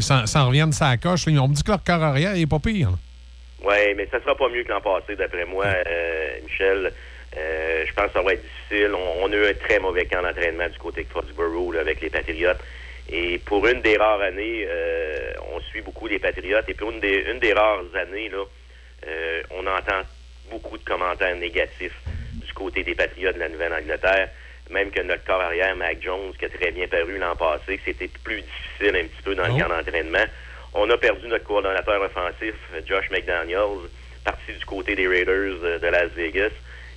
[0.01, 1.27] s'en reviennent sa coche?
[1.27, 1.33] là?
[1.33, 2.91] Ils ont dit que leur corps arrière n'est pas pire.
[2.91, 2.97] là.
[3.65, 6.93] Oui, mais ça sera pas mieux que l'an passé, d'après moi, euh, Michel.
[7.37, 8.93] Euh, je pense que ça va être difficile.
[8.95, 12.01] On, on a eu un très mauvais camp d'entraînement du côté de Foxborough là, avec
[12.01, 12.61] les Patriotes.
[13.11, 16.69] Et pour une des rares années, euh, on suit beaucoup les Patriotes.
[16.69, 18.45] Et pour une des, une des rares années, là,
[19.07, 20.03] euh, on entend
[20.51, 21.99] beaucoup de commentaires négatifs
[22.35, 24.29] du côté des Patriotes de la Nouvelle-Angleterre.
[24.71, 27.83] Même que notre corps arrière, Mac Jones, qui a très bien paru l'an passé, que
[27.85, 30.25] c'était plus difficile un petit peu dans le camp d'entraînement.
[30.75, 33.89] On a perdu notre coordonnateur offensif, Josh McDaniels,
[34.25, 36.51] parti du côté des Raiders euh, de Las Vegas.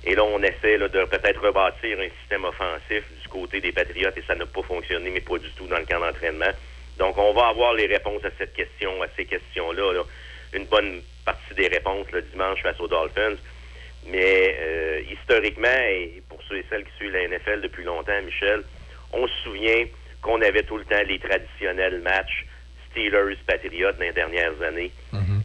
[0.04, 4.16] Et là, on essaie là, de peut-être rebâtir un système offensif du côté des Patriotes
[4.16, 6.50] et ça n'a pas fonctionné, mais pas du tout dans le camp d'entraînement.
[6.98, 9.92] Donc, on va avoir les réponses à cette question, à ces questions-là.
[9.92, 10.02] là.
[10.54, 13.36] Une bonne partie des réponses le dimanche face aux Dolphins.
[14.06, 18.62] Mais euh, historiquement, et pour ceux et celles qui suivent la NFL depuis longtemps, Michel,
[19.12, 19.84] on se souvient
[20.22, 22.46] qu'on avait tout le temps les traditionnels matchs
[22.90, 24.92] Steelers-Patriotes dans les dernières années.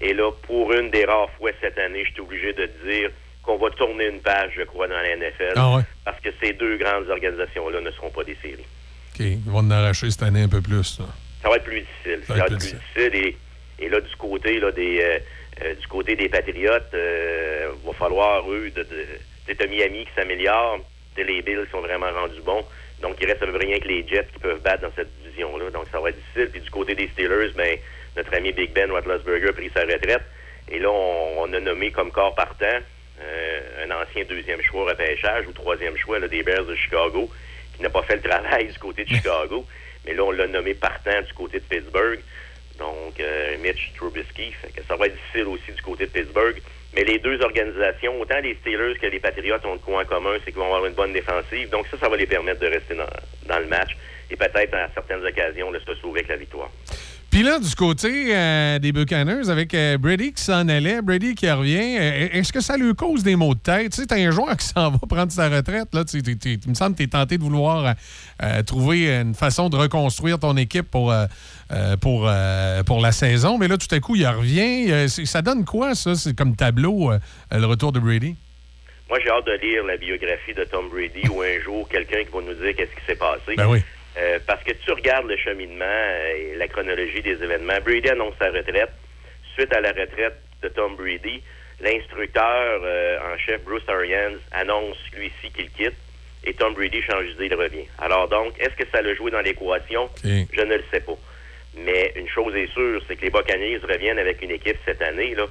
[0.02, 3.10] Et là, pour une des rares fois cette année, je suis obligé de dire
[3.42, 5.54] qu'on va tourner une page, je crois, dans la NFL.
[5.56, 5.84] Ah ouais?
[6.06, 8.66] Parce que ces deux grandes organisations-là ne seront pas des séries.
[9.14, 9.20] OK.
[9.20, 11.00] Ils vont en arracher cette année un peu plus.
[11.00, 11.06] là.
[11.42, 12.22] Ça va être plus difficile.
[12.26, 13.16] Ça, va être plus difficile.
[13.16, 13.38] Et,
[13.80, 15.20] et là, du côté là, des euh,
[15.62, 19.06] euh, du côté des Patriotes, euh, va falloir, eux, de, de,
[19.46, 20.80] c'est un Miami qui s'améliore.
[21.18, 22.66] Les Bills sont vraiment rendus bons.
[23.02, 25.12] Donc, il reste à peu près rien que les Jets qui peuvent battre dans cette
[25.34, 25.70] division-là.
[25.72, 26.50] Donc, ça va être difficile.
[26.52, 27.78] Puis du côté des Steelers, ben,
[28.16, 30.24] notre ami Big Ben Roethlisberger a pris sa retraite.
[30.70, 32.80] Et là, on, on a nommé comme corps partant
[33.22, 37.30] euh, un ancien deuxième choix repêchage ou troisième choix là, des Bears de Chicago
[37.76, 39.66] qui n'a pas fait le travail du côté de Chicago.
[40.06, 42.20] Mais là, on l'a nommé partant du côté de Pittsburgh.
[42.80, 44.52] Donc, euh, Mitch Trubisky.
[44.52, 46.62] Fait que ça va être difficile aussi du côté de Pittsburgh.
[46.96, 50.36] Mais les deux organisations, autant les Steelers que les Patriots ont de quoi en commun,
[50.44, 51.70] c'est qu'ils vont avoir une bonne défensive.
[51.70, 53.08] Donc ça, ça va les permettre de rester dans,
[53.48, 53.96] dans le match
[54.30, 56.70] et peut-être à certaines occasions de se sauver avec la victoire.
[57.34, 61.50] Puis là, du côté euh, des Buccaneers, avec euh, Brady qui s'en allait, Brady qui
[61.50, 63.92] revient, euh, est-ce que ça lui cause des maux de tête?
[63.92, 65.88] Tu sais, t'as un joueur qui s'en va prendre sa retraite.
[65.96, 66.18] Là, tu,
[66.68, 67.96] me semble que tu es tenté de vouloir
[68.68, 71.12] trouver une façon de reconstruire ton équipe pour,
[72.02, 72.30] pour,
[72.86, 73.58] pour la saison.
[73.58, 75.10] Mais là, tout à coup, il revient.
[75.10, 76.14] Ça donne quoi, ça?
[76.14, 77.12] C'est comme tableau,
[77.52, 78.36] le retour de Brady?
[79.10, 82.32] Moi, j'ai hâte de lire la biographie de Tom Brady ou un jour quelqu'un qui
[82.32, 83.56] va nous dire qu'est-ce qui s'est passé.
[83.58, 83.80] Ben oui.
[84.18, 87.80] Euh, parce que tu regardes le cheminement euh, et la chronologie des événements.
[87.84, 88.92] Brady annonce sa retraite.
[89.56, 91.42] Suite à la retraite de Tom Brady,
[91.82, 95.96] l'instructeur euh, en chef Bruce Arians annonce lui-ci qu'il quitte
[96.46, 97.86] et Tom Brady change d'idée, il revient.
[98.00, 100.10] Alors donc, est-ce que ça l'a joué dans l'équation?
[100.24, 101.18] Je ne le sais pas.
[101.76, 105.34] Mais une chose est sûre, c'est que les Buccaneers reviennent avec une équipe cette année,
[105.36, 105.48] là,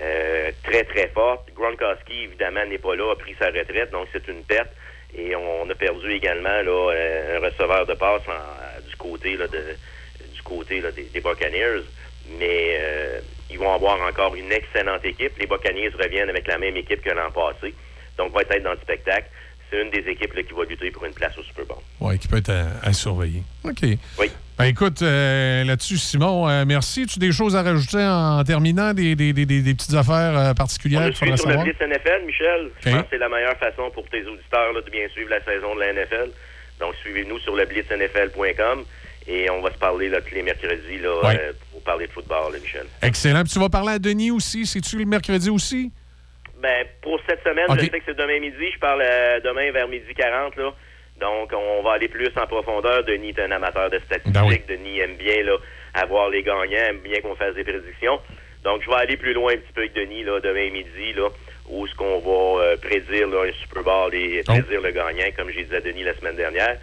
[0.00, 1.50] euh, très, très forte.
[1.54, 4.70] Gronkowski, évidemment, n'est pas là, a pris sa retraite, donc c'est une perte.
[5.16, 9.46] Et on a perdu également là, euh, un receveur de passe en- du côté, là,
[9.48, 9.76] de,
[10.34, 11.82] du côté là, des, des Buccaneers.
[12.38, 13.20] Mais euh,
[13.50, 15.32] ils vont avoir encore une excellente équipe.
[15.38, 17.74] Les Buccaneers reviennent avec la même équipe que l'an passé.
[18.18, 19.26] Donc, va être dans le spectacle.
[19.70, 21.78] C'est une des équipes là, qui va lutter pour une place au Super Bowl.
[22.00, 23.42] Oui, qui peut être à, à surveiller.
[23.64, 23.82] OK.
[24.18, 24.30] Oui.
[24.60, 27.06] Ben écoute, euh, là-dessus, Simon, euh, merci.
[27.06, 30.36] Tu as des choses à rajouter en, terminant, des, des- des- des- des petites affaires
[30.38, 31.64] euh, particulières qu'il faudrait sur le savoir?
[31.64, 32.70] Blitz NFL, Michel.
[32.84, 35.42] Je pense que c'est la meilleure façon pour tes auditeurs là, de bien suivre la
[35.44, 36.30] saison de la NFL.
[36.78, 38.84] Donc, suivez-nous sur le blitznfl.com
[39.28, 41.38] et on va se parler là, tous les mercredis là, Ouais.
[41.40, 42.86] euh, pour parler de football, là, Michel.
[43.02, 43.42] Excellent.
[43.44, 44.66] Puis tu vas parler à Denis aussi.
[44.66, 45.90] C'est-tu le mercredi aussi?
[46.62, 48.66] Ben, pour cette semaine, je sais que c'est demain midi.
[48.74, 49.00] Je parle
[49.42, 50.56] demain vers midi 40.
[50.56, 50.70] Là.
[51.20, 53.04] Donc, on va aller plus en profondeur.
[53.04, 54.32] Denis est un amateur de statistiques.
[54.32, 54.60] Ben oui.
[54.68, 55.56] Denis aime bien là,
[55.94, 58.18] avoir les gagnants, aime bien qu'on fasse des prédictions.
[58.64, 61.28] Donc, je vais aller plus loin un petit peu avec Denis là, demain midi, là,
[61.68, 64.52] où ce qu'on va euh, prédire là, un Super Bowl et Oh.
[64.52, 66.76] prédire le gagnant, comme j'ai dit à Denis la semaine dernière.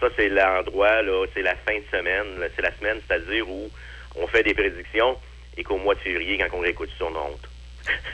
[0.00, 2.26] Ça, c'est l'endroit, là, c'est la fin de semaine.
[2.56, 3.70] C'est la semaine, c'est-à-dire où
[4.16, 5.16] on fait des prédictions
[5.56, 7.48] et qu'au mois de février, quand on réécoute ça, on honte.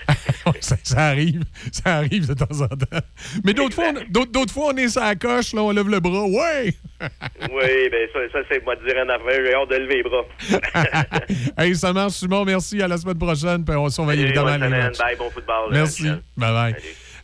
[0.61, 1.43] ça, ça arrive.
[1.73, 3.01] Ça arrive de temps en temps.
[3.45, 6.01] Mais d'autres fois, on- d'autres fois, on est sur la coche, là, on lève le
[6.01, 6.25] bras.
[6.25, 6.75] Ouais!
[7.41, 9.41] Oui, ben ça, ça c'est moi de dire un affaire.
[9.45, 10.25] J'ai hâte de lever les bras.
[11.65, 12.45] hey, ça marche, Simon.
[12.45, 12.83] Merci.
[12.83, 13.65] À la semaine prochaine.
[13.65, 14.99] Puis on surveille évidemment les matchs.
[14.99, 15.71] Bye, bon football.
[15.71, 16.11] Merci.
[16.37, 16.77] Michel.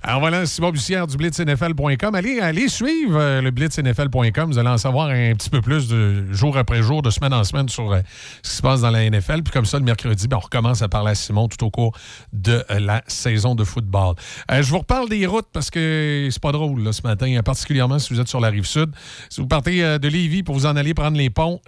[0.06, 2.14] Alors voilà, Simon Bussière du blitznfl.com.
[2.14, 4.50] Allez, allez suivre euh, le blitznfl.com.
[4.50, 7.42] Vous allez en savoir un petit peu plus de jour après jour, de semaine en
[7.42, 8.00] semaine sur euh,
[8.42, 9.42] ce qui se passe dans la NFL.
[9.42, 11.96] Puis comme ça, le mercredi, ben, on recommence à parler à Simon tout au cours
[12.34, 14.14] de euh, la saison de football.
[14.50, 18.20] Je vous reparle des routes parce que c'est pas drôle ce matin, particulièrement si vous
[18.20, 18.90] êtes sur la rive sud.
[19.30, 21.62] Si vous partez de Lévis pour vous en aller prendre les ponts,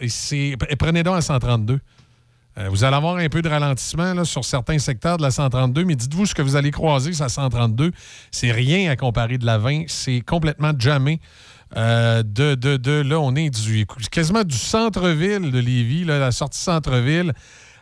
[0.79, 1.81] prenez donc à 132.
[2.59, 5.95] Euh, vous allez avoir un peu de ralentissement sur certains secteurs de la 132, mais
[5.95, 7.93] dites-vous ce que vous allez croiser, la 132.
[8.31, 9.85] C'est rien à comparer de la 20.
[9.89, 11.20] C'est complètement jamais.
[11.77, 16.61] Euh, de, de, de- là, on est du, quasiment du centre-ville de Lévis, la sortie
[16.61, 17.33] centre-ville,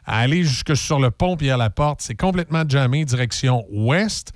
[0.06, 2.00] à aller jusque sur le pont Pierre Laporte.
[2.00, 4.32] C'est complètement jamais direction ouest.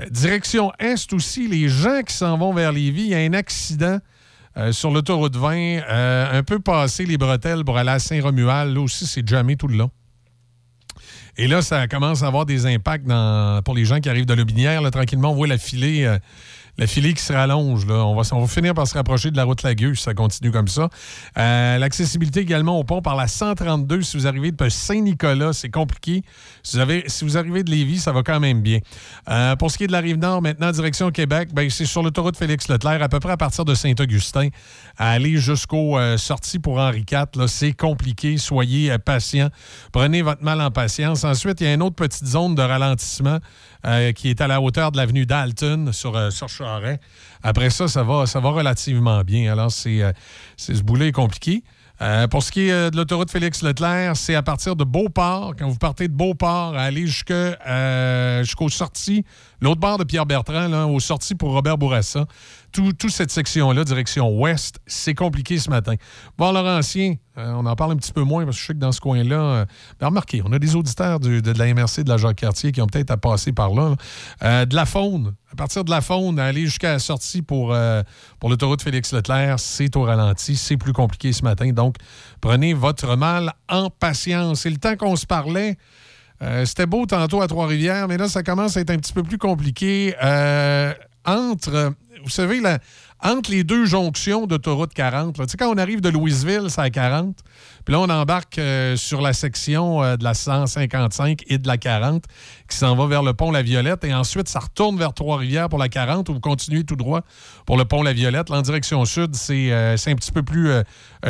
[0.00, 3.32] Euh, direction est aussi, les gens qui s'en vont vers Lévis, il y a un
[3.34, 3.98] accident
[4.58, 8.74] euh, sur l'autoroute 20, euh, un peu passé les bretelles pour aller à Saint-Romuald.
[8.74, 9.90] Là aussi, c'est jamais tout le long.
[11.36, 13.06] Et là, ça commence à avoir des impacts
[13.64, 14.82] pour les gens qui arrivent de Lobinière.
[14.90, 16.18] Tranquillement, on voit la filée, euh,
[16.78, 17.86] la filée qui se rallonge.
[17.86, 18.04] Là.
[18.04, 20.88] On, va, finir par se rapprocher de la route Lagueux si ça continue comme ça.
[21.38, 24.02] Euh, L'accessibilité également au pont par la 132.
[24.02, 26.22] Si vous arrivez de Saint-Nicolas, c'est compliqué.
[26.62, 28.78] Si vous, avez, si vous arrivez de Lévis, ça va quand même bien.
[29.28, 32.02] Euh, pour ce qui est de la rive nord, maintenant, direction Québec, ben, c'est sur
[32.02, 34.48] l'autoroute Félix-Leclerc, à peu près à partir de Saint-Augustin,
[34.98, 37.46] à aller jusqu'aux euh, sorties pour Henri IV.
[37.48, 38.38] C'est compliqué.
[38.38, 39.50] Soyez euh, patient.
[39.92, 41.24] Prenez votre mal en patience.
[41.24, 43.38] Ensuite, il y a une autre petite zone de ralentissement
[43.86, 46.46] euh, qui est à la hauteur de l'avenue Dalton sur, sur.
[47.42, 49.52] Après ça, ça va, relativement bien.
[49.52, 50.02] Alors, c'est
[50.56, 51.62] ce boulet est compliqué.
[52.30, 56.08] Pour ce qui est de l'autoroute Félix-Leclerc, c'est à partir de Beauport, quand vous partez
[56.08, 59.24] de Beauport, à aller jusqu'aux sorties,
[59.60, 62.26] l'autre bord de Pierre-Bertrand, là, aux sorties pour Robert Bourassa.
[62.72, 65.94] Tout- Toute cette section-là, direction ouest, c'est compliqué ce matin.
[66.36, 68.78] Bon, Laurentien, euh, on en parle un petit peu moins parce que je sais que
[68.78, 69.64] dans ce coin-là,
[69.98, 73.10] ben, remarquez, on a des auditeurs de, la MRC de la Jacques-Cartier qui ont peut-être
[73.10, 73.94] à passer par là.
[74.42, 77.74] Euh, de la faune, à partir de la faune, aller jusqu'à la sortie pour,
[78.40, 81.70] pour l'autoroute Félix-Leclerc, c'est au ralenti, c'est plus compliqué ce matin.
[81.72, 81.96] Donc,
[82.42, 84.66] prenez votre mal en patience.
[84.66, 85.78] Et le temps qu'on se parlait,
[86.42, 89.22] euh, c'était beau tantôt à Trois-Rivières, mais là, ça commence à être un petit peu
[89.22, 90.14] plus compliqué.
[90.22, 90.92] Euh,
[91.24, 91.92] entre,
[92.22, 92.78] vous savez, la-
[93.26, 96.80] entre les deux jonctions d'autoroute 40, là, tu sais, quand on arrive de Louisville, c'est
[96.80, 97.36] à 40,
[97.84, 101.76] puis là, on embarque euh, sur la section euh, de la 155 et de la
[101.76, 102.24] 40
[102.68, 105.78] qui s'en va vers le pont La Violette, et ensuite, ça retourne vers Trois-Rivières pour
[105.78, 107.22] la 40, ou vous continuez tout droit
[107.66, 108.48] pour le pont La Violette.
[108.48, 110.70] Là, en direction sud, c'est euh, un petit peu plus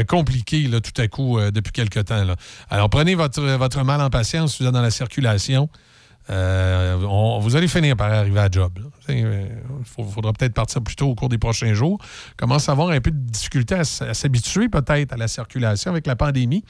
[0.08, 2.22] compliqué, là, tout à coup, depuis quelque temps.
[2.68, 5.70] Alors, prenez votre, votre mal en patience si vous êtes dans la circulation.
[6.28, 6.96] Euh,
[7.40, 8.78] vous allez finir par arriver à job.
[9.08, 9.48] Il
[9.84, 11.98] faudra peut-être partir plus tôt au cours des prochains jours.
[12.36, 16.06] Commence à avoir un peu de difficulté à, à s'habituer peut-être à la circulation avec
[16.06, 16.64] la pandémie.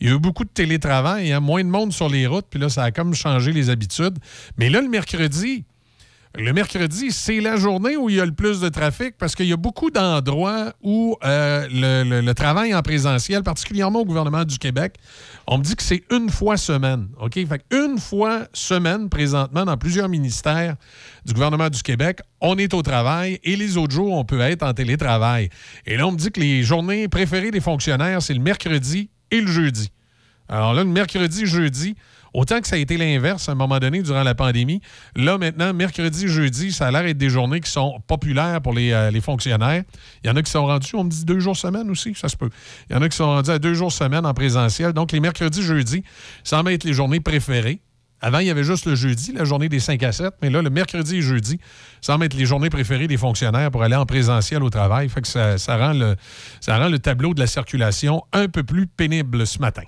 [0.00, 2.26] Il y a eu beaucoup de télétravail, il y a moins de monde sur les
[2.26, 4.18] routes, puis là, ça a comme changé les habitudes.
[4.56, 5.64] Mais là, le mercredi,
[6.34, 9.46] le mercredi, c'est la journée où il y a le plus de trafic parce qu'il
[9.46, 14.94] y a beaucoup d'endroits où euh, le, travail en présentiel, particulièrement au gouvernement du Québec,
[15.46, 17.08] on me dit que c'est une fois semaine.
[17.20, 17.34] OK?
[17.34, 20.76] Fait une fois semaine, présentement, dans plusieurs ministères
[21.26, 24.62] du gouvernement du Québec, on est au travail et les autres jours, on peut être
[24.62, 25.50] en télétravail.
[25.84, 29.40] Et là, on me dit que les journées préférées des fonctionnaires, c'est le mercredi et
[29.42, 29.90] le jeudi.
[30.48, 31.94] Alors là, le mercredi, jeudi,
[32.34, 34.80] autant que ça a été l'inverse à un moment donné durant la pandémie,
[35.16, 38.92] là maintenant, mercredi, jeudi, ça a l'air d'être des journées qui sont populaires pour les,
[38.92, 39.82] euh, les fonctionnaires.
[40.24, 42.28] Il y en a qui sont rendus, on me dit deux jours semaine aussi, ça
[42.28, 42.50] se peut.
[42.88, 44.92] Il y en a qui sont rendus à deux jours semaine en présentiel.
[44.92, 46.04] Donc les mercredis, jeudi,
[46.44, 47.80] ça semble être les journées préférées.
[48.24, 50.62] Avant, il y avait juste le jeudi, la journée des 5 à 7, mais là,
[50.62, 51.58] le mercredi et jeudi,
[52.00, 55.08] ça semble être les journées préférées des fonctionnaires pour aller en présentiel au travail.
[55.08, 56.14] Fait que ça rend le,
[56.60, 59.82] ça rend le tableau de la circulation un peu plus pénible ce matin.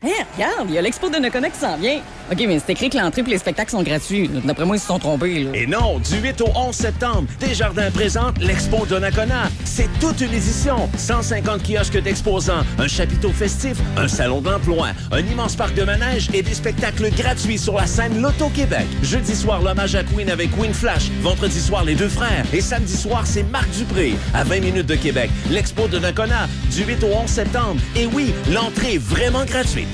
[0.00, 1.98] Hé, regarde, il y a l'expo de Nakona qui s'en vient.
[2.30, 4.30] OK, mais c'est écrit que l'entrée et les spectacles sont gratuits.
[4.44, 5.50] D'après moi, ils se sont trompés, là.
[5.54, 9.50] Et non, du 8 au 11 septembre, Desjardins présente l'Expo Donnacona.
[9.64, 10.88] C'est toute une édition.
[10.96, 16.42] 150 kiosques d'exposants, un chapiteau festif, un salon d'emploi, un immense parc de manège et
[16.42, 18.86] des spectacles gratuits sur la scène Loto-Québec.
[19.02, 21.10] Jeudi soir, l'hommage à Queen avec Queen Flash.
[21.22, 22.44] Vendredi soir, les deux frères.
[22.52, 24.14] Et samedi soir, c'est Marc Dupré.
[24.32, 27.80] À 20 minutes de Québec, l'Expo de Nakona, du 8 au 11 septembre.
[27.96, 29.88] Et oui, l'entrée est vraiment gratuite.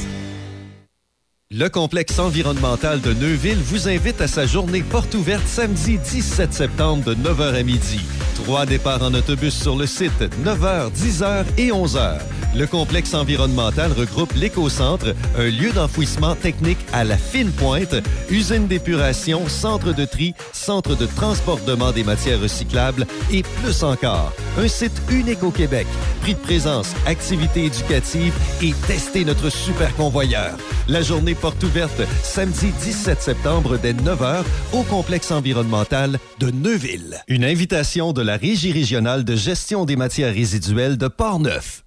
[1.57, 7.05] Le complexe environnemental de Neuville vous invite à sa journée porte ouverte samedi 17 septembre
[7.05, 8.01] de 9h à midi.
[8.35, 12.19] Trois départs en autobus sur le site, 9h, 10h et 11h.
[12.57, 17.95] Le complexe environnemental regroupe l'écocentre, un lieu d'enfouissement technique à la fine pointe,
[18.31, 24.33] usine d'épuration, centre de tri, centre de transportement des matières recyclables et plus encore.
[24.59, 25.87] Un site unique au Québec.
[26.21, 30.57] Prix de présence, activités éducatives et tester notre super convoyeur.
[30.87, 37.23] La journée porte ouverte samedi 17 septembre dès 9h au complexe environnemental de Neuville.
[37.29, 41.85] Une invitation de la Régie régionale de gestion des matières résiduelles de Portneuf.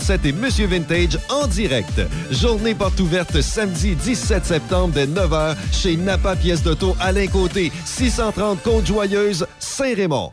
[0.00, 2.00] 887 et Monsieur Vintage en direct.
[2.30, 8.62] Journée porte ouverte samedi 17 septembre dès 9h chez Napa Pièces d'Auto Alain Côté, 630
[8.62, 10.32] Côte-Joyeuse, Saint-Raymond.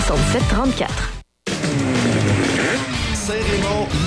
[0.00, 1.19] 67 34.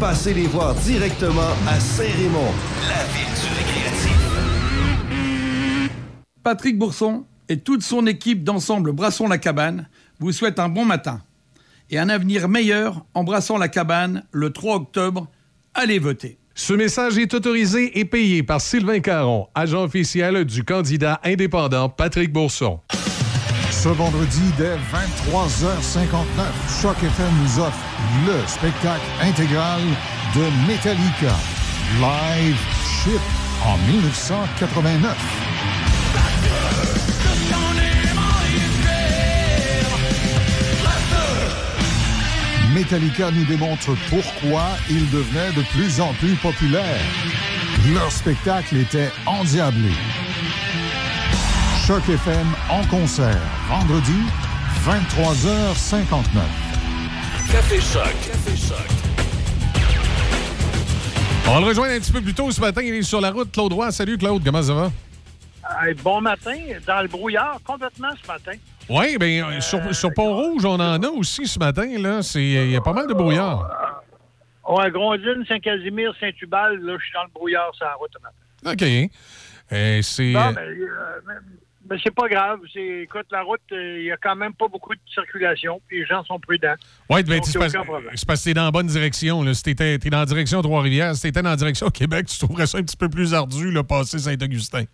[0.00, 2.52] Passez les voir directement à Saint-Raymond,
[2.88, 4.16] la ville du récréatif.
[6.42, 11.20] Patrick Bourson et toute son équipe d'ensemble Brassons la Cabane vous souhaitent un bon matin
[11.90, 15.28] et un avenir meilleur en brassant la cabane le 3 octobre.
[15.74, 16.38] Allez voter.
[16.54, 22.32] Ce message est autorisé et payé par Sylvain Caron, agent officiel du candidat indépendant Patrick
[22.32, 22.80] Bourson.
[23.82, 27.78] Ce vendredi dès 23h59, Choc FM nous offre
[28.26, 29.80] le spectacle intégral
[30.34, 31.34] de Metallica,
[31.98, 33.22] Live Ship
[33.64, 35.16] en 1989.
[42.74, 47.00] Metallica nous démontre pourquoi ils devenaient de plus en plus populaires.
[47.94, 49.92] Leur spectacle était endiablé.
[51.90, 53.36] Choc FM en concert,
[53.68, 54.22] vendredi,
[54.86, 56.38] 23h59.
[57.50, 58.04] Café Choc.
[58.04, 58.86] Café Choc.
[61.48, 62.80] On va le rejoindre un petit peu plus tôt ce matin.
[62.84, 63.50] Il est sur la route.
[63.50, 63.90] Claude Roy.
[63.90, 64.40] Salut, Claude.
[64.44, 64.92] Comment ça va?
[65.82, 66.54] Hey, bon matin,
[66.86, 68.52] dans le brouillard, complètement ce matin.
[68.88, 71.88] Oui, bien, sur, sur Pont-Rouge, on en a aussi ce matin.
[71.98, 72.22] là.
[72.22, 73.68] C'est- Il y a pas mal de brouillard.
[74.68, 78.74] Ouais, Grondine, Saint-Casimir, Saint-Tubal, là, je suis dans le brouillard sur la route ce matin.
[78.74, 79.10] OK.
[79.72, 80.32] Euh, c'est.
[80.32, 81.20] Non, mais, euh,
[81.90, 82.60] mais- mais c'est pas grave.
[82.72, 85.98] C'est- Écoute, la route, euh, il y a quand même pas beaucoup de circulation, puis
[86.00, 86.74] les gens sont prudents.
[87.08, 89.42] Oui, ben, c'est parce, que t'es dans la bonne direction.
[89.42, 89.54] Là.
[89.54, 92.66] Si t'étais t'es dans la direction Trois-Rivières, si t'étais dans la direction Québec, tu trouverais
[92.66, 94.84] ça un petit peu plus ardu, là, passer Saint-Augustin.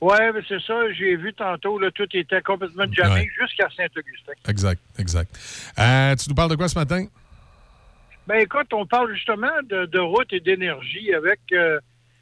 [0.00, 3.28] Ouais, mais c'est ça, j'ai vu tantôt, là, tout était complètement jamais Ouais.
[3.38, 4.32] jusqu'à Saint-Augustin.
[4.48, 5.38] Exact, exact.
[5.78, 7.04] Euh, tu nous parles de quoi ce matin?
[8.26, 11.80] Ben écoute, on parle justement de, de route et d'énergie avec euh,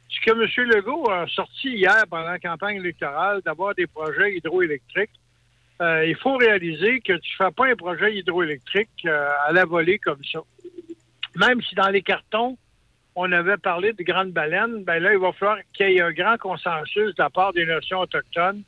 [0.09, 0.67] ce que M.
[0.69, 5.11] Legault a sorti hier pendant la campagne électorale, d'avoir des projets hydroélectriques.
[5.81, 9.65] Euh, il faut réaliser que tu ne fais pas un projet hydroélectrique euh, à la
[9.65, 10.39] volée comme ça.
[11.35, 12.57] Même si dans les cartons,
[13.15, 16.11] on avait parlé de grandes baleines, ben là, il va falloir qu'il y ait un
[16.11, 18.63] grand consensus de la part des nations autochtones,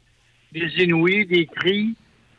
[0.51, 1.95] des Inuits, des Cris,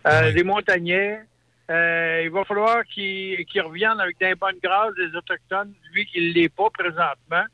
[0.07, 1.21] euh, des Montagnais,
[1.69, 6.35] il va falloir qu'il qu'il revienne avec des bonnes grâces des Autochtones, lui qui ne
[6.35, 7.45] l'est pas présentement.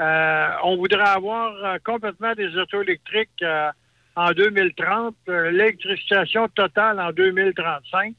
[0.00, 3.70] Euh, on voudrait avoir euh, complètement des autos électriques euh,
[4.16, 8.14] en 2030, euh, l'électrification totale en 2035.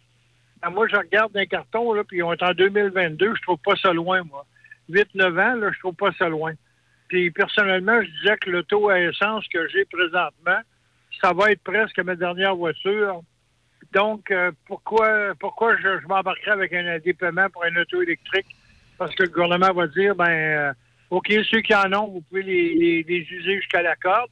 [0.62, 3.76] Ben, moi, je regarde un carton, là, puis on est en 2022, je trouve pas
[3.76, 4.46] ça loin, moi.
[4.90, 6.54] 8-9 ans, là, je trouve pas ça loin.
[7.08, 10.60] Puis personnellement, je disais que l'auto à essence que j'ai présentement,
[11.22, 13.22] ça va être presque ma dernière voiture.
[13.94, 18.48] Donc, euh, pourquoi pourquoi je, m'embarquerais avec un dépaiement pour un auto électrique?
[18.98, 20.74] Parce que le gouvernement va dire, ben, euh,
[21.10, 24.30] OK, ceux qui en ont, vous pouvez les, les- les user jusqu'à la corde,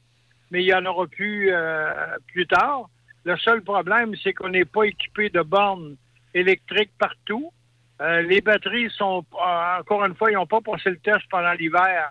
[0.50, 1.92] mais il n'y en aura plus euh,
[2.32, 2.88] plus tard.
[3.24, 5.96] Le seul problème, c'est qu'on n'est pas équipé de bornes
[6.34, 7.52] électriques partout.
[8.00, 11.52] Euh, les batteries sont, euh, encore une fois, ils n'ont pas passé le test pendant
[11.52, 12.10] l'hiver.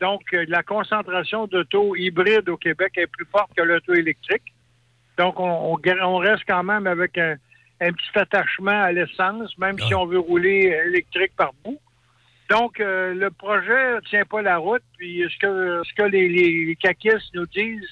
[0.00, 4.42] Donc, euh, la concentration d'auto hybride au Québec est plus forte que l'auto électrique.
[5.18, 7.36] Donc, on, on on reste quand même avec un,
[7.80, 11.80] un petit attachement à l'essence, même si on veut rouler électrique par bout.
[12.54, 14.82] Donc, euh, le projet tient pas la route.
[14.96, 17.88] Puis, ce que, ce que les, les, les caquistes nous disent,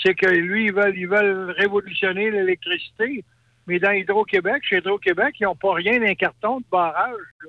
[0.00, 3.24] c'est que lui, ils veulent, ils veulent révolutionner l'électricité.
[3.66, 7.16] Mais dans Hydro-Québec, chez Hydro-Québec, ils n'ont pas rien d'un carton de barrage.
[7.42, 7.48] là.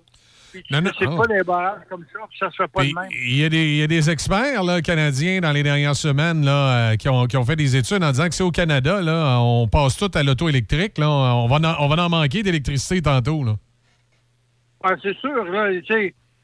[0.52, 1.16] Puis tu Non, non, sais ah.
[1.16, 3.10] pas des barrages comme ça, puis ça se fait pas Puis, de même.
[3.12, 6.44] Il y, a des, il y a des experts là, canadiens dans les dernières semaines
[6.44, 9.02] là, euh, qui, ont, qui ont fait des études en disant que c'est au Canada,
[9.02, 10.98] là, on passe tout à l'auto électrique.
[10.98, 13.44] Là, on, va en, on va en manquer d'électricité tantôt.
[13.44, 13.58] Là.
[14.84, 15.70] Ah, c'est sûr, là,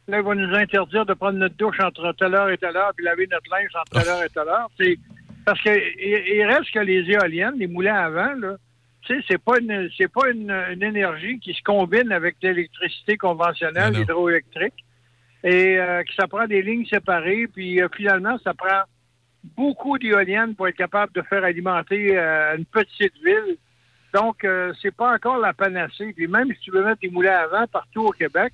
[0.08, 2.92] là, il va nous interdire de prendre notre douche entre telle heure et telle heure,
[2.96, 4.70] puis laver notre linge entre telle heure et telle heure.
[4.80, 4.98] C'est
[5.46, 8.56] parce que il, reste que les éoliennes, les moulins à vent, là,
[9.02, 13.18] tu sais, c'est pas une c'est pas une, une énergie qui se combine avec l'électricité
[13.18, 14.86] conventionnelle, hydroélectrique,
[15.44, 18.84] et euh, que ça prend des lignes séparées, puis euh, finalement, ça prend
[19.44, 23.58] beaucoup d'éoliennes pour être capable de faire alimenter euh, une petite ville.
[24.14, 26.14] Donc, euh, c'est pas encore la panacée.
[26.16, 28.54] Puis même si tu veux mettre des moulins à vent partout au Québec,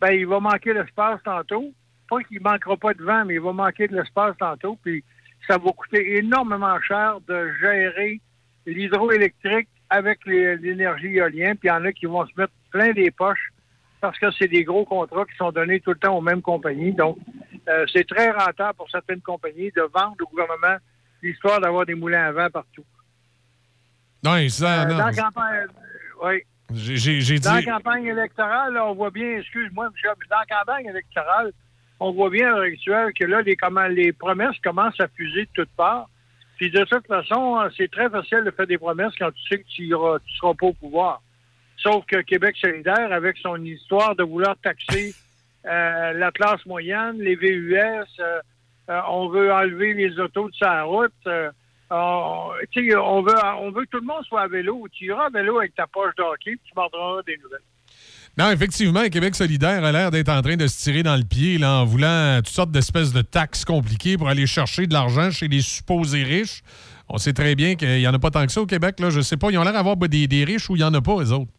[0.00, 1.72] ben il va manquer l'espace tantôt.
[2.08, 4.76] Pas qu'il manquera pas de vent, mais il va manquer de l'espace tantôt.
[4.82, 5.04] Puis
[5.46, 8.20] ça va coûter énormément cher de gérer
[8.66, 11.56] l'hydroélectrique avec l'énergie éolienne.
[11.56, 13.50] Puis il y en a qui vont se mettre plein des poches
[14.00, 16.92] parce que c'est des gros contrats qui sont donnés tout le temps aux mêmes compagnies.
[16.92, 17.18] Donc,
[17.68, 20.76] euh, c'est très rentable pour certaines compagnies de vendre au gouvernement
[21.22, 22.84] l'histoire d'avoir des moulins à vent partout.
[24.24, 24.98] Non, ça, Euh, non.
[24.98, 25.66] dans la campagne,
[26.22, 26.42] oui.
[26.74, 27.40] J'ai- dit.
[27.40, 31.52] Dans la campagne électorale, là, on voit bien, excuse-moi, mais dans la campagne électorale,
[31.98, 35.42] on voit bien à l'heure actuelle que là, les, comment, les promesses commencent à fuser
[35.42, 36.08] de toutes parts.
[36.56, 39.68] Puis de toute façon, c'est très facile de faire des promesses quand tu sais que
[39.68, 39.96] tu ne
[40.38, 41.22] seras pas au pouvoir.
[41.78, 45.14] Sauf que Québec solidaire, avec son histoire de vouloir taxer
[45.66, 48.40] euh, la classe moyenne, les VUS, euh,
[48.90, 51.12] euh, on veut enlever les autos de sa route.
[51.92, 54.86] Euh, on, sais, on veut, on veut que tout le monde soit à vélo.
[54.92, 57.60] Tu iras à vélo avec ta poche de hockey, puis tu mordras des nouvelles.
[58.38, 61.58] Non, effectivement, Québec solidaire a l'air d'être en train de se tirer dans le pied
[61.58, 65.48] là, en voulant toutes sortes d'espèces de taxes compliquées pour aller chercher de l'argent chez
[65.48, 66.62] les supposés riches.
[67.08, 69.00] On sait très bien qu'il n'y en a pas tant que ça au Québec.
[69.00, 69.10] Là.
[69.10, 71.00] Je sais pas, ils ont l'air d'avoir des, des riches ou il n'y en a
[71.00, 71.50] pas, eux autres?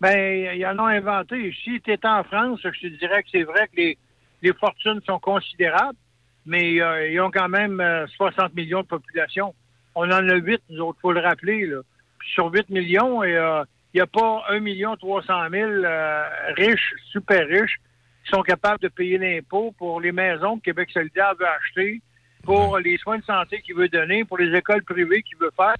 [0.00, 1.54] Ben, ils en ont inventé.
[1.62, 3.98] Si tu étais en France, je te dirais que c'est vrai que les,
[4.42, 5.98] les fortunes sont considérables,
[6.46, 9.54] mais euh, ils ont quand même euh, 60 millions de population.
[9.94, 11.66] On en a 8, nous autres, faut le rappeler.
[11.66, 11.80] Là.
[12.18, 13.64] Puis sur 8 millions, et, euh,
[13.96, 16.24] il n'y a pas 1 million 300 000 euh,
[16.56, 17.80] riches, super riches,
[18.24, 22.02] qui sont capables de payer l'impôt pour les maisons que Québec solidaire veut acheter,
[22.42, 25.76] pour les soins de santé qu'il veut donner, pour les écoles privées qu'il veut faire.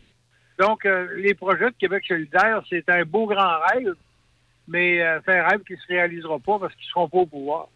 [0.59, 3.94] Donc, euh, les projets de Québec solidaire, c'est un beau grand rêve,
[4.66, 7.18] mais euh, c'est un rêve qui ne se réalisera pas parce qu'ils ne seront pas
[7.18, 7.68] au pouvoir.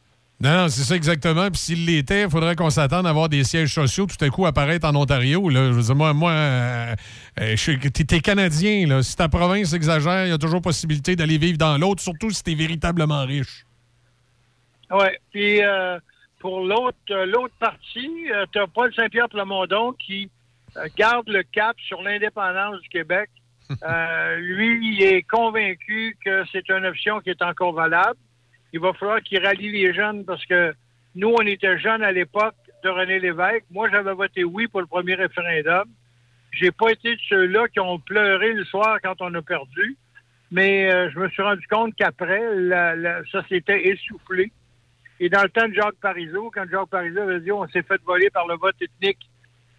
[0.42, 1.50] Non, non, c'est ça exactement.
[1.50, 4.46] Puis s'il l'était, il faudrait qu'on s'attende à avoir des sièges sociaux tout à coup
[4.46, 5.50] apparaître en Ontario.
[5.50, 5.66] Là.
[5.66, 6.94] Je veux dire, moi, moi euh,
[7.40, 8.86] euh, t'es, Canadien.
[8.86, 9.02] Là.
[9.02, 12.42] Si ta province exagère, il y a toujours possibilité d'aller vivre dans l'autre, surtout si
[12.42, 13.66] t'es véritablement riche.
[14.90, 15.08] Oui.
[15.30, 15.98] Puis euh,
[16.38, 18.10] pour l'autre euh, l'autre partie,
[18.50, 20.30] tu as Paul Saint-Pierre Plamondon qui
[20.96, 23.28] garde le cap sur l'indépendance du Québec.
[23.84, 28.18] Euh, lui, il est convaincu que c'est une option qui est encore valable.
[28.72, 30.72] Il va falloir qu'il rallie les jeunes parce que
[31.14, 33.64] nous, on était jeunes à l'époque de René Lévesque.
[33.70, 35.84] Moi, j'avais voté oui pour le premier référendum.
[36.52, 39.96] J'ai pas été de ceux-là qui ont pleuré le soir quand on a perdu.
[40.52, 44.50] Mais euh, je me suis rendu compte qu'après, la, la- ça s'était essoufflé.
[45.20, 48.00] Et dans le temps de Jacques Parizeau, quand Jacques Parizeau avait dit on s'est fait
[48.04, 49.28] voler par le vote ethnique,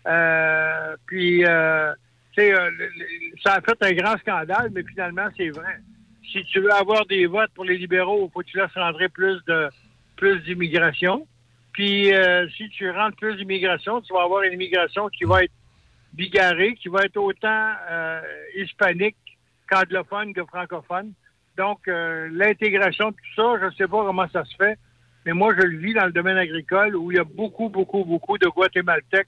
[0.08, 1.92] euh, puis euh,
[2.40, 2.72] euh,
[3.44, 5.78] ça a fait un grand scandale, mais finalement, c'est vrai.
[6.32, 9.10] Si tu veux avoir des votes pour les libéraux, il faut que tu laisses rentrer
[9.10, 9.70] plus de
[10.16, 11.28] plus d'immigration.
[11.74, 15.54] Puis euh, si tu rentres plus d'immigration, tu vas avoir une immigration qui va être
[16.14, 18.22] bigarrée, qui va être autant euh,
[18.56, 19.18] hispanique
[19.70, 21.14] qu'anglophones que francophones.
[21.58, 24.78] Donc, euh, l'intégration de tout ça, je ne sais pas comment ça se fait,
[25.26, 28.04] mais moi, je le vis dans le domaine agricole où il y a beaucoup, beaucoup,
[28.04, 29.28] beaucoup de Guatémaltèques,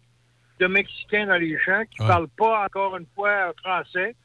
[0.60, 4.16] de Mexicains dans les champs qui ne parlent pas, encore une fois, français.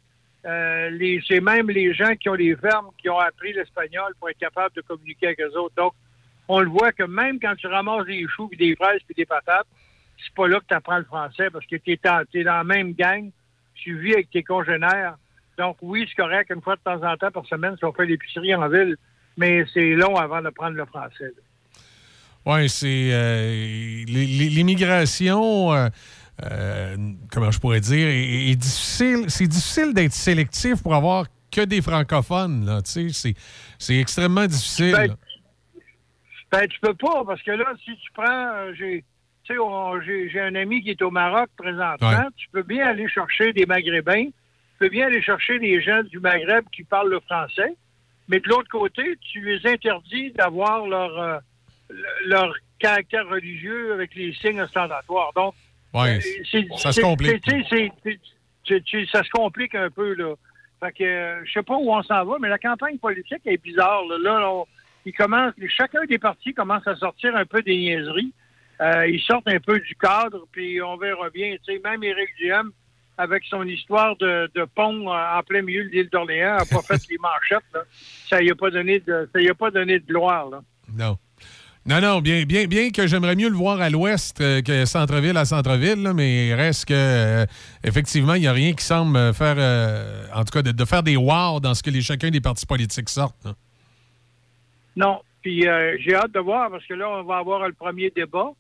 [0.47, 4.39] Euh, c'est même les gens qui ont les fermes qui ont appris l'espagnol pour être
[4.39, 5.75] capables de communiquer avec eux autres.
[5.77, 5.93] Donc,
[6.47, 9.67] on le voit que même quand tu ramasses des choux, des fraises, puis des patates,
[10.17, 11.99] c'est pas là que tu apprends le français parce que tu es,
[12.45, 13.31] dans la même gang,
[13.75, 15.17] tu vis avec tes congénères.
[15.59, 18.07] Donc, oui, c'est correct, une fois de temps en temps par semaine, si on fait
[18.07, 18.97] l'épicerie en ville,
[19.37, 21.33] mais c'est long avant d'apprendre le français.
[22.47, 25.89] Oui, c'est euh, l'immigration, euh,
[26.45, 26.97] euh,
[27.33, 29.25] comment je pourrais dire, est, est difficile.
[29.29, 32.65] C'est difficile d'être sélectif pour avoir que des francophones.
[32.67, 33.35] Là, tu sais, c'est,
[33.79, 34.93] c'est extrêmement difficile.
[34.93, 35.17] Ben.
[36.51, 38.25] Ben, tu peux pas, parce que là, si tu prends,
[38.55, 39.05] euh, j'ai,
[39.45, 42.17] tu sais, on- j'ai, j'ai un ami qui est au Maroc présentement, Ouais.
[42.37, 44.33] tu peux bien aller chercher des Maghrébins, tu
[44.79, 47.77] peux bien aller chercher des gens du Maghreb qui parlent le français,
[48.29, 51.39] mais de l'autre côté, tu les interdis d'avoir leur, euh,
[51.91, 55.33] le- leur caractère religieux avec les signes ostentatoires.
[55.35, 55.55] Donc,
[55.95, 56.21] Ouais,
[56.77, 57.43] ça se complique.
[59.13, 60.35] ça se complique un peu, là.
[60.81, 63.61] Fait que, euh, je sais pas où on s'en va, mais la campagne politique est
[63.63, 64.05] bizarre.
[64.07, 64.67] Là, Là, on-
[65.05, 68.33] ils commencent, chacun des partis commence à sortir un peu des niaiseries.
[68.81, 71.57] Euh, ils sortent un peu du cadre, puis on verra bien.
[71.83, 72.71] Même Éric Duhem,
[73.17, 76.83] avec son histoire de, de pont euh, en plein milieu de l'île d'Orléans, n'a pas
[76.87, 77.65] fait les manchettes.
[77.75, 77.81] là.
[78.29, 80.49] Ça y a pas donné de, ça y a pas donné de gloire.
[80.51, 80.61] Là.
[80.95, 81.17] Non.
[81.89, 85.39] Non, non, bien, bien, bien que j'aimerais mieux le voir à l'ouest euh, que centre-ville
[85.39, 87.47] à centre-ville, là, mais il reste que, euh,
[87.83, 90.85] effectivement, il n'y a rien qui semble euh, faire, euh, en tout cas, de, de
[90.85, 93.49] faire des wow dans ce que les, chacun des partis politiques sortent.
[94.97, 95.23] Non.
[95.41, 98.51] Puis j'ai hâte de voir parce que là, on va avoir le premier débat.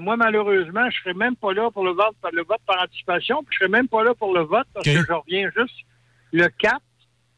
[0.00, 3.50] Moi, malheureusement, je serai même pas là pour le vote, le vote par anticipation, puis
[3.52, 5.76] je serai même pas là pour le vote parce que je reviens juste
[6.32, 6.80] le 4.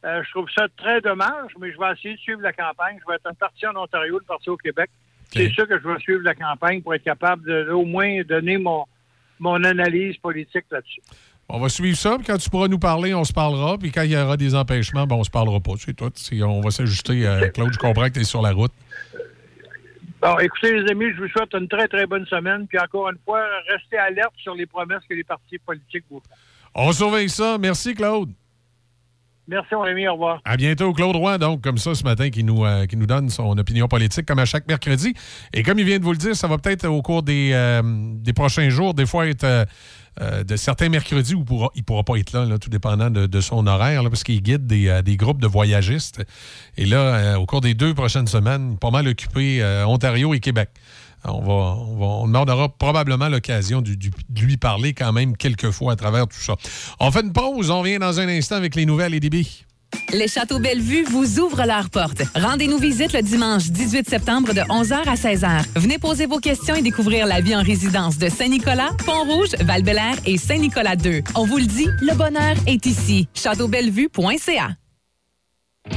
[0.05, 2.99] Euh, je trouve ça très dommage, mais je vais essayer de suivre la campagne.
[3.01, 4.91] Je vais être un parti en Ontario, le parti au Québec.
[5.33, 8.59] C'est sûr que je vais suivre la campagne pour être capable de, au moins, donner
[8.59, 8.85] mon,
[9.39, 11.01] mon analyse politique là-dessus.
[11.49, 14.03] On va suivre ça, puis quand tu pourras nous parler, on se parlera, puis quand
[14.03, 15.73] il y aura des empêchements, ben, on se parlera pas.
[15.79, 16.13] C'est tout.
[16.45, 17.27] On va s'ajuster.
[17.27, 18.73] euh, Claude, je comprends que tu es sur la route.
[20.23, 22.67] Bon, écoutez, les amis, je vous souhaite une très, très bonne semaine.
[22.69, 26.35] Puis encore une fois, restez alerte sur les promesses que les partis politiques vous font.
[26.75, 27.57] On surveille ça.
[27.59, 28.31] Merci, Claude.
[29.49, 30.07] Merci, mon ami.
[30.07, 30.41] Au revoir.
[30.45, 33.31] À bientôt, Claude Roy, donc, comme ça, ce matin, qui nous, euh, qui nous donne
[33.31, 35.15] son opinion politique, comme à chaque mercredi.
[35.53, 37.83] Et comme il vient de vous le dire, ça va peut-être, au cours des, euh,
[37.85, 41.45] des prochains jours, des fois être euh, de certains mercredis où
[41.75, 45.01] il ne pourra pas être là, tout dépendant de, son horaire, parce qu'il guide des,
[45.05, 46.23] des groupes de voyagistes.
[46.77, 50.71] Et là, au cours des deux prochaines semaines, pas mal occupé Ontario et Québec.
[51.25, 53.95] On, va, on, va- on demandera probablement l'occasion de
[54.41, 56.57] lui parler quand même quelques fois à travers tout ça.
[56.99, 59.65] On fait une pause, on revient dans un instant avec les nouvelles et débits.
[60.13, 62.23] Les Châteaux Bellevue vous ouvrent leurs portes.
[62.37, 65.65] Rendez-nous visite le dimanche 18 septembre de 11h à 16h.
[65.77, 69.83] Venez poser vos questions et découvrir la vie en résidence de Saint-Nicolas, Pont-Rouge, val
[70.27, 71.23] et Saint-Nicolas 2.
[71.35, 73.29] On vous le dit, le bonheur est ici.
[73.35, 74.71] Châteaubellevue.ca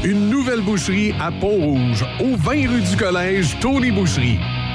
[0.03, 4.39] Une nouvelle boucherie à Pont-Rouge, au 20 rue du Collège, Tony Boucherie.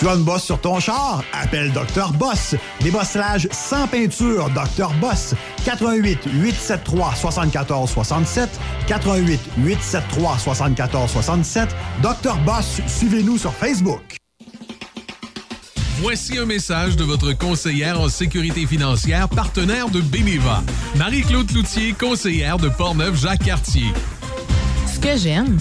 [0.00, 1.22] Tu as une bosse sur ton char?
[1.34, 2.14] Appelle Dr.
[2.14, 2.54] Boss.
[2.80, 4.94] Débossage sans peinture, Dr.
[4.98, 5.34] Boss.
[5.66, 8.48] 88 873 74 67
[8.86, 12.34] 88 873 74 67 Dr.
[12.46, 14.16] Boss, suivez-nous sur Facebook.
[16.00, 20.62] Voici un message de votre conseillère en sécurité financière, partenaire de Beneva.
[20.96, 23.92] Marie-Claude Loutier, conseillère de Portneuf-Jacques-Cartier.
[24.86, 25.58] Ce que j'aime,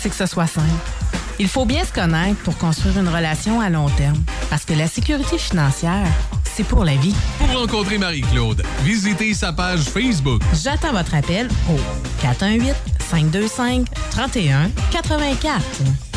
[0.00, 1.01] c'est que ce soit simple.
[1.42, 4.22] Il faut bien se connaître pour construire une relation à long terme.
[4.48, 6.06] Parce que la sécurité financière,
[6.44, 7.16] c'est pour la vie.
[7.38, 10.40] Pour rencontrer Marie-Claude, visitez sa page Facebook.
[10.62, 11.76] J'attends votre appel au
[12.20, 12.72] 418
[13.10, 16.11] 525 31 84.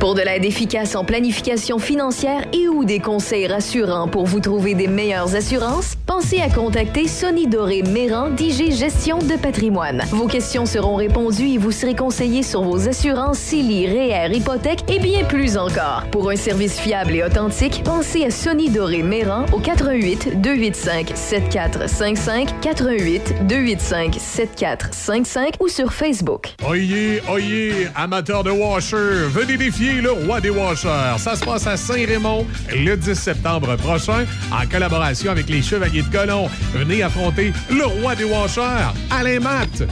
[0.00, 4.74] Pour de l'aide efficace en planification financière et ou des conseils rassurants pour vous trouver
[4.74, 10.04] des meilleures assurances, pensez à contacter Sonny Doré Méran d'IG Gestion de patrimoine.
[10.10, 15.00] Vos questions seront répondues et vous serez conseillé sur vos assurances CELI, REER, hypothèque et
[15.00, 16.04] bien plus encore.
[16.12, 22.60] Pour un service fiable et authentique, pensez à Sonny Doré Méran au 88 285 7455
[22.60, 26.54] 88 285 7455 ou sur Facebook.
[26.70, 31.18] Oyez, oyez, amateurs de washer, venez défier le roi des washers.
[31.18, 36.08] Ça se passe à Saint-Raymond le 10 septembre prochain en collaboration avec les Chevaliers de
[36.08, 36.48] Colomb.
[36.74, 39.88] Venez affronter le roi des washers, Alain Matt.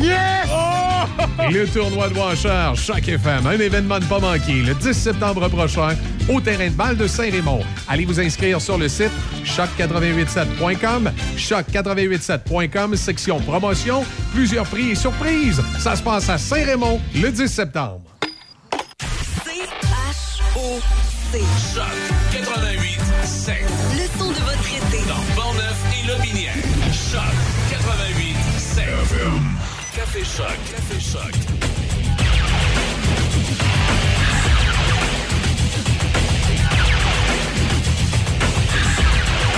[0.00, 0.48] Yes!
[1.50, 5.96] Le tournoi de Washer, Choc FM, un événement de pas manquer, le 10 septembre prochain,
[6.28, 7.60] au terrain de balle de Saint-Raymond.
[7.88, 9.10] Allez vous inscrire sur le site
[9.44, 14.04] choc887.com, choc887.com, section promotion,
[14.34, 15.62] plusieurs prix et surprises.
[15.78, 18.07] Ça se passe à Saint-Raymond le 10 septembre.
[20.78, 21.40] C-H-O-C.
[21.74, 21.84] Choc
[22.32, 23.56] 88 7.
[23.92, 25.04] Le son de votre été.
[25.08, 26.54] Dans Portneuf et Lobinière.
[26.92, 27.20] Choc
[27.70, 28.84] 88 7.
[29.96, 30.46] Café Choc.
[30.70, 31.34] Café Choc.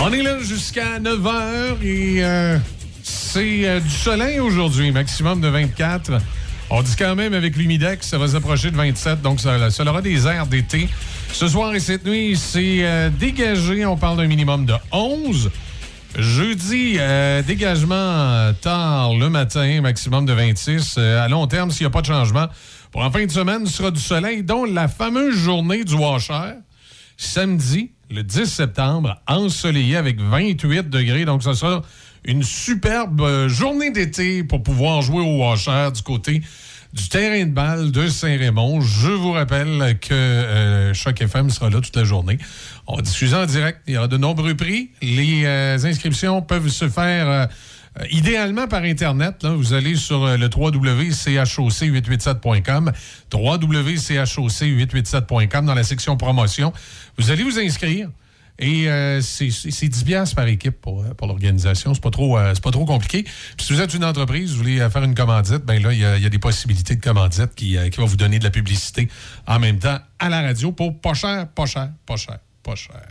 [0.03, 2.59] On est là jusqu'à 9 h et euh,
[3.03, 6.13] c'est euh, du soleil aujourd'hui, maximum de 24.
[6.73, 10.03] On dit quand même avec l'humidex, ça va s'approcher de 27, donc ça, ça aura
[10.03, 10.89] des airs d'été.
[11.33, 15.51] Ce soir et cette nuit, c'est euh, dégagé, on parle d'un minimum de 11.
[16.17, 20.97] Jeudi, euh, dégagement euh, tard le matin, maximum de 26.
[20.99, 22.47] Euh, à long terme, s'il n'y a pas de changement,
[22.91, 26.55] pour en fin de semaine, ce sera du soleil, dont la fameuse journée du washer,
[27.17, 31.25] samedi, le 10 septembre, ensoleillé avec 28 degrés.
[31.25, 31.83] Donc, ce sera
[32.25, 36.41] une superbe euh, journée d'été pour pouvoir jouer au washer du côté
[36.93, 38.81] du terrain de balle de Saint-Raymond.
[38.81, 42.37] Je vous rappelle que euh, Choc FM sera là toute la journée.
[42.87, 43.83] On va diffuser en direct.
[43.87, 44.91] Il y aura de nombreux prix.
[45.01, 47.49] Les euh, inscriptions peuvent se faire
[48.11, 49.45] idéalement par Internet.
[49.45, 52.93] vous allez sur le www.choc887.com,
[53.33, 56.73] www.choc887.com dans la section promotion.
[57.19, 58.09] Vous allez vous inscrire.
[58.61, 61.95] Et euh, c'est c'est 10 piastres par équipe pour, euh, pour l'organisation.
[61.95, 63.23] C'est pas euh, pas trop compliqué.
[63.57, 66.05] Puis si vous êtes une entreprise, vous voulez faire une commandite, ben là, il y,
[66.05, 69.09] a- des possibilités de commandite qui, qui va vous donner de la publicité
[69.49, 73.03] en même temps à la radio pour pas cher, pas cher, pas cher, pas cher.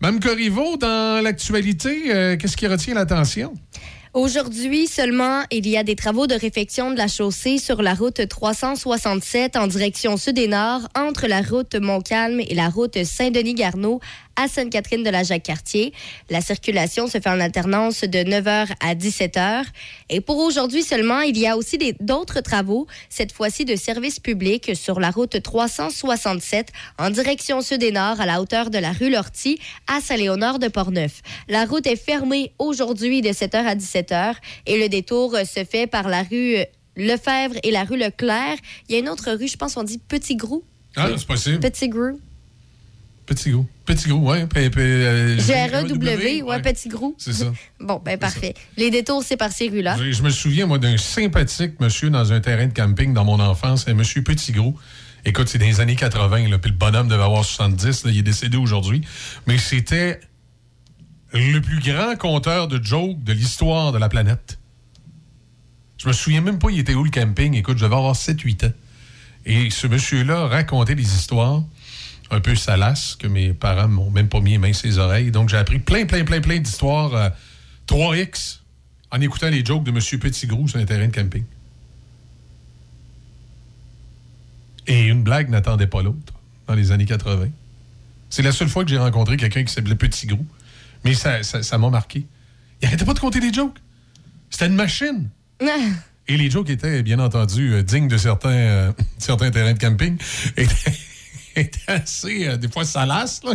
[0.00, 3.52] Mme Corriveau, dans l'actualité, qu'est-ce qui retient l'attention?
[4.12, 8.26] Aujourd'hui seulement, il y a des travaux de réfection de la chaussée sur la route
[8.26, 14.00] 367 en direction sud et nord entre la route Montcalm et la route Saint-Denis-Garneau
[14.40, 15.92] à Sainte-Catherine de la Jacques-Cartier.
[16.30, 19.64] La circulation se fait en alternance de 9h à 17h.
[20.08, 24.72] Et pour aujourd'hui seulement, il y a aussi d'autres travaux, cette fois-ci de service public
[24.74, 26.68] sur la route 367
[26.98, 30.68] en direction sud et nord à la hauteur de la rue Lortie à Saint-Léonard de
[30.68, 31.20] Portneuf.
[31.48, 34.36] La route est fermée aujourd'hui de 7h à 17h
[34.66, 36.56] et le détour se fait par la rue
[36.96, 38.56] Lefebvre et la rue Leclerc.
[38.88, 40.64] Il y a une autre rue, je pense on dit Petit Grou.
[40.96, 41.60] Ah, c'est possible.
[41.60, 42.18] Petit Grou.
[43.30, 43.64] Petit gros.
[43.84, 44.38] Petit gros, oui.
[45.38, 47.14] G-R-E-W, ouais, Petit Grou.
[47.16, 47.52] C'est ça.
[47.80, 48.54] Bon, ben parfait.
[48.76, 49.96] Les détours, c'est par ces rues-là.
[50.10, 53.86] Je, me souviens, moi, d'un sympathique monsieur dans un terrain de camping dans mon enfance,
[53.86, 54.74] un monsieur Petit Gros.
[55.24, 58.18] Écoute, c'est dans les années 80, là, puis le bonhomme devait avoir 70, là, il
[58.18, 59.02] est décédé aujourd'hui.
[59.46, 60.18] Mais c'était
[61.32, 64.58] le plus grand conteur de jokes de l'histoire de la planète.
[65.98, 67.54] Je me souviens même pas, il était où le camping.
[67.54, 68.72] Écoute, je devais avoir 7-8 ans.
[69.46, 71.62] Et ce monsieur-là racontait des histoires
[72.30, 75.30] un peu salaces que mes parents m'ont même pas mis les mains sur les oreilles.
[75.30, 77.28] Donc, j'ai appris plein, plein, plein, plein d'histoires euh,
[77.88, 78.58] 3X
[79.10, 81.44] en écoutant les jokes de Monsieur Petit Gros sur un terrain de camping.
[84.86, 86.32] Et une blague n'attendait pas l'autre
[86.66, 87.48] dans les années 80.
[88.28, 90.44] C'est la seule fois que j'ai rencontré quelqu'un qui s'appelait Petit Gros.
[91.04, 92.26] Mais ça ça- ça m'a marqué.
[92.82, 93.78] Il arrêtait pas de compter des jokes.
[94.50, 95.28] C'était une machine.
[96.28, 100.16] Et les jokes étaient, bien entendu, euh, dignes de certains, euh, certains terrains de camping.
[101.86, 103.42] Assez, euh, des fois, salaces.
[103.44, 103.54] là.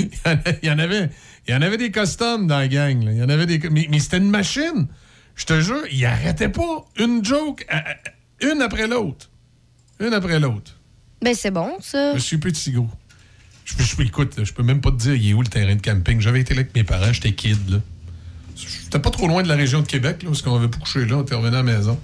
[0.00, 1.10] Il y en a- il y en avait,
[1.46, 3.02] il y en avait des customs dans la gang.
[3.04, 3.12] là.
[3.12, 4.86] Il y en avait des, mais, mais c'était une machine.
[5.34, 6.84] Je te jure, il arrêtait pas.
[6.98, 9.30] Une joke, euh, euh, une après l'autre.
[10.00, 10.72] Une après l'autre.
[11.22, 12.12] Ben c'est bon, ça.
[12.14, 12.88] Monsieur Petit Gros.
[13.64, 15.80] Je, je, écoute, je peux même pas te dire il est où le terrain de
[15.82, 16.20] camping?
[16.20, 17.58] J'avais été là avec mes parents, j'étais kid.
[17.70, 17.78] là.
[18.56, 21.04] J'étais pas trop loin de la région de Québec, là, parce qu'on avait pas couché
[21.04, 21.98] là, on était revenu à la maison.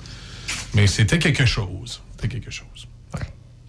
[0.74, 2.02] Mais c'était quelque chose.
[2.16, 2.88] C'était quelque chose.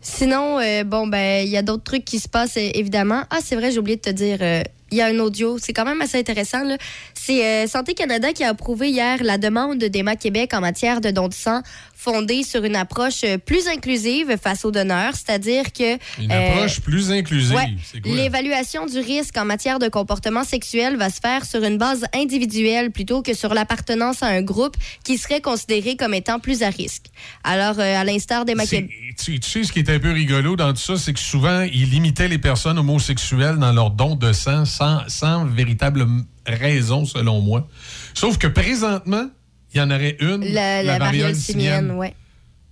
[0.03, 3.23] Sinon, euh, bon, ben, il y a d'autres trucs qui se passent, évidemment.
[3.29, 4.61] Ah, c'est vrai, j'ai oublié de te dire, euh,
[4.91, 5.57] il y a un audio.
[5.57, 6.63] C'est quand même assez intéressant.
[6.63, 6.77] là.
[7.13, 11.09] C'est euh, Santé Canada qui a approuvé hier la demande d'Emma Québec en matière de
[11.09, 11.61] don de sang
[12.03, 15.93] fondée sur une approche euh, plus inclusive face aux donneurs, c'est-à-dire que...
[16.21, 17.55] Une euh, approche plus inclusive.
[17.55, 17.75] Ouais.
[18.03, 22.91] L'évaluation du risque en matière de comportement sexuel va se faire sur une base individuelle
[22.91, 27.05] plutôt que sur l'appartenance à un groupe qui serait considéré comme étant plus à risque.
[27.43, 28.89] Alors, euh, à l'instar des maquettes.
[29.23, 31.61] Tu, tu sais, ce qui est un peu rigolo dans tout ça, c'est que souvent,
[31.61, 36.05] ils limitaient les personnes homosexuelles dans leur don de sang sans, sans véritable
[36.45, 37.67] raison, selon moi.
[38.13, 39.29] Sauf que présentement,
[39.73, 42.13] il y en aurait une, La, la variole simienne, ouais.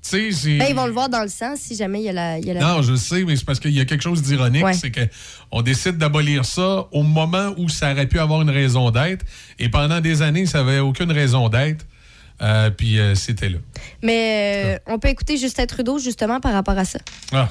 [0.04, 0.58] Tu sais, c'est...
[0.58, 2.40] Ben, ils vont le voir dans le sang si jamais il y a la.
[2.40, 4.64] y a la- Non, je sais, mais c'est parce qu'il y a quelque chose d'ironique,
[4.66, 4.74] Ouais.
[4.74, 5.02] c'est que
[5.52, 9.24] on décide d'abolir ça au moment où ça aurait pu avoir une raison d'être,
[9.60, 11.86] et pendant des années, ça n'avait aucune raison d'être,
[12.42, 13.58] Euh, puis euh, c'était là.
[14.02, 17.00] Mais euh, on peut écouter Justin Trudeau justement par rapport à ça.
[17.32, 17.50] Ah,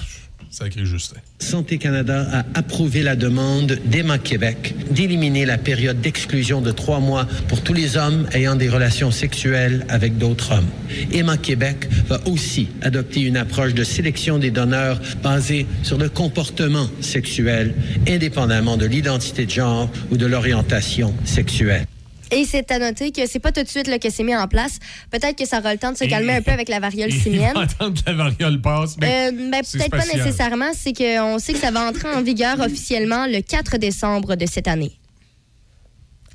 [0.50, 1.20] sacré Justin.
[1.38, 7.26] Santé Canada a approuvé la demande d'Emma Québec d'éliminer la période d'exclusion de trois mois
[7.46, 10.68] pour tous les hommes ayant des relations sexuelles avec d'autres hommes.
[11.12, 16.88] Emma Québec va aussi adopter une approche de sélection des donneurs basée sur le comportement
[17.00, 17.74] sexuel,
[18.08, 21.86] indépendamment de l'identité de genre ou de l'orientation sexuelle.
[22.32, 24.46] Et c'est à noter que c'est pas tout de suite là, que c'est mis en
[24.48, 24.78] place.
[25.10, 27.56] Peut-être que ça aura le temps de se calmer un peu avec la variole simienne.
[27.56, 30.70] Attendre que la variole passe, mais Euh, ben, peut-être pas nécessairement.
[30.74, 34.68] C'est qu'on sait que ça va entrer en vigueur officiellement le 4 décembre de cette
[34.68, 34.92] année.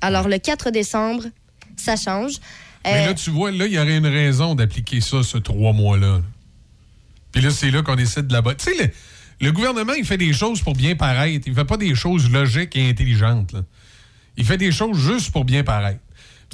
[0.02, 1.24] Alors, le 4 décembre,
[1.78, 2.34] ça change.
[2.84, 5.74] Mais Euh, là, tu vois, là, il y aurait une raison d'appliquer ça, ce trois
[5.74, 6.22] mois-là.
[7.32, 8.90] Puis là, c'est là qu'on décide de la Tu sais, le,
[9.48, 11.46] le gouvernement, il fait des choses pour bien paraître.
[11.48, 13.54] Il fait pas des choses logiques et intelligentes.
[13.54, 13.62] là.
[14.38, 16.00] Il fait des choses juste pour bien paraître.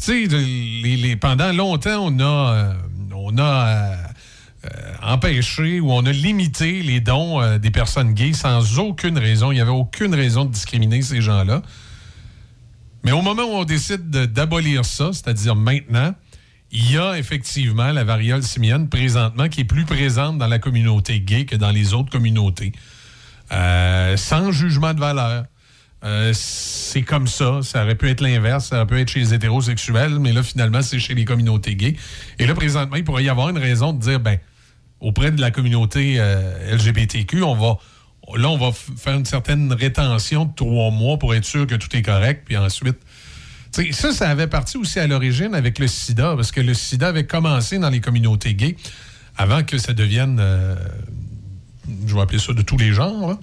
[0.02, 2.74] Tu sais, pendant longtemps, on a, euh,
[3.14, 3.96] on a euh,
[4.66, 9.52] euh, empêché ou on a limité les dons des personnes gays sans aucune raison.
[9.52, 11.62] Il n'y avait aucune raison de discriminer ces gens-là.
[13.04, 16.14] Mais au moment où on décide de- d'abolir ça, c'est-à-dire maintenant,
[16.72, 21.20] il y a effectivement la variole simienne présentement qui est plus présente dans la communauté
[21.20, 22.72] gay que dans les autres communautés.
[23.50, 25.46] Sans jugement de valeur.
[26.04, 27.60] Euh, c'est comme ça.
[27.62, 28.68] Ça aurait pu être l'inverse.
[28.68, 31.96] Ça aurait pu être chez les hétérosexuels, mais là, finalement, c'est chez les communautés gays.
[32.40, 34.38] Et là, présentement, il pourrait y avoir une raison de dire, ben,
[35.00, 37.78] auprès de la communauté euh, LGBTQ, on va,
[38.36, 41.96] là, on va faire une certaine rétention de trois mois pour être sûr que tout
[41.96, 42.98] est correct, puis ensuite.
[43.94, 47.26] Ça, ça avait parti aussi à l'origine avec le sida, parce que le sida avait
[47.26, 48.76] commencé dans les communautés gays
[49.38, 50.76] avant que ça devienne, euh,
[52.06, 53.30] je vais appeler ça de tous les genres.
[53.30, 53.40] là.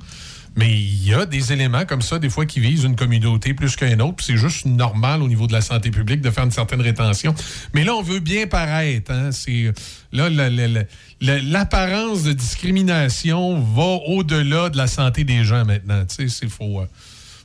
[0.56, 3.76] Mais il y a des éléments comme ça, des fois, qui visent une communauté plus
[3.76, 4.24] qu'une autre.
[4.24, 7.34] C'est juste normal au niveau de la santé publique de faire une certaine rétention.
[7.74, 9.12] Mais là, on veut bien paraître.
[9.12, 9.30] Hein?
[9.30, 9.72] C'est,
[10.12, 10.82] là, la- la- la-
[11.20, 16.04] la- l'apparence de discrimination va au-delà de la santé des gens maintenant.
[16.06, 16.86] Tu sais, c'est faut, euh,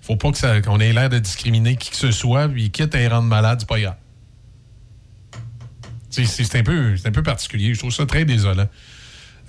[0.02, 2.96] faut pas que ça- qu'on ait l'air de discriminer qui que ce soit, puis quitte
[2.96, 3.96] à les rendre malades, c'est pas grave.
[6.10, 7.74] C'est, un peu, un peu particulier.
[7.74, 8.68] Je trouve ça très désolant.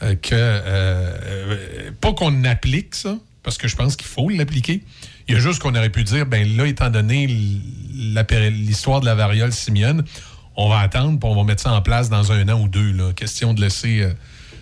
[0.02, 4.82] Euh, que euh, pas qu'on applique ça, parce que je pense qu'il faut l'appliquer.
[5.28, 9.14] Il y a juste qu'on aurait pu dire, ben là, étant donné l'histoire de la
[9.14, 10.02] variole simienne,
[10.56, 12.92] on va attendre, puis on va mettre ça en place dans un an ou deux.
[12.92, 13.12] Là.
[13.12, 14.12] Question de laisser euh,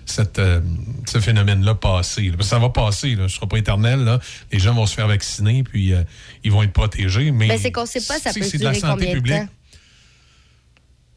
[0.05, 0.61] cette, euh,
[1.07, 2.23] ce phénomène-là passer.
[2.23, 2.33] là.
[2.37, 3.17] Parce que ça va passer, là.
[3.17, 4.01] ce ne sera pas éternel.
[4.01, 4.19] Là.
[4.51, 6.03] Les gens vont se faire vacciner, puis euh,
[6.45, 7.31] ils vont être protégés.
[7.31, 9.37] Mais ben, c'est qu'on sait pas ça peut c'est de la santé de publique.
[9.37, 9.49] temps?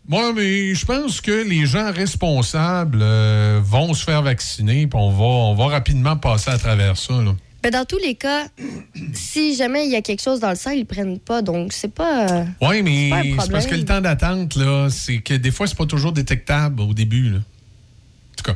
[0.07, 3.03] Moi, mais je pense que les gens responsables
[3.61, 7.13] vont se faire vacciner, puis on va, on va rapidement passer à travers ça.
[7.23, 7.33] là.
[7.65, 8.45] Ben, dans tous les cas,
[9.15, 11.41] si jamais il y a quelque chose dans le sang, ils le prennent pas.
[11.41, 12.29] Donc, c'est pas.
[12.29, 15.75] euh, Oui, mais C'est parce que le temps d'attente, là, c'est que des fois, c'est
[15.75, 17.31] pas toujours détectable au début.
[17.31, 17.37] là.
[17.39, 18.55] En tout cas,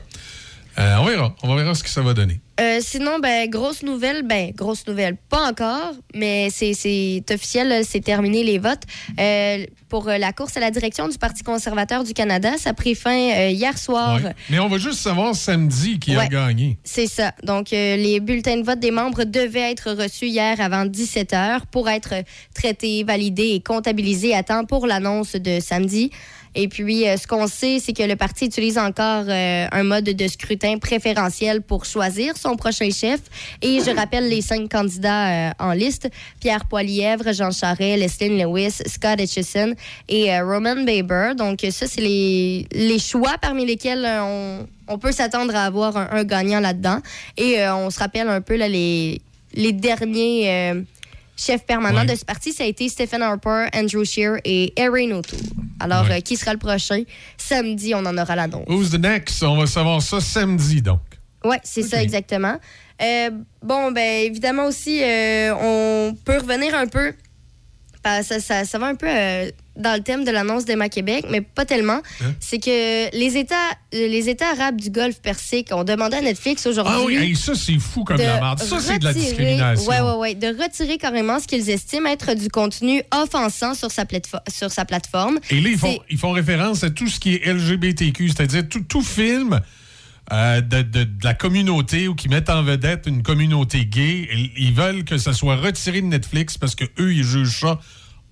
[0.80, 1.36] euh, on verra.
[1.44, 2.40] On verra ce que ça va donner.
[2.60, 8.44] Euh, sinon, ben, grosse nouvelle, ben, grosse nouvelle, pas encore, mais c'est officiel, c'est terminé
[8.44, 8.84] les votes.
[9.18, 12.96] Euh, pour la course à la direction du Parti conservateur du Canada, ça a pris
[12.96, 14.22] fin euh, hier soir.
[14.22, 14.34] Ouais.
[14.50, 16.78] Mais on va juste savoir samedi qui a gagné.
[16.84, 17.34] C'est ça.
[17.44, 21.88] Donc, les bulletins de vote des membres devaient être reçus hier avant 17 heures pour
[21.88, 22.14] être
[22.54, 26.12] traités, validés et comptabilisés à temps pour l'annonce de samedi.
[26.56, 30.06] Et puis, euh, ce qu'on sait, c'est que le parti utilise encore euh, un mode
[30.06, 33.20] de scrutin préférentiel pour choisir son prochain chef.
[33.62, 36.10] Et je rappelle les cinq candidats euh, en liste
[36.40, 39.74] Pierre Poilièvre, Jean Charest, Leslie Lewis, Scott Etchison
[40.08, 41.34] et Roman Baber.
[41.38, 44.08] Donc, ça, c'est les, les choix parmi lesquels
[44.88, 47.00] on, peut s'attendre à avoir un, gagnant là-dedans.
[47.38, 49.22] Et on se rappelle un peu là, les,
[49.54, 50.74] les derniers
[51.40, 52.06] chefs permanents Ouais.
[52.08, 52.52] de ce parti.
[52.52, 55.40] Ça a été Stephen Harper, Andrew Scheer et Erin O'Toole.
[55.80, 56.18] Alors, Ouais.
[56.18, 57.04] euh, qui sera le prochain?
[57.38, 58.66] Samedi, on en aura l'annonce.
[58.68, 59.42] Who's the next?
[59.44, 61.00] On va savoir ça samedi, donc.
[61.46, 62.58] Oui, c'est ça exactement.
[63.02, 63.30] Euh,
[63.64, 67.14] bon, ben évidemment aussi, euh, on peut revenir un peu.
[68.04, 69.08] que Ça, ça va un peu
[69.80, 72.02] dans le thème de l'annonce d'Emma Québec, mais pas tellement.
[72.22, 72.34] Hein?
[72.40, 73.56] C'est que les États,
[73.96, 76.94] euh, les États arabes du Golfe Persique ont demandé à Netflix aujourd'hui.
[76.96, 78.60] Ah oui, hey, ça, c'est fou comme de la merde.
[78.60, 79.90] Ça, c'est de la retirer- discrimination.
[79.90, 80.36] Ouais, ouais, ouais.
[80.36, 84.86] De retirer carrément ce qu'ils estiment être du contenu offensant sur sa, platefo- sur sa
[84.86, 85.40] plateforme.
[85.50, 88.68] Et là, ils font, C'est- ils font référence à tout ce qui est LGBTQ, c'est-à-dire
[88.70, 89.60] tout, tout film
[90.32, 94.28] euh, de, de- de la communauté ou qui mettent en vedette une communauté gay.
[94.32, 97.80] Ils, ils veulent que ça soit retiré de Netflix parce que eux ils jugent ça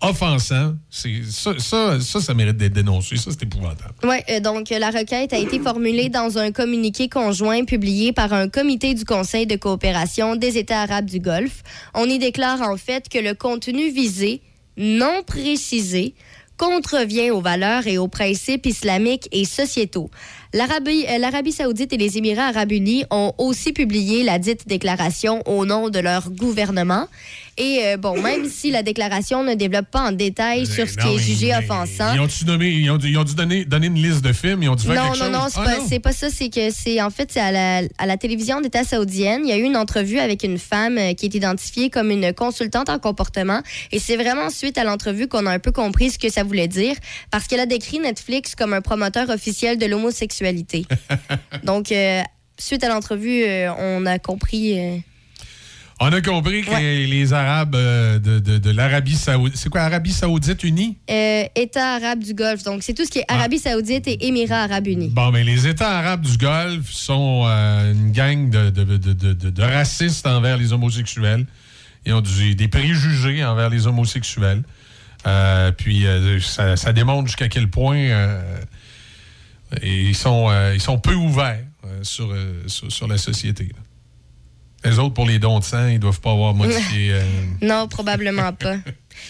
[0.02, 0.76] offensant.
[0.90, 1.10] Ça,
[1.58, 3.18] ça, ça, ça mérite d'être dénoncé.
[3.18, 3.94] Ça, c'est épouvantable.
[4.04, 8.34] Ouais, euh, donc euh, la requête a été formulée dans un communiqué conjoint publié par
[8.34, 11.64] un comité du Conseil de coopération des États arabes du Golfe.
[11.94, 14.42] On y déclare en fait que le contenu visé,
[14.78, 16.14] non précisé,
[16.58, 20.10] contrevient aux valeurs et aux principes islamiques et sociétaux.
[20.54, 25.44] L'Arabie euh, l'Arabie saoudite et les Émirats arabes unis ont aussi publié la dite déclaration
[25.48, 27.08] au nom de leur gouvernement.
[27.58, 31.06] Et euh, bon, même si la déclaration ne développe pas en détail sur ce qui
[31.08, 33.88] Non, est jugé offensant, Ils ont-tu nommé, ils ont, dû- ils ont dû donner, donner
[33.88, 35.42] une liste de films, ils ont dû faire non, quelque non, chose.
[35.44, 36.28] non, c'est Ah, pas, c'est pas ça.
[36.30, 39.42] C'est que c'est en fait c'est à la, à la télévision d'État saoudienne.
[39.44, 42.32] Il y a eu une entrevue avec une femme euh, qui est identifiée comme une
[42.34, 43.62] consultante en comportement.
[43.92, 46.68] Et c'est vraiment suite à l'entrevue qu'on a un peu compris ce que ça voulait
[46.68, 46.96] dire,
[47.32, 50.86] parce qu'elle a décrit Netflix comme un promoteur officiel de l'homosexualité.
[51.64, 52.22] Donc, euh,
[52.60, 55.02] suite à l'entrevue, euh, on a compris.
[56.00, 56.80] On a compris que
[57.10, 59.58] les Arabes euh, de, de- de l'Arabie Saoudite.
[59.58, 60.96] C'est quoi, Arabie Saoudite unie?
[61.10, 62.62] euh, État arabe du Golfe.
[62.64, 65.10] Donc, c'est tout ce qui est Arabie saoudite et Émirats arabes unis.
[65.12, 70.58] Bon, mais les États arabes du Golfe sont euh, une gang de, de- racistes envers
[70.58, 71.48] les homosexuels.
[72.06, 74.62] Ils ont du- des préjugés envers les homosexuels.
[75.26, 76.06] Euh, puis
[76.42, 77.98] ça, ça démontre jusqu'à quel point
[79.82, 81.64] ils, sont, ils sont peu ouverts
[82.04, 82.32] sur,
[82.68, 83.64] sur, sur la société.
[83.64, 83.80] là.
[84.86, 87.12] Les autres, pour les dons de sang, ils doivent pas avoir modifié.
[87.14, 87.22] euh,
[87.62, 88.78] Non, probablement pas.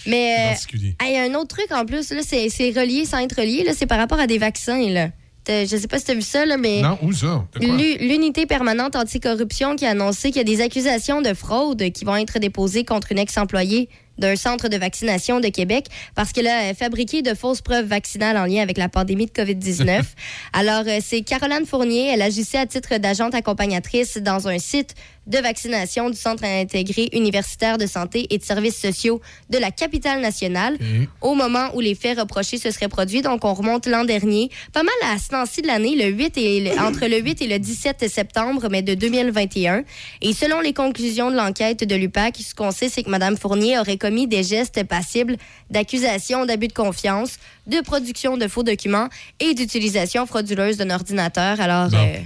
[0.06, 0.96] Mais euh, particulier.
[1.02, 3.88] hey, un autre truc en plus, là, c'est, c'est relié sans être relié, là, c'est
[3.88, 4.90] par rapport à des vaccins.
[4.90, 5.10] Là.
[5.48, 7.46] Je sais pas si tu as vu ça, là, mais Non, où ça?
[7.60, 12.18] L'unité permanente anticorruption qui a annoncé qu'il y a des accusations de fraude qui vont
[12.18, 17.22] être déposées contre une ex-employée d'un centre de vaccination de Québec parce qu'elle a fabriqué
[17.22, 20.02] de fausses preuves vaccinales en lien avec la pandémie de COVID-19.
[20.54, 22.10] Alors, euh, c'est Caroline Fournier.
[22.14, 24.96] Elle agissait à titre d'agente accompagnatrice dans un site
[25.28, 30.22] de vaccination du Centre intégré universitaire de santé et de services sociaux de la capitale
[30.22, 30.78] nationale
[31.22, 33.22] au moment où les faits reprochés se seraient produits.
[33.22, 36.60] Donc, on remonte l'an dernier, pas mal à ce temps-ci de l'année, le 8 et
[36.62, 39.84] le- entre le 8 et le 17 septembre, mais de 2021.
[40.22, 43.78] Et selon les conclusions de l'enquête de l'UPAC, ce qu'on sait, c'est que Mme Fournier
[43.80, 45.38] aurait commis des gestes passibles
[45.70, 51.60] d'accusation d'abus de confiance, de production de faux documents et d'utilisation frauduleuse d'un ordinateur.
[51.60, 51.98] Alors, Bon.
[51.98, 52.18] euh,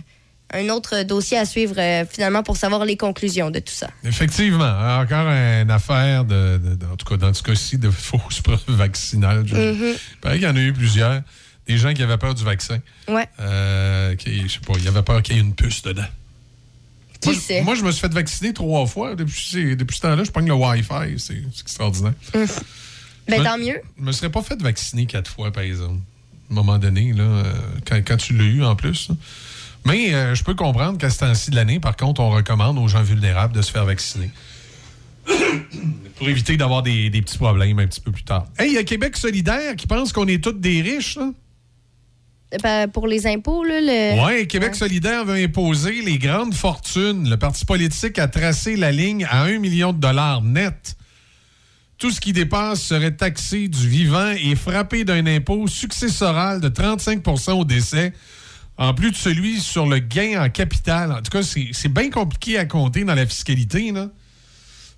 [0.53, 3.89] un autre dossier à suivre euh, finalement pour savoir les conclusions de tout ça.
[4.03, 8.41] Effectivement, encore une affaire, de, de- de- en tout cas dans ce cas-ci, de fausses
[8.41, 9.43] preuves vaccinales.
[9.47, 9.95] Je- Mhm.
[10.13, 11.21] Il paraît qu'il y en a eu plusieurs.
[11.67, 12.79] Des gens qui avaient peur du vaccin.
[13.07, 13.27] Ouais.
[13.39, 16.03] Euh, qui, je sais pas, ils avaient peur qu'il y ait une puce dedans.
[17.21, 17.61] Qui moi, je- sait?
[17.61, 19.15] moi, je me suis fait vacciner trois fois.
[19.15, 21.17] Depuis, ces- depuis ce temps-là, je pogne le Wi-Fi.
[21.19, 22.13] C'est extraordinaire.
[22.33, 23.79] Ben, Je- tant mieux.
[23.99, 25.99] Je me serais pas fait vacciner quatre fois, par exemple.
[26.49, 27.43] À un moment donné, là, euh,
[27.87, 29.09] quand, quand tu l'as eu en plus.
[29.09, 29.15] là.
[29.85, 32.87] Mais euh, je peux comprendre qu'à ce temps-ci de l'année, par contre, on recommande aux
[32.87, 34.29] gens vulnérables de se faire vacciner.
[36.17, 38.45] Pour éviter d'avoir des, des petits problèmes un petit peu plus tard.
[38.59, 41.31] Hey, il y a Québec solidaire qui pense qu'on est tous des riches, là.
[42.61, 44.25] Ben, pour les impôts, là, le...
[44.25, 47.29] Oui, Québec solidaire veut imposer les grandes fortunes.
[47.29, 50.97] Le parti politique a tracé la ligne à 1 million de dollars net.
[51.97, 57.51] Tout ce qui dépasse serait taxé du vivant et frappé d'un impôt successoral de 35%
[57.51, 58.11] au décès,
[58.81, 61.11] en plus de celui sur le gain en capital.
[61.11, 63.91] En tout cas, c'est bien compliqué à compter dans la fiscalité.
[63.91, 64.07] Là.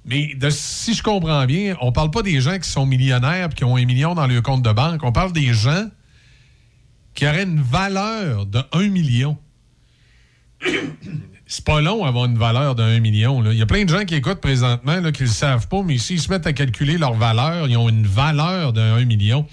[0.06, 3.66] Mais si je comprends bien, on parle pas des gens qui sont millionnaires et qui
[3.66, 5.04] ont un million dans leur compte de banque.
[5.04, 5.90] On parle des gens
[7.14, 9.38] qui auraient une valeur de 1 million.
[11.46, 13.44] C'est pas long avoir une valeur de 1 million.
[13.52, 15.84] Il y a plein de gens qui écoutent présentement là, qui ne le savent pas,
[15.84, 19.46] mais s'ils se mettent à calculer leur valeur, ils ont une valeur de 1 million.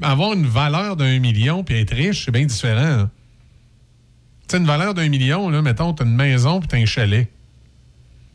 [0.00, 2.80] Avoir une valeur de 1 million puis être riche, c'est bien différent.
[2.80, 3.10] hein.
[4.46, 7.28] Tu sais, une valeur d'un million, là, mettons, t'as une maison puis t'as un chalet.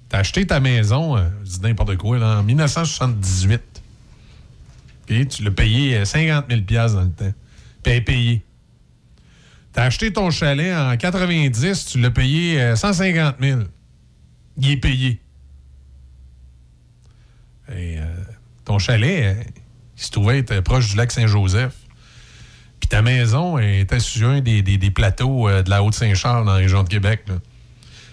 [0.10, 3.62] T'as acheté ta maison, euh, je dis n'importe quoi, là, en 1978.
[5.06, 7.34] Puis tu l'as payé euh, 50 000 dans le temps.
[7.84, 8.44] Puis elle est payée.
[9.72, 13.62] T'as acheté ton chalet en 90, tu l'as payé euh, 150 000.
[14.58, 15.20] Il est payé.
[17.72, 18.04] Et euh,
[18.66, 19.44] ton chalet, euh,
[19.96, 21.76] il se trouvait être proche du lac Saint-Joseph.
[22.90, 26.58] Ta maison était sur un des, des- des plateaux euh, de la Haute-Saint-Charles dans la
[26.58, 27.24] région de Québec.
[27.28, 27.36] là.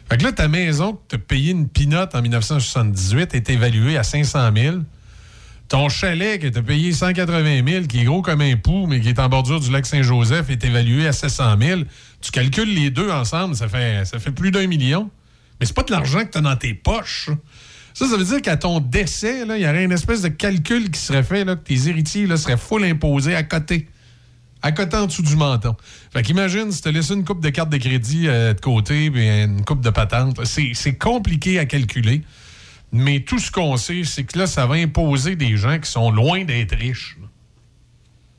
[0.08, 3.96] Fait que là, ta maison que tu as payé une pinote en 1978 est évaluée
[3.96, 4.76] à 500 000.
[5.68, 9.08] Ton chalet que tu payé 180 000, qui est gros comme un pou, mais qui
[9.08, 11.80] est en bordure du lac Saint-Joseph, est évalué à 700 000.
[12.20, 15.10] Tu calcules les deux ensemble, ça fait, ça fait plus d'un million.
[15.58, 17.30] Mais c'est pas de l'argent que tu as dans tes poches.
[17.94, 21.00] Ça, ça veut dire qu'à ton décès, il y aurait une espèce de calcul qui
[21.00, 23.88] serait fait, là, que tes héritiers là, seraient full imposés à côté.
[24.62, 25.76] À côté en dessous du menton.
[26.12, 29.10] Fait qu'imagine si tu as laissé une coupe de cartes de crédit euh, de côté,
[29.10, 30.40] puis une coupe de patente.
[30.44, 32.22] C'est compliqué à calculer.
[32.92, 36.10] Mais tout ce qu'on sait, c'est que là, ça va imposer des gens qui sont
[36.10, 37.16] loin d'être riches.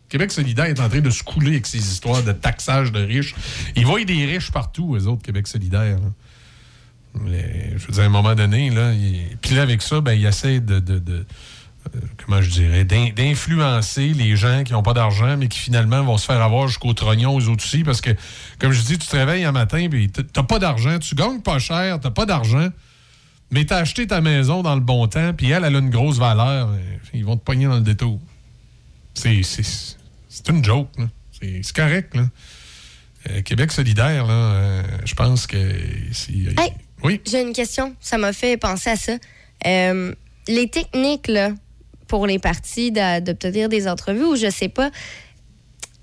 [0.09, 3.35] Québec solidaire est en train de se couler avec ces histoires de taxage de riches.
[3.75, 5.97] Il voient des riches partout, eux autres, Québec solidaire.
[7.15, 10.25] je veux dire, à un moment donné, là, il- puis là, avec ça, ben, il
[10.25, 11.25] essaie de, de-
[12.23, 16.17] comment je dirais, d'in- d'influencer les gens qui n'ont pas d'argent, mais qui finalement vont
[16.17, 18.11] se faire avoir jusqu'au trognon aux autres aussi, parce que,
[18.59, 21.59] comme je dis, tu te réveilles un matin, puis t'as pas d'argent, tu gagnes pas
[21.59, 22.69] cher, t'as pas d'argent,
[23.51, 26.17] mais t'as acheté ta maison dans le bon temps, puis elle, elle a une grosse
[26.17, 26.77] valeur, euh,
[27.13, 28.19] ils vont te pogner dans le détour.
[29.13, 29.41] C'est
[30.49, 30.89] une joke.
[31.41, 32.23] C'est correct, là.
[33.29, 35.57] Euh, Québec solidaire, là, euh, je pense que...
[35.57, 36.71] Hey,
[37.03, 37.19] Oui.
[37.29, 37.95] J'ai une question.
[37.99, 39.13] Ça m'a fait penser à ça.
[39.65, 40.13] Euh,
[40.47, 41.49] les techniques, là,
[42.07, 44.89] pour les partis d'obtenir des entrevues ou je sais pas.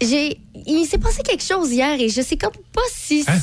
[0.00, 3.24] J'ai, il s'est passé quelque chose hier et je sais comme pas si.
[3.26, 3.39] Hein?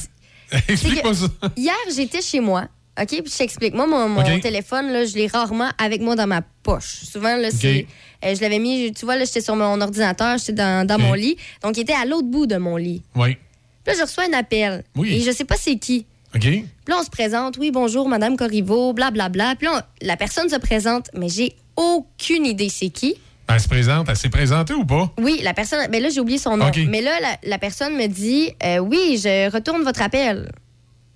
[0.68, 1.28] Explique-moi ça.
[1.56, 2.68] Hier, j'étais chez moi.
[3.02, 3.74] OK, puis je t'explique.
[3.74, 7.04] Moi, mon, téléphone, là, je l'ai rarement avec moi dans ma poche.
[7.10, 7.88] Souvent, là, c'est.
[8.24, 11.14] euh, je l'avais mis, tu vois, là, j'étais sur mon ordinateur, j'étais dans, dans mon
[11.14, 11.38] lit.
[11.64, 13.02] Donc, il était à l'autre bout de mon lit.
[13.16, 13.38] Oui.
[13.84, 14.84] Puis là, je reçois un appel.
[14.96, 15.14] Oui.
[15.16, 16.06] Et je sais pas c'est qui.
[16.36, 16.42] OK?
[16.42, 17.58] Puis là, on se présente.
[17.58, 19.56] Oui, bonjour, Madame Corriveau, blablabla.
[19.56, 23.16] Puis là, on- la personne se présente, mais j'ai aucune idée c'est qui.
[23.54, 25.12] Elle se présente, elle s'est présentée ou pas?
[25.20, 25.86] Oui, la personne.
[25.92, 26.66] Ben là, j'ai oublié son nom.
[26.88, 30.50] Mais là, la, la personne me dit euh, Oui, je retourne votre appel.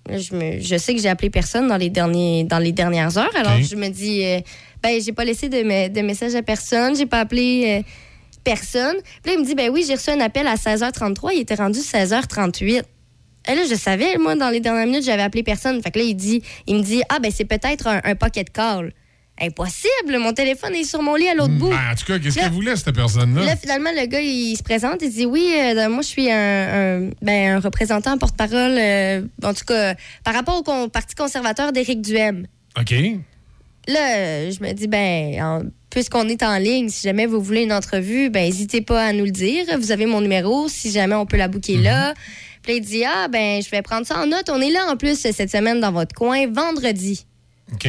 [0.10, 3.32] Je, me- je sais que j'ai appelé personne dans les, derniers, dans les dernières heures.
[3.36, 4.40] Alors, je me dis euh,
[4.84, 6.96] Ben, j'ai pas laissé de, me- de message à personne.
[6.96, 7.90] J'ai pas appelé euh,
[8.44, 8.96] personne.
[9.24, 11.32] Puis là, il me dit Ben oui, j'ai reçu un appel à 16h33.
[11.36, 12.84] Il était rendu 16h38.
[13.48, 15.82] Et là, je savais, moi, dans les dernières minutes, j'avais appelé personne.
[15.82, 18.50] Fait que là, il, dit, il me dit Ah, ben, c'est peut-être un, un pocket
[18.52, 18.92] call.
[19.42, 21.70] Impossible, mon téléphone est sur mon lit à l'autre bout.
[21.70, 23.44] Ben, en tout cas, qu'est-ce qu'elle voulait, cette personne-là?
[23.44, 26.38] Là, finalement, le gars, il se présente, il dit Oui, euh, moi, je suis un,
[26.38, 31.74] un- ben, un représentant porte-parole, euh, en tout cas, par rapport au con- Parti conservateur
[31.74, 32.48] d'Éric Duhem.
[32.80, 32.94] OK.
[33.88, 37.64] Là, euh, je me dis Ben, en- puisqu'on est en ligne, si jamais vous voulez
[37.64, 39.66] une entrevue, ben, n'hésitez pas à nous le dire.
[39.78, 42.14] Vous avez mon numéro, si jamais on peut la booker là.
[42.64, 44.50] Puis là, il dit Ah, ben, je vais prendre ça en note.
[44.50, 47.26] On est là, en plus, cette semaine, dans votre coin, vendredi.
[47.74, 47.88] OK.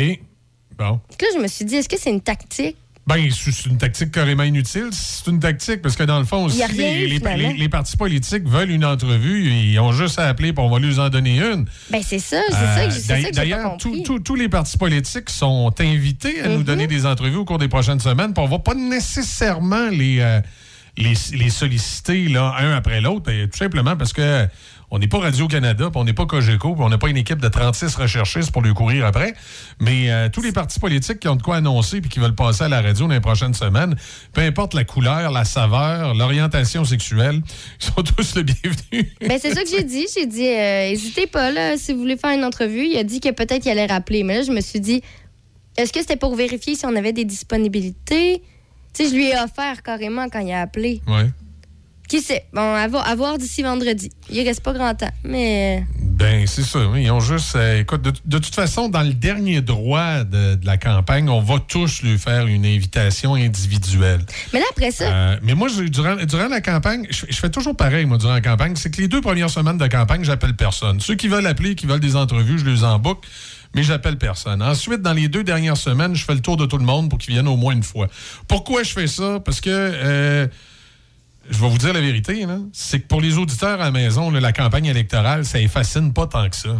[0.78, 1.00] Bon.
[1.16, 2.76] Puis là, je me suis dit Est-ce que c'est une tactique?
[3.06, 4.88] Ben, c'est une tactique carrément inutile.
[4.90, 7.48] C'est une tactique parce que dans le fond, si les, les- finalement.
[7.50, 10.80] les- les partis politiques veulent une entrevue, ils ont juste à appeler pour on va
[10.80, 11.66] lui en donner une.
[11.90, 12.92] Ben, c'est ça, c'est ça que,
[13.24, 16.64] ça D'ailleurs, tous- les partis politiques sont invités à nous Mhm.
[16.64, 18.34] donner des entrevues au cours des prochaines semaines.
[18.34, 20.40] Puis on va pas nécessairement les, euh,
[20.96, 21.14] les,
[21.50, 24.46] solliciter là, un après l'autre, et tout simplement parce que euh,
[24.90, 27.40] on n'est pas Radio-Canada, puis on n'est pas Cogeco, puis on n'a pas une équipe
[27.40, 29.34] de 36 recherchistes pour lui courir après.
[29.80, 32.64] Mais euh, tous les partis politiques qui ont de quoi annoncer puis qui veulent passer
[32.64, 33.96] à la radio dans les prochaines semaines,
[34.32, 37.42] peu importe la couleur, la saveur, l'orientation sexuelle,
[37.80, 39.12] ils sont tous le bienvenu.
[39.20, 40.06] Ben, c'est ça que j'ai dit.
[40.14, 42.86] J'ai dit, euh, hésitez pas, là, si vous voulez faire une entrevue.
[42.86, 44.22] Il a dit que peut-être il allait rappeler.
[44.22, 45.02] Mais là, je me suis dit,
[45.76, 48.42] est-ce que c'était pour vérifier si on avait des disponibilités?
[48.94, 51.02] Tu sais, je lui ai offert carrément quand il a appelé.
[51.06, 51.26] Ouais.
[52.08, 52.44] Qui sait?
[52.52, 54.10] Bon, à, vo- à voir d'ici vendredi.
[54.30, 55.10] Il reste pas grand temps.
[55.24, 55.84] Mais.
[56.00, 56.78] Ben, c'est ça.
[56.96, 57.56] Ils ont juste.
[57.56, 61.40] euh, écoute, de, de toute façon, dans le dernier droit de, de la campagne, on
[61.40, 64.20] va tous lui faire une invitation individuelle.
[64.52, 65.04] Mais là, après ça.
[65.04, 68.40] Euh, mais moi, durant, durant la campagne, je, je fais toujours pareil, moi, durant la
[68.40, 68.76] campagne.
[68.76, 71.00] C'est que les deux premières semaines de campagne, j'appelle personne.
[71.00, 73.28] Ceux qui veulent appeler, qui veulent des entrevues, je les en boucle,
[73.74, 74.62] mais j'appelle personne.
[74.62, 77.18] Ensuite, dans les deux dernières semaines, je fais le tour de tout le monde pour
[77.18, 78.06] qu'ils viennent au moins une fois.
[78.46, 79.40] Pourquoi je fais ça?
[79.44, 79.70] Parce que.
[79.70, 80.46] euh,
[81.50, 84.52] je vais vous dire la vérité, c'est que pour les auditeurs à la maison, la
[84.52, 86.76] campagne électorale, ça les fascine pas tant que ça.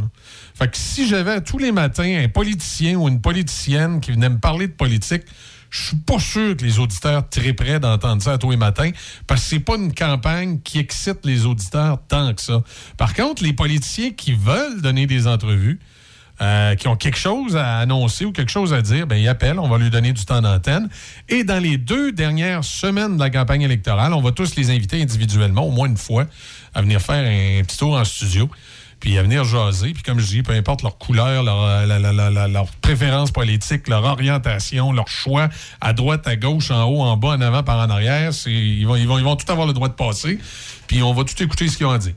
[0.54, 4.38] Fait que si j'avais tous les matins un politicien ou une politicienne qui venait me
[4.38, 5.22] parler de politique,
[5.70, 8.90] je suis pas sûr que les auditeurs prêts d'entendre ça tous les matins,
[9.26, 12.62] parce que c'est pas une campagne qui excite les auditeurs tant que ça.
[12.96, 15.80] Par contre, les politiciens qui veulent donner des entrevues,
[16.40, 19.58] euh, qui ont quelque chose à annoncer ou quelque chose à dire, ben, ils appellent,
[19.58, 20.88] on va lui donner du temps d'antenne.
[21.28, 25.00] Et dans les deux dernières semaines de la campagne électorale, on va tous les inviter
[25.00, 26.26] individuellement, au moins une fois,
[26.74, 28.50] à venir faire un petit tour en studio,
[29.00, 29.92] puis à venir jaser.
[29.92, 34.92] Puis comme je dis, peu importe leur couleur, leur, euh, leur préférence politique, leur orientation,
[34.92, 35.48] leur choix,
[35.80, 38.84] à droite, à gauche, en haut, en bas, en avant, par en arrière, c'est- ils,
[38.86, 40.38] vont, ils, vont, ils vont tout avoir le droit de passer.
[40.86, 42.14] Puis on va tout écouter ce qu'ils ont à dire.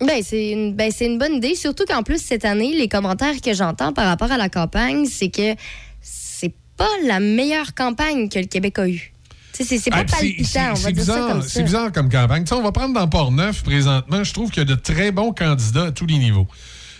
[0.00, 1.54] Ben, c'est une, ben, c'est une bonne idée.
[1.54, 5.28] Surtout qu'en plus, cette année, les commentaires que j'entends par rapport à la campagne, c'est
[5.30, 5.54] que
[6.00, 9.12] c'est pas la meilleure campagne que le Québec a eue.
[9.52, 11.62] C'est pas Ah, palpitant, on va dire ça bizarre, comme C'est ça.
[11.62, 12.44] bizarre comme campagne.
[12.50, 14.24] On va prendre dans Port-Neuf présentement.
[14.24, 16.46] Je trouve qu'il y a de très bons candidats à tous les niveaux.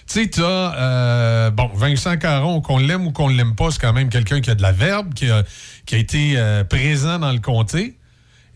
[0.06, 3.94] Tu sais, tu as, bon, Vincent Caron, qu'on l'aime ou qu'on l'aime pas, c'est quand
[3.94, 5.42] même quelqu'un qui a de la verbe, qui a,
[5.86, 7.96] qui a été euh, présent dans le comté.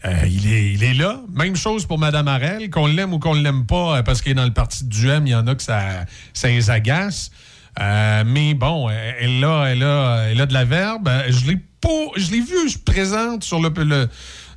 [0.07, 1.21] Euh, il, est, il est là.
[1.33, 4.33] Même chose pour Mme Harel, qu'on l'aime ou qu'on ne l'aime pas, euh, parce qu'il
[4.33, 7.31] est dans le parti du M, il y en a que ça, ça les agace.
[7.81, 11.11] Euh, mais bon, elle a, elle, a, elle a de la verbe.
[11.29, 11.89] Je l'ai pas.
[12.17, 14.09] Je l'ai vu se présente sur le.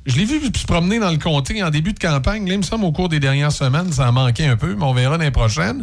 [0.06, 2.46] je l'ai vu se promener dans le comté en début de campagne.
[2.46, 4.84] Là, il me semble au cours des dernières semaines, ça a manqué un peu, mais
[4.84, 5.82] on verra l'année prochaine.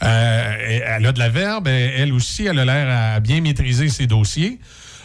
[0.00, 1.66] Elle a de la verbe.
[1.66, 4.60] Elle aussi, elle a l'air à bien maîtriser ses dossiers.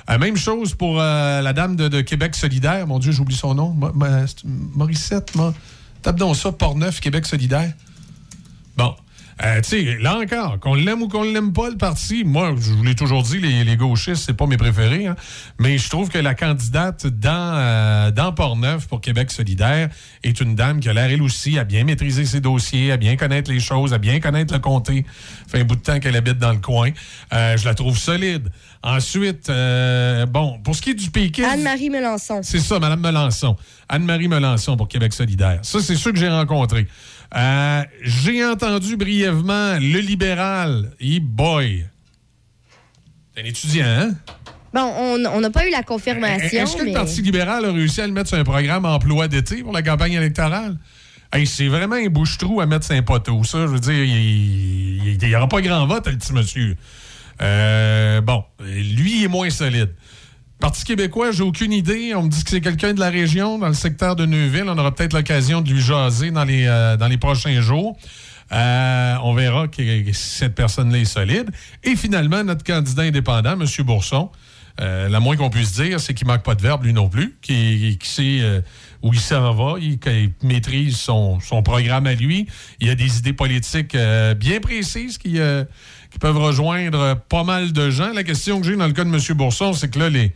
[0.10, 2.88] Euh, même chose pour euh, la dame de, Québec solidaire.
[2.88, 3.76] Mon Dieu, j'oublie son nom.
[4.28, 5.34] C'est Morissette.
[6.02, 7.74] Tape donc ça, Port-Neuf, Québec solidaire.
[8.78, 8.96] Bon.
[9.44, 12.54] Euh, tu sais, là encore, qu'on l'aime ou qu'on ne l'aime pas, le parti, moi,
[12.60, 15.16] je vous l'ai toujours dit, les, les gauchistes, c'est pas mes préférés, hein,
[15.60, 19.90] mais je trouve que la candidate dans, euh, dans Port-Neuf pour Québec solidaire
[20.24, 23.16] est une dame qui a l'air, elle aussi, à bien maîtriser ses dossiers, à bien
[23.16, 25.06] connaître les choses, à bien connaître le comté.
[25.48, 26.92] Ça fait un bout de temps qu'elle habite dans le coin.
[27.34, 28.50] Euh, je la trouve solide.
[28.84, 31.50] Ensuite, euh, bon, pour ce qui est du péquisme...
[31.50, 32.42] Anne-Marie Melançon.
[32.44, 33.56] C'est ça, Mme Melançon.
[33.90, 35.60] Anne-Marie Melançon pour Québec solidaire.
[35.64, 36.88] Ça, c'est ceux que j'ai rencontrés.
[37.34, 40.92] Euh, j'ai entendu brièvement le libéral.
[41.02, 41.86] E boy.
[43.34, 44.12] C'est un étudiant, hein?
[44.74, 46.90] Bon, on n'a pas eu la confirmation, Est-ce que mais...
[46.90, 49.82] le Parti libéral a réussi à le mettre sur un programme emploi d'été pour la
[49.82, 50.78] campagne électorale?
[51.34, 53.60] Hey, c'est vraiment un bouche-trou à mettre sur un poteau, ça.
[53.60, 56.76] Je veux dire, il n'y aura pas grand vote, le petit monsieur.
[57.42, 59.92] Euh, bon, lui est moins solide.
[60.62, 62.14] Parti québécois, j'ai aucune idée.
[62.14, 64.66] On me dit que c'est quelqu'un de la région, dans le secteur de Neuville.
[64.68, 67.98] On aura peut-être l'occasion de lui jaser dans les, euh, dans les prochains jours.
[68.52, 69.82] Euh, on verra que
[70.14, 71.50] cette personne-là est solide.
[71.84, 73.66] Et finalement, notre candidat indépendant, M.
[73.80, 74.30] Bourson,
[74.80, 77.36] euh, la moins qu'on puisse dire, c'est qu'il manque pas de verbe, lui non plus,
[77.42, 78.62] qui, sait
[79.02, 82.46] où il s'en va, il, qu'il maîtrise son, son programme à lui.
[82.80, 83.98] Il a des idées politiques
[84.38, 85.40] bien précises qui,
[86.12, 88.12] qui peuvent rejoindre pas mal de gens.
[88.14, 89.20] La question que j'ai dans le cas de M.
[89.38, 90.34] Bourson, c'est que là, les,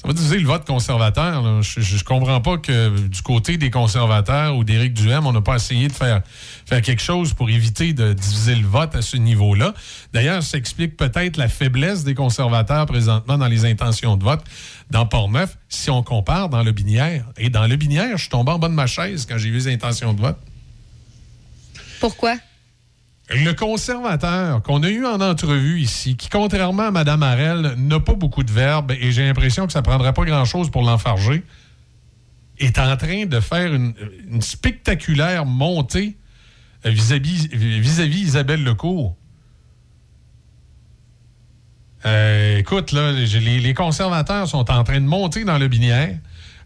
[0.00, 1.62] ça va diviser le vote conservateur.
[1.62, 5.56] Je, je comprends pas que du côté des conservateurs ou d'Éric Duhem, on n'a pas
[5.56, 6.22] essayé de faire,
[6.64, 9.74] faire quelque chose pour éviter de diviser le vote à ce niveau-là.
[10.14, 14.42] D'ailleurs, ça explique peut-être la faiblesse des conservateurs présentement dans les intentions de vote
[14.90, 17.26] dans Port-Neuf, si on compare dans le Binière.
[17.36, 19.56] Et dans le Binière, je suis tombé en bas de ma chaise quand j'ai vu
[19.56, 20.38] les intentions de vote.
[22.00, 22.36] Pourquoi?
[23.32, 28.14] Le conservateur qu'on a eu en entrevue ici, qui, contrairement à Mme Harel, n'a pas
[28.14, 31.44] beaucoup de verbe et j'ai l'impression que ça ne prendrait pas grand-chose pour l'enfarger,
[32.58, 33.94] est en train de faire une,
[34.40, 36.16] spectaculaire montée
[36.84, 39.16] vis-à-vis vis-à-vis Isabelle Lecourt.
[42.04, 46.16] Euh, écoute, là, les, conservateurs sont en train de monter dans le binière.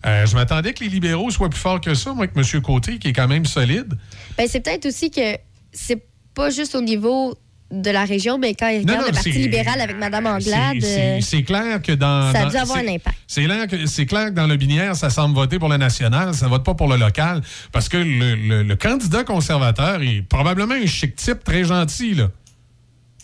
[0.06, 2.62] Euh, je m'attendais que les libéraux soient plus forts que ça, moi, que M.
[2.62, 3.98] Côté, qui est quand même solide.
[4.38, 5.36] Ben, c'est peut-être aussi que
[5.72, 6.02] c'est
[6.34, 7.34] pas juste au niveau
[7.70, 11.00] de la région, mais quand il regarde non, le Parti libéral avec Mme Anglade, C'est-
[11.00, 12.30] euh, C'est clair que dans.
[12.32, 13.16] ça a dans- dû avoir un impact.
[13.26, 13.66] C'est clair,
[14.06, 16.88] clair que dans le binaire, ça semble voter pour le national, ça vote pas pour
[16.88, 17.40] le local.
[17.72, 22.28] Parce que le, le- le candidat conservateur est probablement un chic type très gentil, là.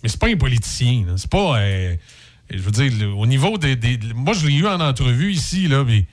[0.03, 1.05] Mais c'est pas un politicien.
[1.17, 1.59] C'est pas.
[1.61, 1.95] euh,
[2.51, 3.77] je veux dire, au niveau des.
[3.77, 6.07] des- moi, je l'ai eu en entrevue ici, là, mais.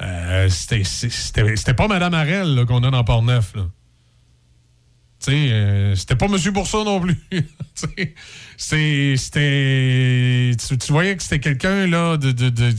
[0.00, 3.62] euh, c'était- pas Mme Harel là, qu'on a dans Port-Neuf, là.
[5.28, 6.36] Euh, c'était pas M.
[6.52, 7.16] Boursa non plus.
[8.56, 9.16] C'était.
[10.56, 12.30] Tu, voyais que c'était quelqu'un, là, de,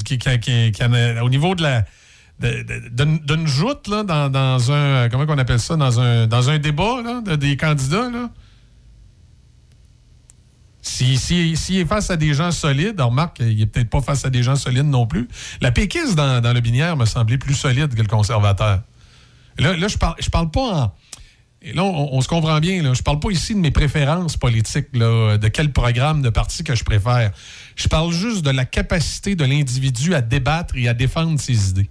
[0.03, 1.85] qui, qui- qui- en a- au niveau de la.
[2.39, 5.09] D'une joute, là, dans, dans un.
[5.09, 5.75] Comment on appelle ça?
[5.75, 8.29] Dans un, dans un débat, de- des candidats, là.
[10.81, 14.25] S'il si, s'il est face à des gens solides, remarque qu'il n'est peut-être pas face
[14.25, 15.29] à des gens solides non plus.
[15.61, 18.81] La péquiste dans, dans le binière me semblait plus solide que le conservateur.
[19.57, 20.95] Là, là je parle, je parle pas en.
[21.65, 22.83] Et là, on, se comprend bien.
[22.83, 22.93] Là.
[22.93, 26.83] Je parle pas ici de mes préférences politiques, de quel programme de parti que je
[26.83, 27.31] préfère.
[27.77, 31.89] Je parle juste de la capacité de l'individu à débattre et à défendre ses idées.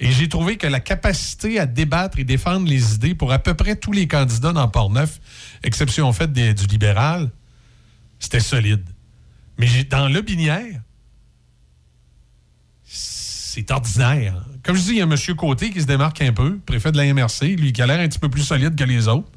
[0.00, 3.54] Et j'ai trouvé que la capacité à débattre et défendre les idées pour à peu
[3.54, 5.20] près tous les candidats dans Port-Neuf,
[5.62, 7.30] exception faite des- du libéral,
[8.18, 8.84] c'était solide.
[9.56, 10.80] Mais dans le binière,
[12.84, 14.44] c'est ordinaire.
[14.68, 15.16] Comme je dis, il y a M.
[15.34, 18.06] Côté qui se démarque un peu, préfet de la MRC, lui qui a l'air un
[18.06, 19.30] petit peu plus solide que les autres.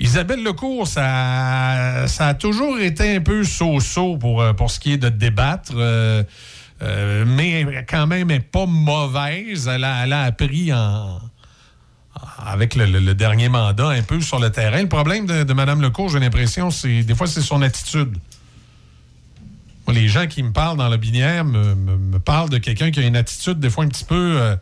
[0.00, 4.94] Isabelle Lecourt, ça, ça a toujours été un peu so-so pour, euh, pour ce qui
[4.94, 6.24] est de débattre, euh,
[6.82, 9.68] euh, mais quand même elle pas mauvaise.
[9.68, 11.20] Elle a, elle a appris en,
[12.44, 14.82] avec le, dernier mandat un peu sur le terrain.
[14.82, 18.18] Le problème de, de Mme Lecourt, j'ai l'impression, c'est des fois c'est son attitude.
[19.88, 23.16] Les gens qui me parlent dans le binaire me, parlent de quelqu'un qui a une
[23.16, 24.54] attitude des fois un petit peu, euh,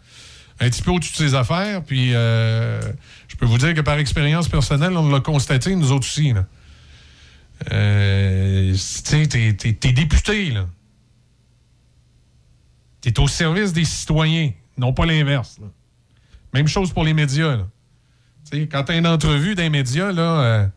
[0.60, 1.82] un petit peu au-dessus de ses affaires.
[1.84, 2.80] Puis euh,
[3.28, 6.32] je peux vous dire que par expérience personnelle, on l'a constaté, nous autres aussi.
[7.72, 10.66] Euh, tu t'es, t'es- député, là.
[13.00, 15.58] T'es au service des citoyens, non pas l'inverse.
[16.54, 17.56] Même chose pour les médias.
[17.56, 17.66] là.
[18.70, 20.70] Quand t'as une entrevue d'un média, là,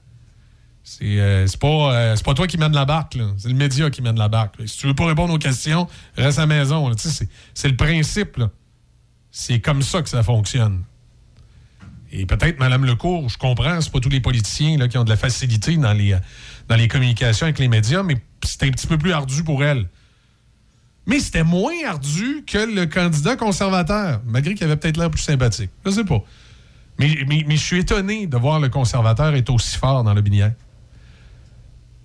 [0.83, 4.17] c'est euh, pas, euh, pas toi qui mène la barque, c'est le média qui mène
[4.17, 4.55] la barque.
[4.65, 5.87] Si tu veux pas répondre aux questions,
[6.17, 6.91] reste à la maison.
[6.95, 8.41] C'est le principe.
[9.31, 10.83] C'est comme ça que ça fonctionne.
[12.11, 15.09] Et peut-être, Mme Lecourt, je comprends, c'est pas tous les politiciens là, qui ont de
[15.09, 16.17] la facilité dans les,
[16.67, 19.87] dans les communications avec les médias, mais c'était un petit peu plus ardu pour elle.
[21.05, 25.71] Mais c'était moins ardu que le candidat conservateur, malgré qu'il avait peut-être l'air plus sympathique.
[25.85, 26.21] Je sais pas.
[26.99, 30.21] Mais, mais, mais je suis étonné de voir le conservateur être aussi fort dans le
[30.21, 30.51] binière.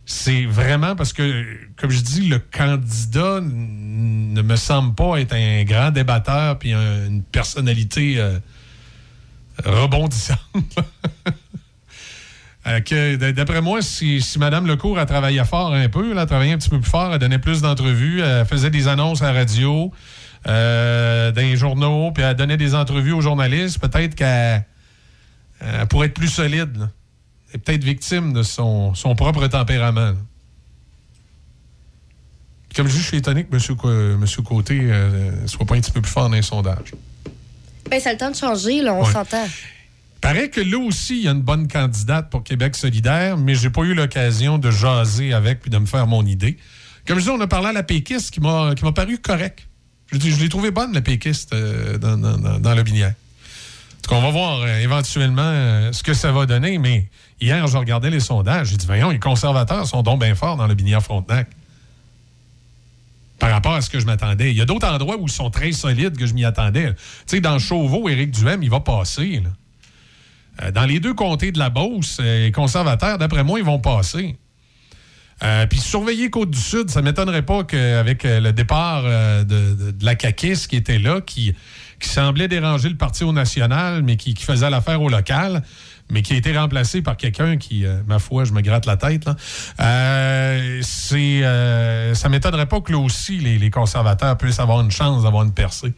[0.08, 1.44] C'est vraiment parce que,
[1.76, 7.06] comme je dis, le candidat ne me semble pas être un grand débatteur puis un-
[7.06, 8.38] une personnalité euh,
[9.64, 10.38] rebondissante.
[12.68, 16.58] Euh, D'après moi, si, Mme Lecourt a travaillé fort un peu, elle a travaillé un
[16.58, 19.92] petit peu plus fort, elle donnait plus d'entrevues, elle faisait des annonces à la radio,
[20.48, 24.64] euh, dans les journaux, puis elle donnait des entrevues aux journalistes, peut-être qu'elle
[25.60, 26.88] elle pourrait être plus solide.
[27.54, 30.12] Est peut-être victime de son, son propre tempérament.
[32.74, 33.76] Comme je dis, je suis étonné que M.
[33.76, 34.24] Co- M.
[34.44, 36.92] Côté ne soit pas un petit peu plus fort dans les sondages.
[37.90, 39.12] Ben, ça a le temps de changer, là, on Ouais.
[39.12, 39.46] s'entend.
[40.20, 43.70] Paraît que là aussi, il y a une bonne candidate pour Québec solidaire, mais j'ai
[43.70, 46.58] pas eu l'occasion de jaser avec puis de me faire mon idée.
[47.06, 49.66] Comme je dis, on a parlé à la péquiste qui m'a paru correct.
[50.12, 53.10] Je, l'ai trouvé bonne, la péquiste, euh, dans, dans, dans- dans le binière.
[53.14, 57.06] En tout cas, on va voir euh, éventuellement euh, ce que ça va donner, mais
[57.40, 60.66] hier, je regardais les sondages, j'ai dit, voyons, les conservateurs sont donc bien forts dans
[60.66, 61.48] le binière Frontenac.
[63.38, 64.50] Par rapport à ce que je m'attendais.
[64.50, 66.94] Il y a d'autres endroits où ils sont très solides que je m'y attendais.
[66.94, 69.42] Tu sais, dans Chauveau, Éric Duhem, il va passer.
[70.62, 73.78] Euh, dans les deux comtés de la Beauce, euh, les conservateurs, d'après moi, ils vont
[73.78, 74.36] passer.
[75.42, 80.76] Euh, Puis surveiller Côte-du-Sud, ça ne m'étonnerait pas qu'avec le départ de, la CAQIS qui
[80.76, 81.54] était là, qui,
[82.00, 85.62] semblait déranger le Parti au national, mais qui faisait l'affaire au local,
[86.10, 88.96] mais qui a été remplacé par quelqu'un qui, euh, ma foi, je me gratte la
[88.96, 89.36] tête, là.
[89.80, 95.24] Euh, c'est, euh, ça m'étonnerait pas que là aussi, les, conservateurs puissent avoir une chance
[95.24, 95.92] d'avoir une percée.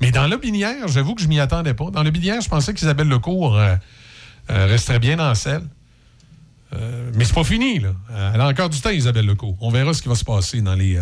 [0.00, 1.90] Mais dans le binière, j'avoue que je m'y attendais pas.
[1.90, 3.76] Dans le binière, je pensais qu'Isabelle Lecourt euh,
[4.48, 5.62] resterait bien dans celle.
[6.74, 7.90] Euh, mais c'est pas fini, là.
[8.34, 9.56] Elle a encore du temps, Isabelle Lecourt.
[9.60, 11.00] On verra ce qui va se passer dans les,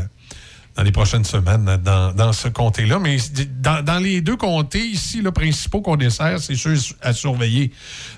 [0.77, 2.99] dans les prochaines semaines euh, dans, dans ce comté-là.
[2.99, 3.17] Mais
[3.61, 7.73] dans, dans les deux comtés ici, le principaux qu'on dessert, c'est ceux à surveiller.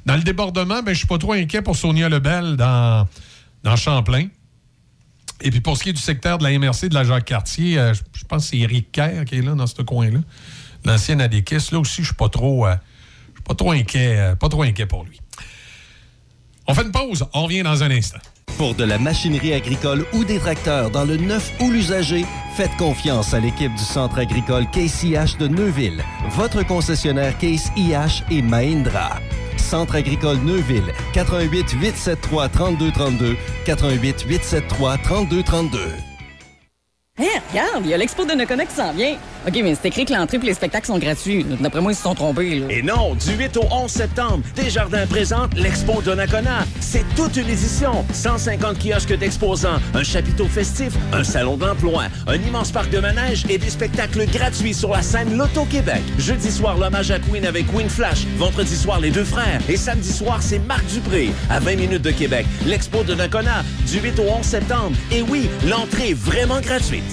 [0.07, 3.08] Dans le débordement, ben, je suis pas trop inquiet pour Sonia Lebel dans,
[3.62, 4.28] dans Champlain.
[5.41, 7.92] Et puis pour ce qui est du secteur de la MRC de la Jacques-Cartier, euh,
[7.92, 10.20] je, pense que c'est Éric Kerr qui est là dans ce coin-là.
[10.84, 11.68] L'ancien Adéquis.
[11.73, 12.76] Là aussi, je euh,
[13.47, 15.20] je suis inquiet, euh, pas trop inquiet pour lui.
[16.66, 17.26] On fait une pause.
[17.34, 18.20] On revient dans un instant.
[18.56, 22.24] Pour de la machinerie agricole ou des tracteurs dans le neuf ou l'usager,
[22.56, 28.23] faites confiance à l'équipe du Centre agricole Case IH de Neuville, votre concessionnaire Case IH
[28.31, 29.20] et Mahindra.
[29.56, 36.14] Centre agricole Neuville, 88 873 3232, 88 873 3232.
[37.17, 39.15] Hé, regarde, il y a l'expo de Noconoc qui s'en vient.
[39.47, 41.47] OK, mais c'est écrit que l'entrée et les spectacles sont gratuits.
[41.60, 42.59] D'après moi, ils se sont trompés.
[42.59, 42.67] Là.
[42.70, 46.65] Et non, du 8 au 11 septembre, Desjardins présente l'Expo Donnacona.
[46.81, 48.05] C'est toute une édition.
[48.12, 53.59] 150 kiosques d'exposants, un chapiteau festif, un salon d'emploi, un immense parc de manège et
[53.59, 56.02] des spectacles gratuits sur la scène Loto-Québec.
[56.18, 58.26] Jeudi soir, l'hommage à Queen avec Queen Flash.
[58.39, 59.60] Vendredi soir, les deux frères.
[59.68, 61.31] Et samedi soir, c'est Marc Dupré.
[61.49, 64.97] À 20 minutes de Québec, l'Expo Donnacona, du 8 au 11 septembre.
[65.12, 67.03] Et oui, l'entrée est vraiment gratuite.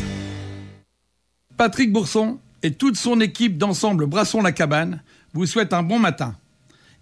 [1.61, 5.03] Patrick Bourson et toute son équipe d'ensemble Brasson la Cabane
[5.35, 6.35] vous souhaitent un bon matin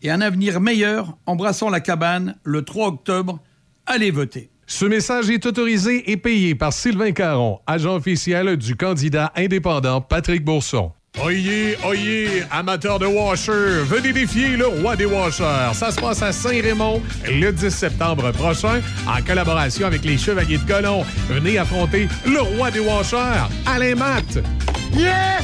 [0.01, 3.39] et un avenir meilleur en brassant la cabane le 3 octobre.
[3.85, 4.49] Allez voter.
[4.67, 10.43] Ce message est autorisé et payé par Sylvain Caron, agent officiel du candidat indépendant Patrick
[10.43, 10.91] Bourson.
[11.17, 15.73] Oyez, oyez, amateurs de washer, venez défier le roi des washers.
[15.73, 20.71] Ça se passe à Saint-Raymond le 10 septembre prochain en collaboration avec les Chevaliers de
[20.71, 21.03] Colomb.
[21.27, 24.37] Venez affronter le roi des washers, Alain Matt.
[24.93, 25.43] Yes!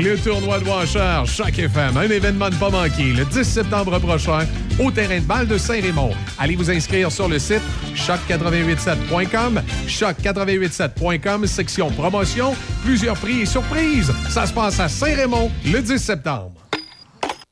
[0.00, 4.46] Le tournoi de Washer, chaque FM, un événement ne pas manquer, le 10 septembre prochain,
[4.78, 6.12] au terrain de balle de Saint-Raymond.
[6.38, 7.62] Allez vous inscrire sur le site
[7.94, 14.12] choc887.com, choc887.com, section promotion, plusieurs prix et surprises.
[14.28, 16.53] Ça se passe à Saint-Raymond le 10 septembre.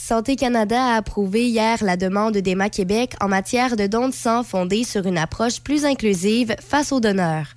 [0.00, 4.42] Santé Canada a approuvé hier la demande d'Emma Québec en matière de dons de sang
[4.42, 7.48] fondée sur une approche plus inclusive face aux donneurs.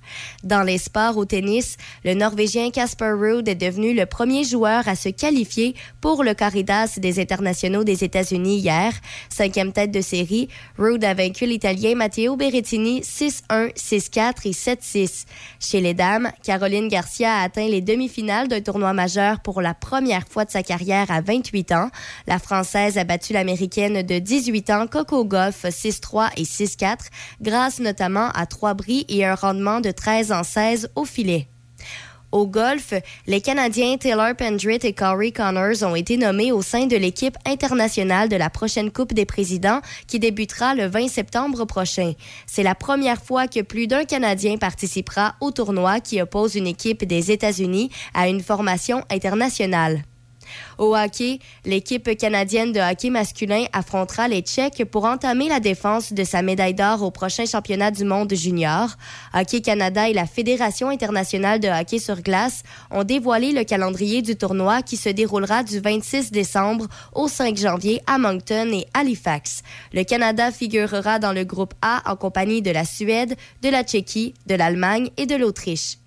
[0.42, 4.96] Dans les sports au tennis, le Norvégien Casper Ruud est devenu le premier joueur à
[4.96, 8.92] se qualifier pour le Caridas des internationaux des États-Unis hier.
[9.30, 15.24] Cinquième tête de série, Ruud a vaincu l'Italien Matteo Berrettini 6-1, 6-4 et 7-6.
[15.58, 20.26] Chez les dames, Caroline Garcia a atteint les demi-finales d'un tournoi majeur pour la première
[20.28, 21.90] fois de sa carrière à 28 ans.
[22.38, 26.98] Française a battu l'Américaine de 18 ans Coco Golf 6-3 et 6-4
[27.40, 31.48] grâce notamment à trois bris et un rendement de 13 en 16 au filet.
[32.32, 32.94] Au golf,
[33.26, 38.30] les Canadiens Taylor Pendrit et Corey Connors ont été nommés au sein de l'équipe internationale
[38.30, 42.14] de la prochaine Coupe des présidents qui débutera le 20 septembre prochain.
[42.46, 47.04] C'est la première fois que plus d'un Canadien participera au tournoi qui oppose une équipe
[47.04, 50.02] des États-Unis à une formation internationale.
[50.78, 56.24] Au hockey, l'équipe canadienne de hockey masculin affrontera les Tchèques pour entamer la défense de
[56.24, 58.88] sa médaille d'or au prochain championnat du monde junior.
[59.34, 64.36] Hockey Canada et la Fédération internationale de hockey sur glace ont dévoilé le calendrier du
[64.36, 69.62] tournoi qui se déroulera du 26 décembre au 5 janvier à Moncton et Halifax.
[69.92, 74.34] Le Canada figurera dans le groupe A en compagnie de la Suède, de la Tchéquie,
[74.46, 75.98] de l'Allemagne et de l'Autriche.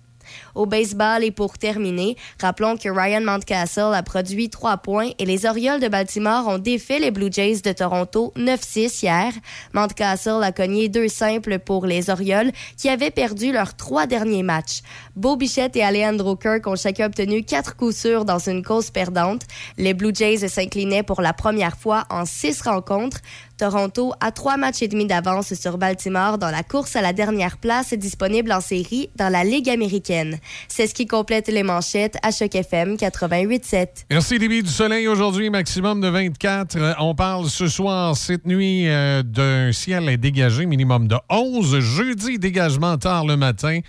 [0.56, 5.44] Au baseball et pour terminer, rappelons que Ryan Mountcastle a produit trois points et les
[5.44, 9.32] Orioles de Baltimore ont défait les Blue Jays de Toronto 9-6 hier.
[9.74, 14.80] Mountcastle a cogné deux simples pour les Orioles qui avaient perdu leurs trois derniers matchs.
[15.14, 19.42] Beau Bichette et Alejandro Kirk ont chacun obtenu quatre coups sûrs dans une cause perdante.
[19.76, 23.18] Les Blue Jays s'inclinaient pour la première fois en six rencontres.
[23.58, 27.56] Toronto a trois matchs et demi d'avance sur Baltimore dans la course à la dernière
[27.56, 30.38] place disponible en série dans la Ligue américaine.
[30.68, 34.04] C'est ce qui complète les manchettes à Choc FM 88.7.
[34.10, 34.62] Merci, Déby.
[34.62, 36.76] Du soleil aujourd'hui, maximum de 24.
[36.76, 41.80] Euh, On parle ce soir, cette nuit, euh, d'un ciel dégagé, minimum de 11.
[41.80, 43.80] Jeudi, dégagement tard le matin.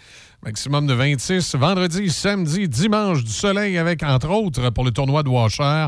[0.48, 1.56] Maximum de 26.
[1.56, 5.88] Vendredi, samedi, dimanche, du soleil avec, entre autres, pour le tournoi de Washer,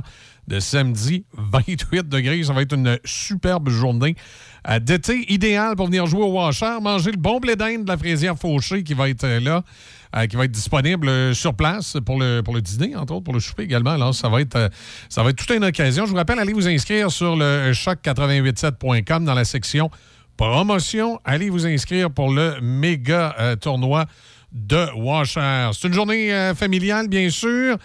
[0.50, 2.44] de samedi, 28 degrés.
[2.44, 4.18] Ça va être une superbe journée
[4.82, 8.38] d'été, idéal pour venir jouer au Washer, manger le bon blé d'Inde de la fraisière
[8.38, 9.64] fauchée qui va être euh, là,
[10.18, 13.24] euh, qui va être disponible euh, sur place pour le, pour le dîner, entre autres,
[13.24, 13.92] pour le souper également.
[13.92, 14.70] Alors, ça va être,
[15.08, 16.06] ça va être toute une occasion.
[16.06, 19.90] Je vous rappelle, allez vous inscrire sur le choc887.com dans la section
[20.36, 21.18] promotion.
[21.24, 24.06] Allez vous inscrire pour le méga tournoi
[24.52, 25.70] de Washer.
[25.74, 27.78] C'est une journée euh, familiale, bien sûr.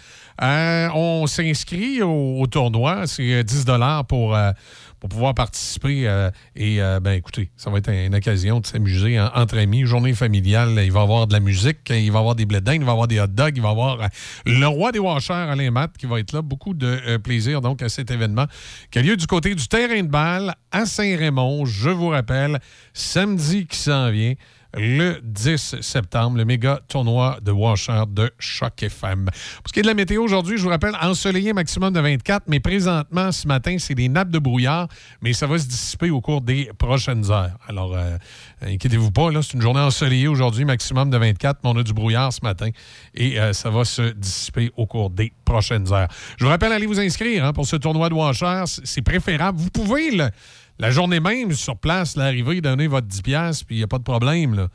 [0.43, 3.07] Euh, on s'inscrit au, tournoi.
[3.07, 3.67] C'est euh, 10
[4.09, 4.51] pour, euh,
[4.99, 6.31] pour pouvoir participer.
[6.57, 9.85] et, ben, écoutez, ça va être une occasion de s'amuser en- entre amis.
[9.85, 10.81] Journée familiale.
[10.83, 12.85] Il va y avoir de la musique, il va y avoir des blés d'Inde, il
[12.85, 14.09] va y avoir des hot dogs, il va y avoir
[14.47, 16.41] le roi des Washers, Alain Matt, qui va être là.
[16.41, 18.47] Beaucoup de plaisir, donc, à cet événement
[18.91, 21.67] qui a lieu du côté du terrain de balle à Saint-Raymond.
[21.67, 22.59] Je vous rappelle,
[22.95, 24.35] samedi qui s'en vient
[24.77, 29.25] le 10 septembre, le méga tournoi de Washer de Choc FM.
[29.27, 32.45] Pour ce qui est de la météo aujourd'hui, je vous rappelle, ensoleillé maximum de 24,
[32.49, 34.89] mais présentement, ce matin, c'est des nappes de brouillard,
[35.21, 37.57] mais ça va se dissiper au cours des prochaines heures.
[37.69, 38.17] Alors, euh,
[38.63, 41.93] inquiétez-vous pas, là, c'est une journée ensoleillée aujourd'hui, maximum de 24, mais on a du
[41.93, 42.69] brouillard ce matin
[43.15, 46.09] et euh, ça va se dissiper au cours des prochaines heures.
[46.39, 48.63] Je vous rappelle, allez vous inscrire hein, pour ce tournoi de Washer.
[48.67, 49.59] C'est c'est préférable.
[49.59, 50.31] Vous pouvez, le-
[50.79, 53.99] la journée même, sur place, l'arrivée, donner votre 10$, piastres, puis il n'y a pas
[53.99, 54.69] de problème.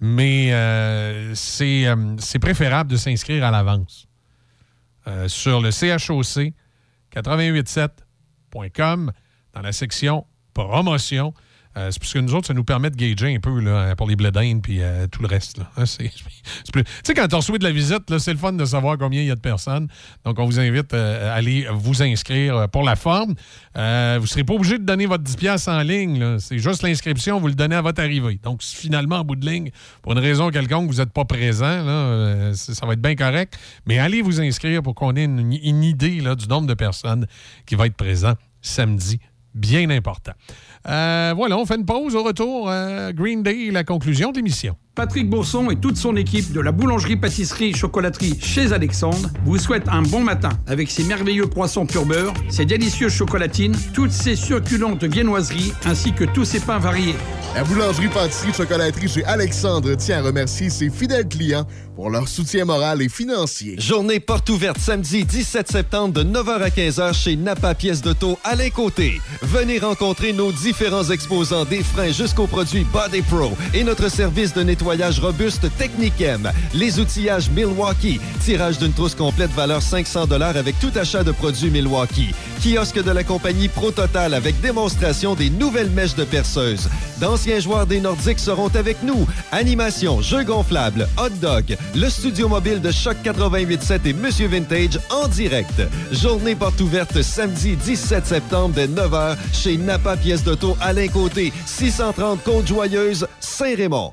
[0.00, 4.06] Mais euh, c'est euh, c'est préférable de s'inscrire à l'avance.
[5.06, 6.52] Euh, sur le CHOC
[7.14, 9.12] 887.com
[9.52, 11.34] dans la section promotion.
[11.76, 14.06] Euh, c'est parce que nous autres, ça nous permet de gager un peu là, pour
[14.08, 15.58] les blés d'Inde puis euh, tout le reste.
[15.86, 16.10] c'est
[16.72, 19.20] plus- Tu sais, quand on reçoit de la visite, c'est le fun de savoir combien
[19.22, 19.88] il y a de personnes.
[20.24, 23.34] Donc, on vous invite euh, à aller vous inscrire euh, pour la forme.
[23.76, 26.38] Euh, vous ne serez pas obligé de donner votre 10$ piastres en ligne.
[26.38, 28.38] C'est juste l'inscription, vous le donnez à votre arrivée.
[28.42, 29.70] Donc, si finalement, en bout de ligne,
[30.02, 33.58] pour une raison quelconque, vous n'êtes pas présent, là, euh, ça va être bien correct.
[33.86, 37.26] Mais allez vous inscrire pour qu'on ait une, une idée là, du nombre de personnes
[37.66, 39.18] qui va être présent samedi
[39.54, 40.32] bien important.
[40.88, 42.14] Euh, voilà, on fait une pause.
[42.14, 44.76] Au retour, euh, Green Day, la conclusion de l'émission.
[44.94, 50.20] Patrick Bourson et toute son équipe de la boulangerie-pâtisserie-chocolaterie chez Alexandre vous souhaitent un bon
[50.20, 56.12] matin avec ses merveilleux croissants pur beurre, ses délicieuses chocolatines, toutes ses succulentes viennoiseries ainsi
[56.12, 57.14] que tous ses pains variés.
[57.54, 63.08] La boulangerie-pâtisserie-chocolaterie chez Alexandre tient à remercier ses fidèles clients pour leur soutien moral et
[63.08, 63.78] financier.
[63.78, 68.56] Journée porte ouverte samedi 17 septembre de 9h à 15h chez Napa Pièces d'Auto à
[68.70, 69.20] Côté.
[69.42, 74.62] Venez rencontrer nos différents exposants des freins jusqu'aux produits Body Pro et notre service de
[74.62, 74.81] nettoyage
[75.20, 81.22] robuste Technicem, les outillages Milwaukee, tirage d'une trousse complète valeur 500 dollars avec tout achat
[81.22, 86.24] de produits Milwaukee, kiosque de la compagnie Pro Total avec démonstration des nouvelles mèches de
[86.24, 86.88] perceuse.
[87.20, 89.26] D'anciens joueurs des Nordiques seront avec nous.
[89.52, 95.28] Animation, jeux gonflables, hot dog, le studio mobile de Choc 88.7 et Monsieur Vintage en
[95.28, 95.82] direct.
[96.10, 102.42] Journée porte ouverte samedi 17 septembre dès 9h chez Napa Pièces d'Auto Alain Côté, 630
[102.42, 104.12] Côte-Joyeuse, Saint-Raymond.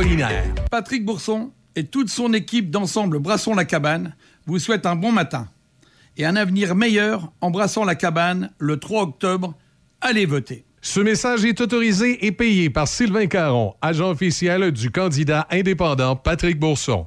[0.71, 4.15] Patrick Bourson et toute son équipe d'ensemble Brasson la Cabane
[4.47, 5.47] vous souhaitent un bon matin
[6.17, 9.53] et un avenir meilleur en brassant la cabane le 3 octobre.
[10.01, 10.65] Allez voter.
[10.81, 16.59] Ce message est autorisé et payé par Sylvain Caron, agent officiel du candidat indépendant Patrick
[16.59, 17.05] Bourson.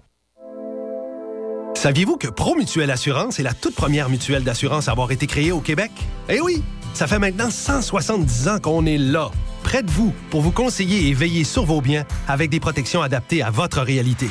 [1.74, 5.60] Saviez-vous que Promutuelle Assurance est la toute première mutuelle d'assurance à avoir été créée au
[5.60, 5.90] Québec?
[6.28, 6.62] Eh oui!
[6.94, 9.32] Ça fait maintenant 170 ans qu'on est là,
[9.74, 13.42] près de vous, pour vous conseiller et veiller sur vos biens avec des protections adaptées
[13.42, 14.28] à votre réalité?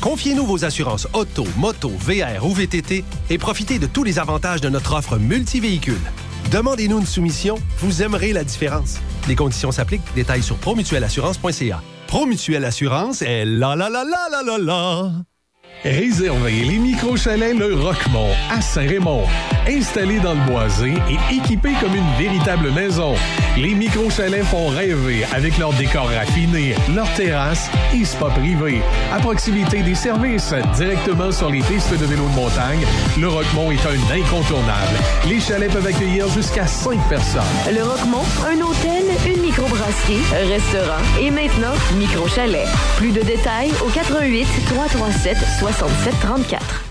[0.00, 4.68] Confiez-nous vos assurances auto, moto, VR ou VTT et profitez de tous les avantages de
[4.68, 6.02] notre offre multivéhicule.
[6.50, 8.96] Demandez-nous une soumission, vous aimerez la différence.
[9.28, 10.12] Les conditions s'appliquent.
[10.16, 11.80] Détails sur promutuelassurance.ca.
[12.08, 15.35] Promutuelle Assurance est la la la la la la la.
[15.84, 19.24] Réservez les micro-chalets Le Roquemont à Saint-Raymond.
[19.68, 23.14] Installés dans le boisé et équipés comme une véritable maison,
[23.56, 28.80] les micro-chalets font rêver avec leur décor raffiné, leur terrasse et spa privé.
[29.12, 32.84] À proximité des services, directement sur les pistes de vélo de montagne,
[33.18, 34.96] Le Roquemont est un incontournable.
[35.28, 37.42] Les chalets peuvent accueillir jusqu'à 5 personnes.
[37.72, 42.66] Le Roquemont, un hôtel, une microbrasserie, restaurant et maintenant micro-chalet.
[42.98, 46.84] Plus de détails au 88 337 67 34.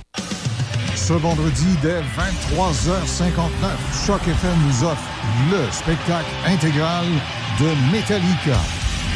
[0.96, 5.04] Ce vendredi, dès 23h59, Choc FM nous offre
[5.52, 7.06] le spectacle intégral
[7.60, 8.58] de Metallica,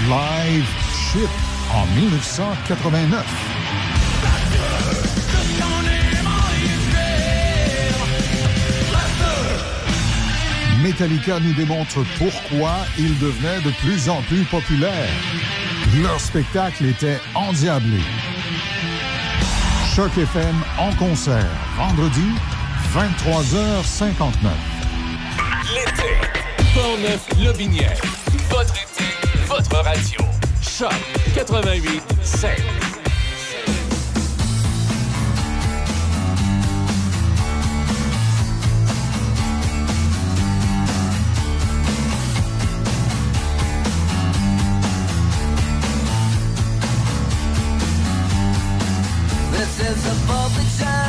[0.07, 1.29] Live Ship
[1.73, 3.88] en 1989.
[10.81, 15.09] Metallica nous démontre pourquoi ils devenaient de plus en plus populaires.
[16.01, 17.99] Leur spectacle était endiablé.
[19.93, 22.31] Choc FM en concert, vendredi,
[22.95, 24.49] 23h59.
[25.73, 26.15] L'été.
[26.73, 27.97] Portneuf Lobinière.
[28.49, 29.05] Votre été,
[29.47, 30.19] votre radio.
[30.61, 30.93] Choc
[31.35, 32.88] 88 7.
[50.05, 51.08] above the time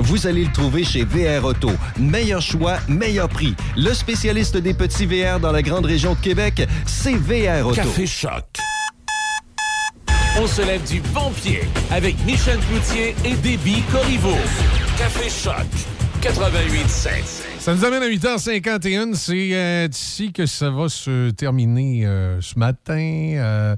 [0.11, 1.71] vous allez le trouver chez VR Auto.
[1.97, 3.55] Meilleur choix, meilleur prix.
[3.77, 7.75] Le spécialiste des petits VR dans la grande région de Québec, c'est VR Auto.
[7.75, 8.43] Café Choc.
[10.37, 14.35] On se lève du bon pied avec Michel Cloutier et Déby Corriveau.
[14.97, 15.65] Café Choc.
[16.21, 17.41] 88.7.
[17.57, 19.15] Ça nous amène à 8h51.
[19.15, 23.33] C'est euh, d'ici que ça va se terminer euh, ce matin.
[23.37, 23.75] Euh,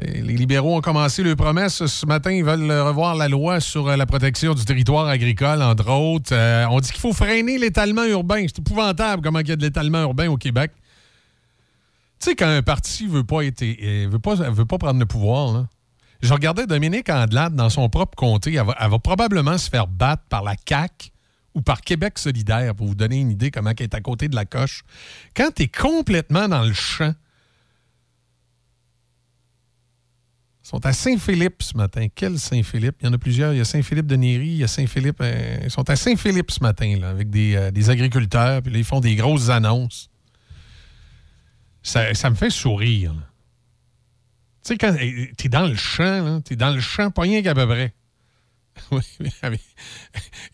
[0.00, 1.84] les libéraux ont commencé leur promesse.
[1.86, 5.90] Ce matin, ils veulent revoir la loi sur euh, la protection du territoire agricole, entre
[5.90, 6.32] autres.
[6.32, 8.44] Euh, on dit qu'il faut freiner l'étalement urbain.
[8.46, 10.72] C'est épouvantable comment il y a de l'étalement urbain au Québec.
[12.18, 15.66] Tu sais, quand un parti être, euh, veut pas, veut pas prendre le pouvoir.
[16.22, 18.54] Je regardais Dominique Andelade dans son propre comté.
[18.54, 21.10] Elle va, elle va probablement se faire battre par la CAQ
[21.54, 24.36] ou par Québec solidaire, pour vous donner une idée comment elle est à côté de
[24.36, 24.84] la coche.
[25.34, 27.14] Quand tu es complètement dans le champ,
[30.59, 32.06] ils sont à Saint-Philippe ce matin.
[32.14, 32.94] Quel Saint-Philippe?
[33.00, 33.52] Il y en a plusieurs.
[33.52, 35.20] Il y a Saint-Philippe de Néry, il y a Saint-Philippe.
[35.20, 38.62] euh, ils sont à Saint-Philippe ce matin, là, avec des, euh, des agriculteurs.
[38.62, 40.10] Puis là, ils font des grosses annonces.
[41.82, 43.12] Ça, me fait sourire.
[44.62, 47.42] Tu sais, quand tu es dans le champ, tu es dans le champ, pas rien
[47.42, 47.92] qu'à peu près.
[48.92, 49.02] Oui,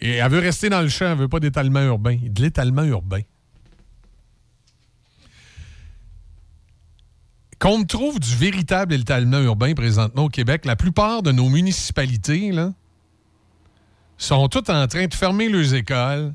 [0.00, 2.18] elle veut rester dans le champ, elle veut pas d'étalement urbain.
[2.22, 3.20] De l'étalement urbain.
[7.58, 12.72] Qu'on trouve du véritable étalement urbain présentement au Québec, la plupart de nos municipalités là,
[14.18, 16.34] sont toutes en train de fermer leurs écoles,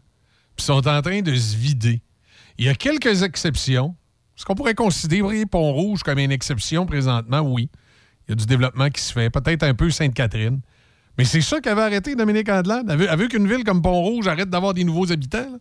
[0.55, 2.01] puis sont en train de se vider.
[2.57, 3.95] Il y a quelques exceptions.
[4.37, 7.41] Est-ce qu'on pourrait considérer Pont-Rouge comme une exception présentement?
[7.41, 7.69] Oui.
[8.27, 9.29] Il y a du développement qui se fait.
[9.29, 10.61] Peut-être un peu Sainte-Catherine.
[11.17, 12.87] Mais c'est ça qu'avait arrêté Dominique Andelade.
[12.89, 15.59] Elle veut, qu'une ville comme Pont-Rouge arrête d'avoir des nouveaux habitants.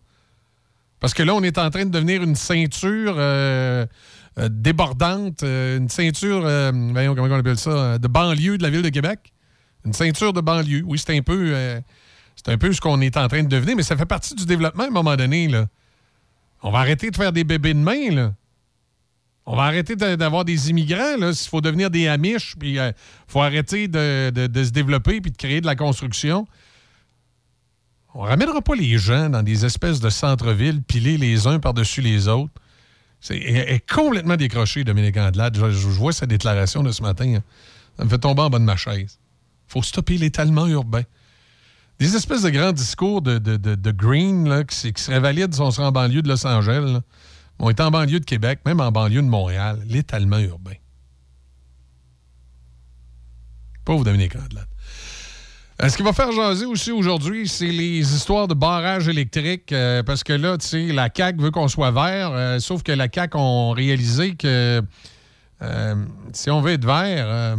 [1.00, 3.86] Parce que là, on est en train de devenir une ceinture euh,
[4.41, 8.70] euh, débordante, euh, une ceinture, euh, voyons, comment on appelle ça, de banlieue de la
[8.70, 9.33] ville de Québec.
[9.85, 10.83] Une ceinture de banlieue.
[10.86, 11.55] Oui, c'est un peu,
[12.36, 14.44] c'est un peu ce qu'on est en train de devenir, mais ça fait partie du
[14.44, 15.49] développement à un moment donné.
[15.49, 15.67] Là.
[16.62, 18.35] On va arrêter de faire des bébés de main, là.
[19.47, 21.33] On va arrêter d'avoir des immigrants.
[21.33, 22.94] S'il faut devenir des Amish, puis il
[23.27, 26.47] faut arrêter de se développer puis de créer de la construction.
[28.15, 32.28] On ramènera pas les gens dans des espèces de centres-villes pilés les uns par-dessus les
[32.28, 32.52] autres.
[33.20, 35.57] C'est elle est complètement décroché, Dominique Andelade.
[35.57, 37.34] Je, vois sa déclaration de ce matin.
[37.36, 37.42] hein.
[37.97, 39.18] Ça me fait tomber en bas de ma chaise.
[39.66, 41.02] faut stopper l'étalement urbain.
[41.99, 46.23] Des espèces de grands discours de, Green qui, seraient valides si on serait en banlieue
[46.23, 47.00] de Los Angeles.
[47.58, 49.82] On est en banlieue de Québec, même en banlieue de Montréal.
[49.86, 50.76] L'étalement urbain.
[53.84, 54.69] Pauvre Dominique Andelade.
[55.83, 59.73] Euh, Ce qui va faire jaser aussi aujourd'hui, c'est les histoires de barrage électrique.
[59.73, 62.92] euh, parce que là, tu sais, la CAQ veut qu'on soit vert, euh, sauf que
[62.92, 64.83] la CAQ ont réalisé que
[66.33, 67.57] si on veut être vert,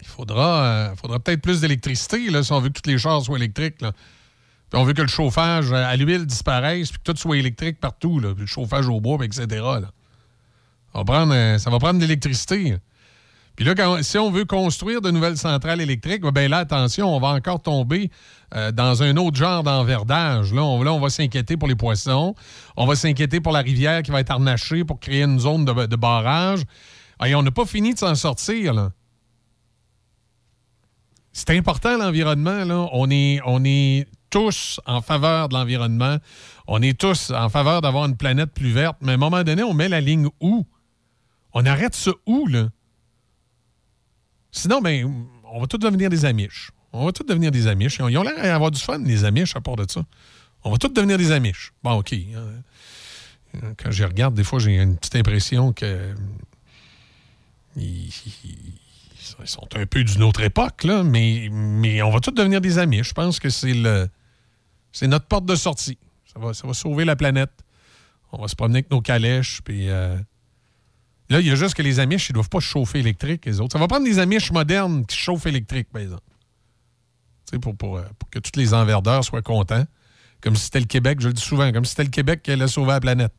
[0.00, 3.80] il faudra, faudra peut-être plus d'électricité si on veut que tous les chars soient électriques.
[3.80, 3.92] là.
[4.70, 8.20] Puis on veut que le chauffage à l'huile disparaisse, puis que tout soit électrique partout,
[8.20, 9.46] là, puis le chauffage au bois, etc.
[9.46, 9.88] Ça
[10.92, 12.76] va prendre, ça va prendre de l'électricité.
[13.56, 17.28] Puis là, si on veut construire de nouvelles centrales électriques, ben là, attention, on va
[17.28, 18.10] encore tomber
[18.54, 20.52] euh, dans un autre genre d'enverdage.
[20.52, 22.34] Là, on, là, on va s'inquiéter pour les poissons.
[22.76, 25.96] On va s'inquiéter pour la rivière qui va être harnachée pour créer une zone de,
[25.96, 26.64] barrage.
[27.24, 28.92] Et on n'a pas fini de s'en sortir, là.
[31.32, 32.64] C'est important, l'environnement.
[32.64, 32.88] Là.
[32.92, 36.18] On, est, on est tous en faveur de l'environnement.
[36.66, 38.96] On est tous en faveur d'avoir une planète plus verte.
[39.00, 40.66] Mais à un moment donné, on met la ligne où?
[41.52, 42.68] On arrête ça où, là?
[44.56, 46.70] Sinon, ben, on va tous devenir des amiches.
[46.92, 47.98] On va tous devenir des amiches.
[47.98, 50.02] Ils ont, l'air d'avoir du fun, les amiches, à part de ça.
[50.64, 51.74] On va tous devenir des amiches.
[51.84, 52.14] Bon, OK.
[52.14, 53.70] hein.
[53.76, 56.14] Quand les regarde, des fois, j'ai une petite impression que
[57.76, 58.10] ils,
[59.44, 61.50] sont un peu d'une autre époque, là, mais,
[62.02, 63.04] on va tous devenir des amis.
[63.04, 64.08] Je pense que c'est le
[64.90, 65.98] c'est notre porte de sortie.
[66.32, 67.52] Ça va, ça va sauver la planète.
[68.32, 69.90] On va se promener avec nos calèches, puis...
[69.90, 70.16] euh,
[71.28, 73.72] Là, il y a juste que les Amish, ils doivent pas chauffer électrique, les autres.
[73.72, 76.22] Ça va prendre des Amish modernes qui chauffent électrique, par exemple.
[77.46, 79.84] Tu sais, pour, pour, euh, pour que tous les enverdeurs soient contents.
[80.40, 82.52] Comme si c'était le Québec, je le dis souvent, comme si c'était le Québec qui
[82.52, 83.32] allait sauver la planète.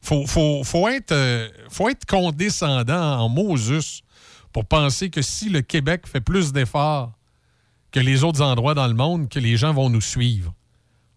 [0.00, 4.02] Faut, faut, faut, être, euh, faut être condescendant en Moses
[4.52, 7.12] pour penser que si le Québec fait plus d'efforts
[7.90, 10.54] que les autres endroits dans le monde, que les gens vont nous suivre.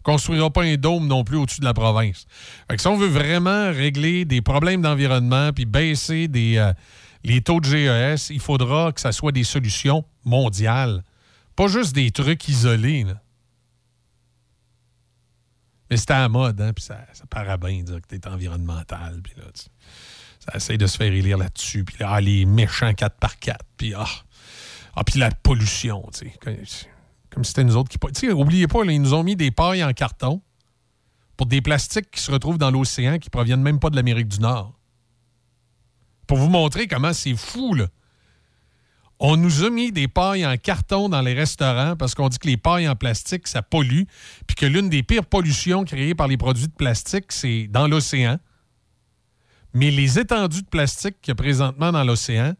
[0.04, 2.26] On construira pas un dôme non plus au-dessus de la province.
[2.68, 6.72] Fait que si on veut vraiment régler des problèmes d'environnement puis baisser des, euh,
[7.24, 11.04] les taux de GES, il faudra que ça soit des solutions mondiales.
[11.54, 13.06] Pas juste des trucs isolés.
[15.90, 19.20] Mais c'était à la mode, hein, puis ça, ça paraît bien dire que t'es environnemental,
[19.22, 19.44] puis là,
[20.40, 24.06] ça essaie de se faire élire là-dessus, puis ah, les méchants 4x4, puis ah,
[24.96, 26.32] ah, puis la pollution, tu
[27.32, 27.98] comme, si c'était nous autres qui...
[27.98, 30.42] Tu sais, oubliez pas, ils nous ont mis des pailles en carton
[31.36, 34.38] pour des plastiques qui se retrouvent dans l'océan qui proviennent même pas de l'Amérique du
[34.38, 34.78] Nord.
[36.26, 37.86] Pour vous montrer comment c'est fou, là.
[39.24, 42.48] On nous a mis des pailles en carton dans les restaurants parce qu'on dit que
[42.48, 44.02] les pailles en plastique, ça pollue,
[44.48, 48.38] puis que l'une des pires pollutions créées par les produits de plastique, c'est dans l'océan.
[49.74, 52.54] Mais les étendues de plastique qu'il y a présentement dans l'océan,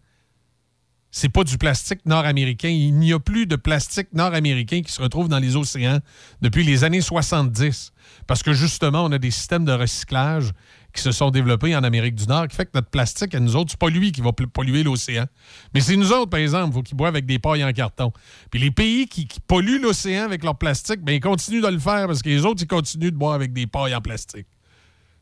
[1.14, 2.70] c'est pas du plastique nord-américain.
[2.70, 5.98] Il n'y a plus de plastique nord-américain qui se retrouve dans les océans
[6.40, 7.92] depuis les années 70.
[8.26, 10.52] Parce que justement, on a des systèmes de recyclage
[10.94, 13.56] qui se sont développés en Amérique du Nord, qui fait que notre plastique, à nous
[13.56, 15.26] autres, c'est pas lui qui va polluer l'océan.
[15.74, 18.10] Mais c'est nous autres, par exemple, faut boivent avec des pailles en carton.
[18.50, 21.78] Puis les pays qui, qui polluent l'océan avec leur plastique, ben ils continuent de le
[21.78, 24.46] faire parce que les autres, ils continuent de boire avec des pailles en plastique.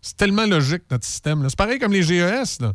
[0.00, 1.44] C'est tellement logique, notre système.
[1.48, 2.60] C'est pareil comme les GES.
[2.60, 2.74] Là.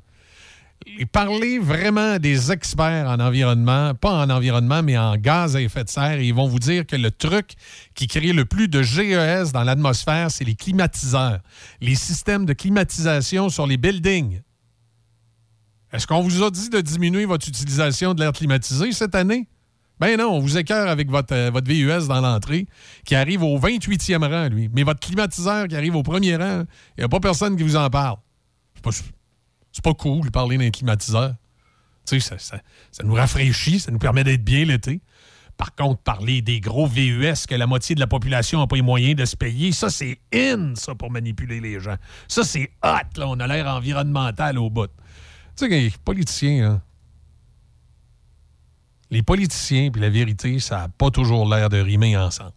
[0.87, 5.83] Et parler vraiment des experts en environnement, pas en environnement, mais en gaz à effet
[5.83, 7.53] de serre, et ils vont vous dire que le truc
[7.95, 11.39] qui crée le plus de GES dans l'atmosphère, c'est les climatiseurs,
[11.81, 14.41] les systèmes de climatisation sur les buildings.
[15.91, 19.47] Est-ce qu'on vous a dit de diminuer votre utilisation de l'air climatisé cette année?
[19.99, 22.67] Ben non, on vous écœure avec votre, euh, votre VUS dans l'entrée,
[23.05, 24.69] qui arrive au 28e rang, lui.
[24.73, 26.63] Mais votre climatiseur qui arrive au premier rang,
[26.97, 28.17] il n'y a pas personne qui vous en parle.
[28.83, 28.91] Pas,
[29.75, 31.35] c'est pas cool de parler d'un climatiseur.
[32.07, 35.01] Tu sais, ça, ça- nous rafraîchit, ça nous permet d'être bien l'été.
[35.57, 38.81] Par contre, parler des gros VUS que la moitié de la population n'a pas les
[38.81, 41.97] moyens de se payer, ça, c'est in, ça, pour manipuler les gens.
[42.29, 43.27] Ça, c'est hot, là.
[43.27, 44.87] On a l'air environnemental au bout.
[44.87, 44.91] Tu
[45.65, 46.81] sais, les politiciens, là,
[49.11, 52.53] les politiciens puis la vérité, ça n'a pas toujours l'air de rimer ensemble.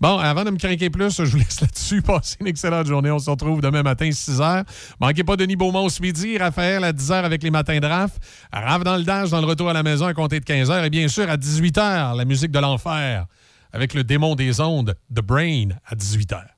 [0.00, 2.02] Bon, avant de me craquer plus, je vous laisse là-dessus.
[2.02, 3.10] Passez une excellente journée.
[3.10, 4.64] On se retrouve demain matin, 6 h.
[5.00, 8.12] Manquez pas Denis Beaumont ce midi, Raphaël à 10 h avec les matins de RAF.
[8.52, 10.86] Raph dans le dash, dans le retour à la maison à compter de 15 h.
[10.86, 13.26] Et bien sûr, à 18 h, la musique de l'enfer
[13.74, 16.53] avec le démon des ondes, The Brain, à 18 h.